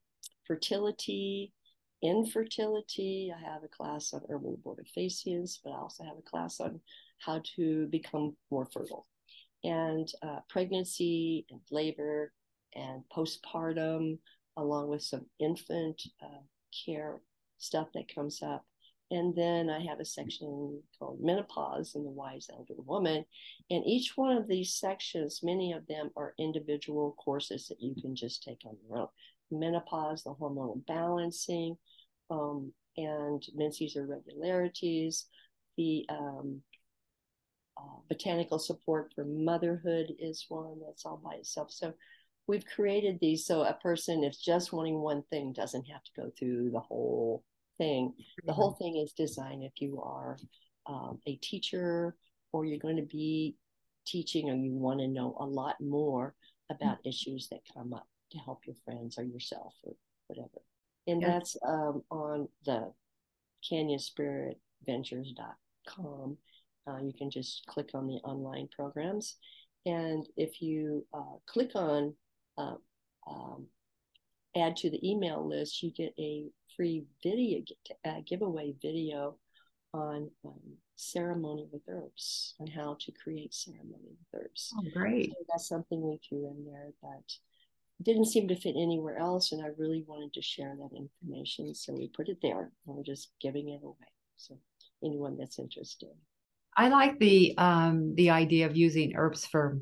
fertility, 0.46 1.54
infertility. 2.02 3.34
I 3.36 3.40
have 3.40 3.64
a 3.64 3.68
class 3.68 4.14
on 4.14 4.22
herbal 4.30 4.60
abortifacients, 4.64 5.60
but 5.64 5.72
I 5.72 5.78
also 5.78 6.04
have 6.04 6.18
a 6.18 6.30
class 6.30 6.60
on 6.60 6.80
how 7.20 7.42
to 7.56 7.88
become 7.88 8.36
more 8.52 8.68
fertile, 8.72 9.08
and 9.64 10.12
uh, 10.22 10.40
pregnancy 10.50 11.46
and 11.50 11.62
labor 11.72 12.34
and 12.76 13.04
postpartum, 13.16 14.18
along 14.58 14.90
with 14.90 15.02
some 15.02 15.26
infant 15.40 16.02
uh, 16.22 16.44
care 16.86 17.20
stuff 17.58 17.88
that 17.94 18.14
comes 18.14 18.42
up. 18.42 18.66
And 19.14 19.36
then 19.36 19.70
I 19.70 19.80
have 19.86 20.00
a 20.00 20.06
section 20.06 20.82
called 20.98 21.20
Menopause 21.22 21.94
and 21.94 22.04
the 22.04 22.10
Wise 22.10 22.48
Elder 22.52 22.74
Woman. 22.78 23.24
And 23.70 23.86
each 23.86 24.18
one 24.18 24.36
of 24.36 24.48
these 24.48 24.74
sections, 24.74 25.42
many 25.44 25.72
of 25.72 25.86
them 25.86 26.10
are 26.18 26.34
individual 26.40 27.16
courses 27.24 27.68
that 27.68 27.80
you 27.80 27.94
can 28.02 28.16
just 28.16 28.42
take 28.42 28.62
on 28.66 28.76
your 28.90 28.98
own. 28.98 29.08
Menopause, 29.52 30.24
the 30.24 30.34
hormonal 30.34 30.84
balancing, 30.88 31.78
um, 32.32 32.74
and 32.98 33.46
menses 33.54 33.96
irregularities, 33.96 35.28
the 35.78 36.08
um, 36.10 36.62
uh, 37.78 38.00
botanical 38.10 38.58
support 38.58 39.12
for 39.14 39.26
motherhood 39.26 40.12
is 40.18 40.48
one 40.50 40.80
that's 40.84 41.06
all 41.06 41.22
by 41.24 41.36
itself. 41.36 41.70
So 41.70 41.94
we've 42.48 42.66
created 42.66 43.20
these 43.22 43.46
so 43.46 43.62
a 43.62 43.76
person, 43.76 44.24
if 44.24 44.42
just 44.42 44.74
wanting 44.74 45.00
one 45.00 45.22
thing, 45.30 45.54
doesn't 45.54 45.86
have 45.86 46.04
to 46.04 46.12
go 46.20 46.32
through 46.36 46.72
the 46.72 46.80
whole 46.80 47.44
thing. 47.78 48.14
The 48.46 48.54
whole 48.54 48.74
thing 48.74 48.98
is 48.98 49.14
designed 49.14 49.64
if 49.64 49.74
you 49.82 50.02
are 50.02 50.38
um, 50.86 51.20
a 51.28 51.36
teacher 51.38 52.16
or 52.52 52.66
you're 52.66 52.80
going 52.80 52.98
to 52.98 53.04
be 53.04 53.56
teaching 54.06 54.50
or 54.50 54.56
you 54.56 54.72
want 54.74 55.00
to 55.00 55.08
know 55.08 55.36
a 55.40 55.46
lot 55.46 55.76
more 55.80 56.36
about 56.70 57.00
mm-hmm. 57.00 57.10
issues 57.10 57.48
that 57.50 57.62
come 57.74 57.94
up 57.94 58.08
to 58.32 58.38
help 58.40 58.62
your 58.66 58.76
friends 58.86 59.18
or 59.18 59.24
yourself 59.24 59.74
or 59.84 59.94
whatever. 60.28 60.62
And 61.08 61.22
yeah. 61.22 61.28
that's 61.28 61.58
um, 61.66 62.04
on 62.12 62.48
the 62.66 62.92
Canyon 63.68 64.00
Spirit 64.00 64.60
spiritventures.com. 64.88 66.38
Uh, 66.88 66.98
you 67.02 67.14
can 67.18 67.30
just 67.30 67.66
click 67.68 67.90
on 67.94 68.08
the 68.08 68.16
online 68.24 68.68
programs. 68.76 69.38
And 69.86 70.28
if 70.38 70.62
you 70.62 71.06
uh, 71.14 71.38
click 71.48 71.72
on 71.76 72.14
uh, 72.58 72.76
um, 73.28 73.68
add 74.56 74.76
to 74.78 74.90
the 74.90 75.08
email 75.08 75.48
list, 75.48 75.82
you 75.84 75.92
get 75.92 76.14
a 76.20 76.46
free 76.76 77.06
video 77.24 77.62
uh, 78.06 78.22
giveaway 78.26 78.74
video 78.82 79.38
on 79.94 80.30
um, 80.46 80.60
ceremony 80.96 81.68
with 81.72 81.82
herbs 81.88 82.56
and 82.60 82.70
how 82.70 82.98
to 83.00 83.12
create 83.12 83.54
ceremony 83.54 84.10
with 84.10 84.42
herbs. 84.42 84.74
Oh, 84.78 84.84
great. 84.94 85.30
So 85.30 85.36
that's 85.50 85.68
something 85.68 86.02
we 86.02 86.20
threw 86.28 86.48
in 86.48 86.66
there 86.66 86.90
that 87.04 87.34
didn't 88.02 88.26
seem 88.26 88.48
to 88.48 88.56
fit 88.56 88.76
anywhere 88.76 89.18
else. 89.18 89.52
And 89.52 89.64
I 89.64 89.70
really 89.78 90.04
wanted 90.08 90.34
to 90.34 90.42
share 90.42 90.76
that 90.78 90.98
information. 90.98 91.74
So 91.76 91.94
we 91.94 92.08
put 92.08 92.30
it 92.30 92.40
there 92.42 92.72
and 92.88 92.96
we're 92.96 93.04
just 93.04 93.32
giving 93.40 93.70
it 93.70 93.82
away. 93.84 93.96
So 94.36 94.58
anyone 95.04 95.38
that's 95.38 95.60
interested. 95.60 96.10
I 96.76 96.90
like 96.90 97.20
the 97.20 97.56
um 97.58 98.16
the 98.16 98.32
idea 98.32 98.66
of 98.66 98.76
using 98.76 99.16
herbs 99.16 99.46
for 99.46 99.80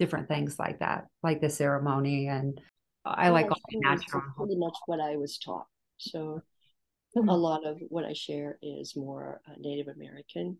different 0.00 0.26
things 0.26 0.58
like 0.58 0.80
that, 0.80 1.06
like 1.22 1.40
the 1.40 1.48
ceremony 1.48 2.26
and 2.26 2.60
I 3.04 3.30
like 3.30 3.50
all 3.50 3.60
the 3.68 3.80
natural. 3.80 4.22
Pretty 4.36 4.56
much 4.56 4.76
what 4.86 5.00
I 5.00 5.16
was 5.16 5.38
taught. 5.38 5.66
So 5.98 6.42
mm-hmm. 7.16 7.28
a 7.28 7.36
lot 7.36 7.66
of 7.66 7.78
what 7.88 8.04
I 8.04 8.12
share 8.12 8.58
is 8.62 8.96
more 8.96 9.40
uh, 9.48 9.54
Native 9.58 9.88
American 9.88 10.58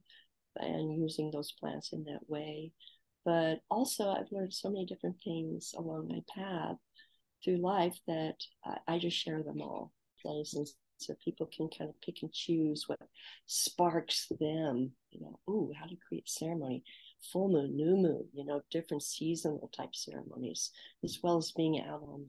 and 0.56 1.00
using 1.00 1.30
those 1.30 1.52
plants 1.52 1.92
in 1.92 2.04
that 2.04 2.28
way. 2.28 2.72
But 3.24 3.60
also, 3.70 4.10
I've 4.10 4.32
learned 4.32 4.52
so 4.52 4.68
many 4.68 4.84
different 4.84 5.16
things 5.22 5.74
along 5.76 6.08
my 6.08 6.22
path 6.34 6.76
through 7.44 7.58
life 7.58 7.96
that 8.06 8.36
I, 8.64 8.78
I 8.88 8.98
just 8.98 9.16
share 9.16 9.42
them 9.42 9.60
all. 9.60 9.92
Places 10.20 10.74
so 10.98 11.14
people 11.24 11.50
can 11.54 11.68
kind 11.68 11.90
of 11.90 12.00
pick 12.00 12.22
and 12.22 12.32
choose 12.32 12.84
what 12.86 13.00
sparks 13.46 14.26
them. 14.40 14.92
You 15.10 15.20
know, 15.20 15.38
oh, 15.48 15.72
how 15.78 15.86
to 15.86 15.96
create 16.06 16.28
ceremony, 16.28 16.84
full 17.22 17.48
moon, 17.48 17.76
new 17.76 17.96
moon. 17.96 18.28
You 18.32 18.44
know, 18.44 18.62
different 18.70 19.02
seasonal 19.02 19.70
type 19.76 19.94
ceremonies, 19.94 20.70
as 21.04 21.18
well 21.22 21.36
as 21.38 21.52
being 21.52 21.80
out 21.80 22.02
on 22.02 22.08
the 22.08 22.08
land. 22.08 22.28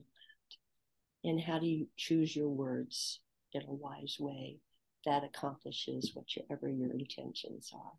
And 1.24 1.40
how 1.40 1.58
do 1.58 1.66
you 1.66 1.86
choose 1.96 2.34
your 2.36 2.48
words 2.48 3.20
in 3.52 3.62
a 3.62 3.72
wise 3.72 4.16
way 4.18 4.58
that 5.06 5.24
accomplishes 5.24 6.12
whatever 6.14 6.68
your 6.68 6.90
intentions 6.90 7.70
are? 7.74 7.92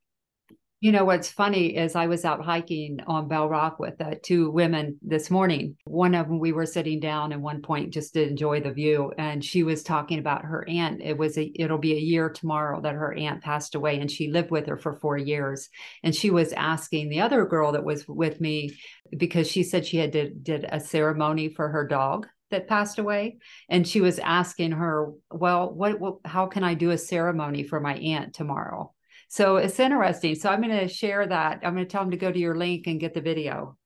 You 0.85 0.91
know, 0.91 1.03
what's 1.03 1.31
funny 1.31 1.75
is 1.75 1.95
I 1.95 2.05
was 2.05 2.25
out 2.25 2.45
hiking 2.45 2.99
on 3.07 3.27
Bell 3.27 3.49
Rock 3.49 3.79
with 3.79 3.99
uh, 3.99 4.13
two 4.21 4.51
women 4.51 4.99
this 5.01 5.31
morning. 5.31 5.77
One 5.85 6.13
of 6.13 6.27
them, 6.27 6.37
we 6.37 6.51
were 6.51 6.67
sitting 6.67 6.99
down 6.99 7.33
at 7.33 7.41
one 7.41 7.63
point 7.63 7.91
just 7.91 8.13
to 8.13 8.21
enjoy 8.21 8.61
the 8.61 8.71
view. 8.71 9.11
And 9.17 9.43
she 9.43 9.63
was 9.63 9.81
talking 9.81 10.19
about 10.19 10.45
her 10.45 10.63
aunt. 10.69 11.01
It 11.01 11.17
was 11.17 11.39
a, 11.39 11.51
it'll 11.55 11.79
be 11.79 11.93
a 11.93 11.99
year 11.99 12.29
tomorrow 12.29 12.81
that 12.81 12.93
her 12.93 13.15
aunt 13.15 13.41
passed 13.41 13.73
away 13.73 13.99
and 13.99 14.11
she 14.11 14.29
lived 14.29 14.51
with 14.51 14.67
her 14.67 14.77
for 14.77 14.93
four 14.99 15.17
years. 15.17 15.69
And 16.03 16.13
she 16.13 16.29
was 16.29 16.53
asking 16.53 17.09
the 17.09 17.21
other 17.21 17.47
girl 17.47 17.71
that 17.71 17.83
was 17.83 18.07
with 18.07 18.39
me 18.39 18.77
because 19.17 19.49
she 19.49 19.63
said 19.63 19.87
she 19.87 19.97
had 19.97 20.11
did, 20.11 20.43
did 20.43 20.67
a 20.69 20.79
ceremony 20.79 21.49
for 21.49 21.67
her 21.67 21.87
dog 21.87 22.27
that 22.51 22.67
passed 22.67 22.99
away 22.99 23.37
and 23.71 23.87
she 23.87 24.01
was 24.01 24.19
asking 24.19 24.71
her 24.71 25.11
well 25.31 25.73
what, 25.73 25.99
what 25.99 26.17
how 26.25 26.45
can 26.45 26.63
i 26.63 26.75
do 26.75 26.91
a 26.91 26.97
ceremony 26.97 27.63
for 27.63 27.79
my 27.79 27.95
aunt 27.95 28.35
tomorrow 28.35 28.93
so 29.27 29.57
it's 29.57 29.79
interesting. 29.79 30.35
So 30.35 30.49
I'm 30.49 30.61
going 30.61 30.79
to 30.79 30.87
share 30.87 31.25
that. 31.27 31.61
I'm 31.63 31.73
going 31.73 31.85
to 31.85 31.91
tell 31.91 32.01
them 32.01 32.11
to 32.11 32.17
go 32.17 32.31
to 32.31 32.39
your 32.39 32.55
link 32.55 32.87
and 32.87 32.99
get 32.99 33.13
the 33.13 33.21
video. 33.21 33.77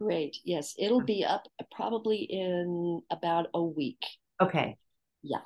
Great. 0.00 0.36
Yes, 0.44 0.74
it'll 0.78 1.02
be 1.02 1.24
up 1.24 1.48
probably 1.72 2.18
in 2.18 3.02
about 3.10 3.48
a 3.54 3.62
week. 3.62 4.02
Okay. 4.40 4.76
Yeah. 5.22 5.40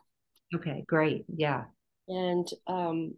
Okay, 0.55 0.85
great. 0.87 1.25
Yeah. 1.35 1.65
And 2.09 2.47
um, 2.67 3.15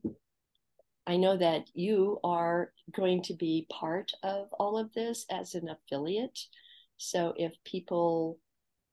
I 1.06 1.16
know 1.16 1.36
that 1.36 1.68
you 1.74 2.20
are 2.22 2.72
going 2.94 3.22
to 3.24 3.34
be 3.34 3.66
part 3.70 4.12
of 4.22 4.48
all 4.52 4.78
of 4.78 4.92
this 4.92 5.26
as 5.30 5.54
an 5.54 5.68
affiliate. 5.68 6.38
So 6.96 7.34
if 7.36 7.52
people 7.64 8.38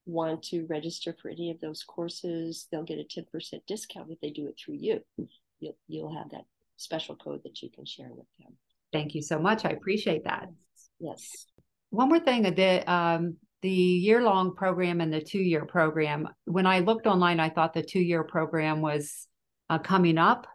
want 0.07 0.43
to 0.43 0.65
register 0.67 1.15
for 1.21 1.29
any 1.29 1.51
of 1.51 1.59
those 1.61 1.83
courses, 1.83 2.67
they'll 2.71 2.83
get 2.83 2.97
a 2.97 3.03
10% 3.03 3.61
discount 3.67 4.11
if 4.11 4.19
they 4.19 4.31
do 4.31 4.47
it 4.47 4.55
through 4.57 4.75
you. 4.75 5.01
You'll, 5.59 5.77
you'll 5.87 6.15
have 6.15 6.31
that 6.31 6.45
special 6.81 7.15
code 7.15 7.41
that 7.43 7.61
you 7.61 7.69
can 7.69 7.85
share 7.85 8.09
with 8.09 8.27
them. 8.39 8.53
Thank 8.91 9.15
you 9.15 9.21
so 9.21 9.39
much. 9.39 9.65
I 9.65 9.69
appreciate 9.69 10.25
that. 10.25 10.47
Yes. 10.99 11.47
One 11.89 12.09
more 12.09 12.19
thing, 12.19 12.43
the 12.43 12.91
um, 12.91 13.37
the 13.61 13.69
year 13.69 14.21
long 14.21 14.55
program 14.55 15.01
and 15.01 15.11
the 15.13 15.21
two 15.21 15.41
year 15.41 15.65
program. 15.65 16.27
When 16.45 16.65
I 16.65 16.79
looked 16.79 17.07
online, 17.07 17.39
I 17.39 17.49
thought 17.49 17.73
the 17.73 17.83
two 17.83 17.99
year 17.99 18.23
program 18.23 18.81
was 18.81 19.27
uh, 19.69 19.79
coming 19.79 20.17
up, 20.17 20.47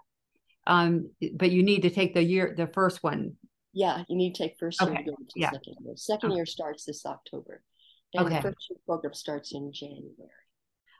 um, 0.66 1.10
but 1.34 1.50
you 1.50 1.62
need 1.62 1.82
to 1.82 1.90
take 1.90 2.14
the 2.14 2.22
year 2.22 2.54
the 2.56 2.66
first 2.66 3.02
one. 3.02 3.34
Yeah, 3.72 4.04
you 4.08 4.16
need 4.16 4.34
to 4.34 4.44
take 4.44 4.56
first 4.58 4.80
year. 4.80 4.90
Okay. 4.90 5.06
yeah. 5.34 5.50
Second 5.50 5.76
year. 5.84 5.94
Second 5.96 6.30
okay. 6.30 6.36
year 6.36 6.46
starts 6.46 6.84
this 6.84 7.04
October, 7.04 7.62
and 8.14 8.26
okay. 8.26 8.36
the 8.36 8.42
first 8.42 8.70
year 8.70 8.78
program 8.86 9.14
starts 9.14 9.52
in 9.52 9.72
January. 9.72 10.30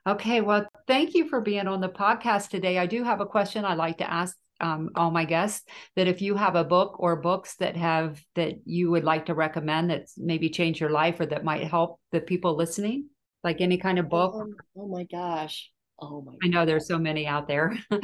Okay, 0.07 0.41
well, 0.41 0.69
thank 0.87 1.15
you 1.15 1.29
for 1.29 1.41
being 1.41 1.67
on 1.67 1.81
the 1.81 1.89
podcast 1.89 2.51
today. 2.51 2.79
I 2.79 2.87
do 2.87 3.03
have 3.03 3.21
a 3.21 3.27
question 3.27 3.65
I'd 3.65 3.79
like 3.79 3.99
to 3.99 4.09
ask 4.09 4.37
um, 4.61 4.91
all 4.95 5.11
my 5.11 5.25
guests 5.25 5.65
that 5.97 6.09
if 6.09 6.23
you 6.23 6.35
have 6.35 6.57
a 6.57 6.65
book 6.65 6.97
or 6.99 7.17
books 7.17 7.57
that 7.57 7.77
have 7.77 8.23
that 8.35 8.55
you 8.65 8.91
would 8.91 9.05
like 9.05 9.27
to 9.27 9.35
recommend 9.35 9.91
that 9.91 10.07
maybe 10.17 10.49
change 10.49 10.81
your 10.81 10.91
life 10.91 11.21
or 11.21 11.27
that 11.27 11.45
might 11.45 11.65
help 11.65 12.01
the 12.13 12.21
people 12.21 12.57
listening 12.57 13.09
like 13.47 13.61
any 13.61 13.79
kind 13.79 14.01
of 14.01 14.09
book. 14.09 14.35
Oh, 14.35 14.55
oh 14.77 14.89
my 14.89 15.05
gosh. 15.05 15.71
Oh 16.01 16.21
my 16.21 16.33
i 16.43 16.49
know 16.49 16.67
there's 16.67 16.89
so 16.89 16.99
many 16.99 17.27
out 17.27 17.49
there. 17.49 17.79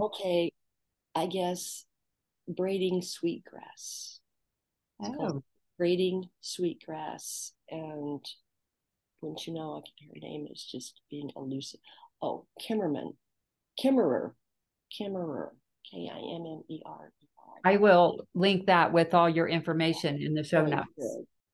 Okay. 0.00 0.52
I 1.14 1.26
guess 1.26 1.84
braiding 2.48 3.02
sweetgrass. 3.02 4.20
Oh. 5.02 5.42
braiding 5.78 6.28
sweetgrass 6.40 7.52
and 7.70 8.24
wouldn't 9.20 9.46
you 9.46 9.54
know 9.54 9.76
I 9.76 9.80
can 9.80 10.08
her 10.08 10.20
name 10.20 10.46
is 10.50 10.62
just 10.64 11.00
being 11.10 11.30
elusive 11.36 11.80
oh 12.22 12.46
kimmerman. 12.60 13.14
Kimmerer. 13.82 14.32
Kimmerer 14.98 15.50
K 15.90 16.10
I 16.12 16.18
M 16.18 16.44
M 16.46 16.62
E 16.68 16.80
R. 16.84 17.12
I 17.64 17.76
will 17.76 18.26
link 18.34 18.66
that 18.66 18.92
with 18.92 19.12
all 19.12 19.28
your 19.28 19.48
information 19.48 20.20
in 20.20 20.34
the 20.34 20.44
show 20.44 20.64
notes. 20.64 20.88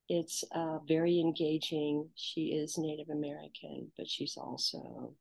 It's 0.09 0.45
uh, 0.55 0.79
very 0.87 1.19
engaging. 1.19 2.09
She 2.15 2.47
is 2.53 2.79
Native 2.79 3.11
American, 3.11 3.91
but 3.97 4.09
she's 4.09 4.37
also 4.37 5.15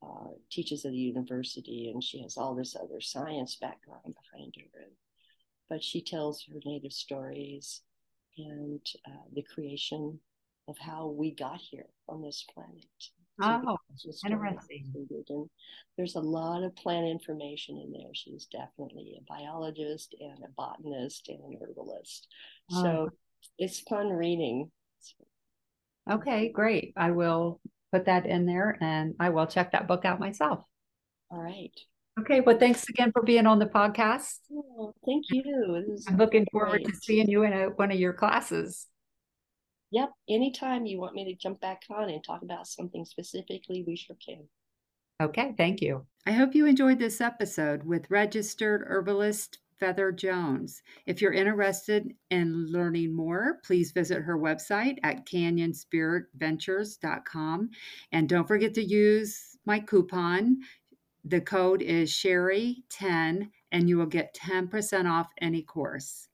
uh, 0.00 0.28
teaches 0.50 0.84
at 0.84 0.92
the 0.92 0.98
university, 0.98 1.90
and 1.92 2.02
she 2.02 2.22
has 2.22 2.36
all 2.36 2.54
this 2.54 2.76
other 2.76 3.00
science 3.00 3.56
background 3.56 4.14
behind 4.32 4.54
her. 4.56 4.84
But 5.68 5.82
she 5.82 6.02
tells 6.02 6.44
her 6.44 6.60
native 6.64 6.92
stories 6.92 7.80
and 8.38 8.80
uh, 9.06 9.24
the 9.34 9.42
creation 9.42 10.20
of 10.68 10.78
how 10.78 11.08
we 11.08 11.34
got 11.34 11.60
here 11.60 11.86
on 12.08 12.22
this 12.22 12.44
planet. 12.54 12.86
Oh, 13.40 13.76
interesting. 13.90 14.32
And 15.30 15.50
there's 15.96 16.14
a 16.16 16.20
lot 16.20 16.62
of 16.62 16.76
plant 16.76 17.06
information 17.06 17.78
in 17.78 17.92
there. 17.92 18.10
She's 18.14 18.46
definitely 18.46 19.18
a 19.18 19.24
biologist 19.28 20.14
and 20.20 20.44
a 20.44 20.48
botanist 20.56 21.28
and 21.28 21.40
an 21.40 21.58
herbalist. 21.62 22.28
Oh. 22.70 22.82
So 22.82 23.08
it's 23.58 23.80
fun 23.80 24.10
reading. 24.10 24.70
Okay, 26.10 26.50
great. 26.50 26.92
I 26.96 27.12
will 27.12 27.60
put 27.92 28.06
that 28.06 28.26
in 28.26 28.46
there 28.46 28.76
and 28.80 29.14
I 29.20 29.30
will 29.30 29.46
check 29.46 29.72
that 29.72 29.88
book 29.88 30.04
out 30.04 30.20
myself. 30.20 30.64
All 31.30 31.40
right. 31.40 31.72
Okay, 32.20 32.40
well, 32.40 32.58
thanks 32.58 32.86
again 32.88 33.10
for 33.10 33.22
being 33.22 33.46
on 33.46 33.58
the 33.58 33.66
podcast. 33.66 34.40
Oh, 34.52 34.92
thank 35.06 35.24
you. 35.30 35.96
I'm 36.06 36.18
looking 36.18 36.46
forward 36.52 36.84
to 36.84 36.92
seeing 36.94 37.28
you 37.28 37.44
in 37.44 37.52
a, 37.54 37.66
one 37.68 37.90
of 37.90 37.98
your 37.98 38.12
classes. 38.12 38.86
Yep. 39.92 40.10
Anytime 40.28 40.86
you 40.86 40.98
want 40.98 41.14
me 41.14 41.24
to 41.26 41.34
jump 41.34 41.60
back 41.60 41.82
on 41.90 42.08
and 42.08 42.24
talk 42.24 42.42
about 42.42 42.66
something 42.66 43.04
specifically, 43.04 43.84
we 43.86 43.94
sure 43.94 44.16
can. 44.24 44.48
Okay. 45.22 45.54
Thank 45.56 45.80
you. 45.82 46.04
I 46.26 46.32
hope 46.32 46.54
you 46.54 46.66
enjoyed 46.66 46.98
this 46.98 47.20
episode 47.20 47.84
with 47.84 48.10
registered 48.10 48.82
herbalist 48.86 49.58
Feather 49.78 50.10
Jones. 50.10 50.82
If 51.06 51.20
you're 51.20 51.32
interested 51.32 52.14
in 52.30 52.66
learning 52.68 53.14
more, 53.14 53.58
please 53.64 53.92
visit 53.92 54.22
her 54.22 54.38
website 54.38 54.96
at 55.02 55.26
canyonspiritventures.com. 55.26 57.70
And 58.12 58.28
don't 58.28 58.48
forget 58.48 58.74
to 58.74 58.82
use 58.82 59.58
my 59.66 59.80
coupon. 59.80 60.60
The 61.24 61.40
code 61.40 61.82
is 61.82 62.10
Sherry10, 62.10 63.48
and 63.72 63.88
you 63.88 63.98
will 63.98 64.06
get 64.06 64.34
10% 64.34 65.10
off 65.10 65.28
any 65.40 65.62
course. 65.62 66.28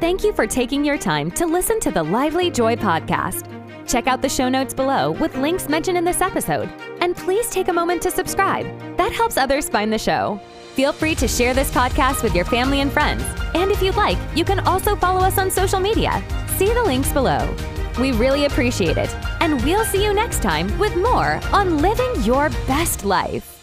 Thank 0.00 0.24
you 0.24 0.32
for 0.32 0.46
taking 0.46 0.84
your 0.84 0.98
time 0.98 1.30
to 1.32 1.46
listen 1.46 1.78
to 1.80 1.90
the 1.90 2.02
Lively 2.02 2.50
Joy 2.50 2.76
podcast. 2.76 3.46
Check 3.86 4.06
out 4.06 4.22
the 4.22 4.28
show 4.28 4.48
notes 4.48 4.72
below 4.72 5.10
with 5.12 5.36
links 5.36 5.68
mentioned 5.68 5.98
in 5.98 6.04
this 6.04 6.20
episode. 6.20 6.70
And 7.00 7.16
please 7.16 7.50
take 7.50 7.68
a 7.68 7.72
moment 7.72 8.00
to 8.02 8.10
subscribe. 8.10 8.66
That 8.96 9.12
helps 9.12 9.36
others 9.36 9.68
find 9.68 9.92
the 9.92 9.98
show. 9.98 10.40
Feel 10.74 10.92
free 10.92 11.14
to 11.16 11.26
share 11.26 11.54
this 11.54 11.70
podcast 11.70 12.22
with 12.22 12.34
your 12.34 12.44
family 12.44 12.80
and 12.80 12.92
friends. 12.92 13.24
And 13.54 13.70
if 13.70 13.82
you'd 13.82 13.96
like, 13.96 14.18
you 14.34 14.44
can 14.44 14.60
also 14.60 14.94
follow 14.96 15.20
us 15.20 15.38
on 15.38 15.50
social 15.50 15.80
media. 15.80 16.22
See 16.56 16.72
the 16.72 16.84
links 16.84 17.12
below. 17.12 17.52
We 18.00 18.12
really 18.12 18.44
appreciate 18.44 18.96
it. 18.96 19.14
And 19.40 19.62
we'll 19.64 19.84
see 19.84 20.04
you 20.04 20.14
next 20.14 20.40
time 20.42 20.78
with 20.78 20.96
more 20.96 21.40
on 21.52 21.78
living 21.78 22.22
your 22.22 22.48
best 22.66 23.04
life. 23.04 23.59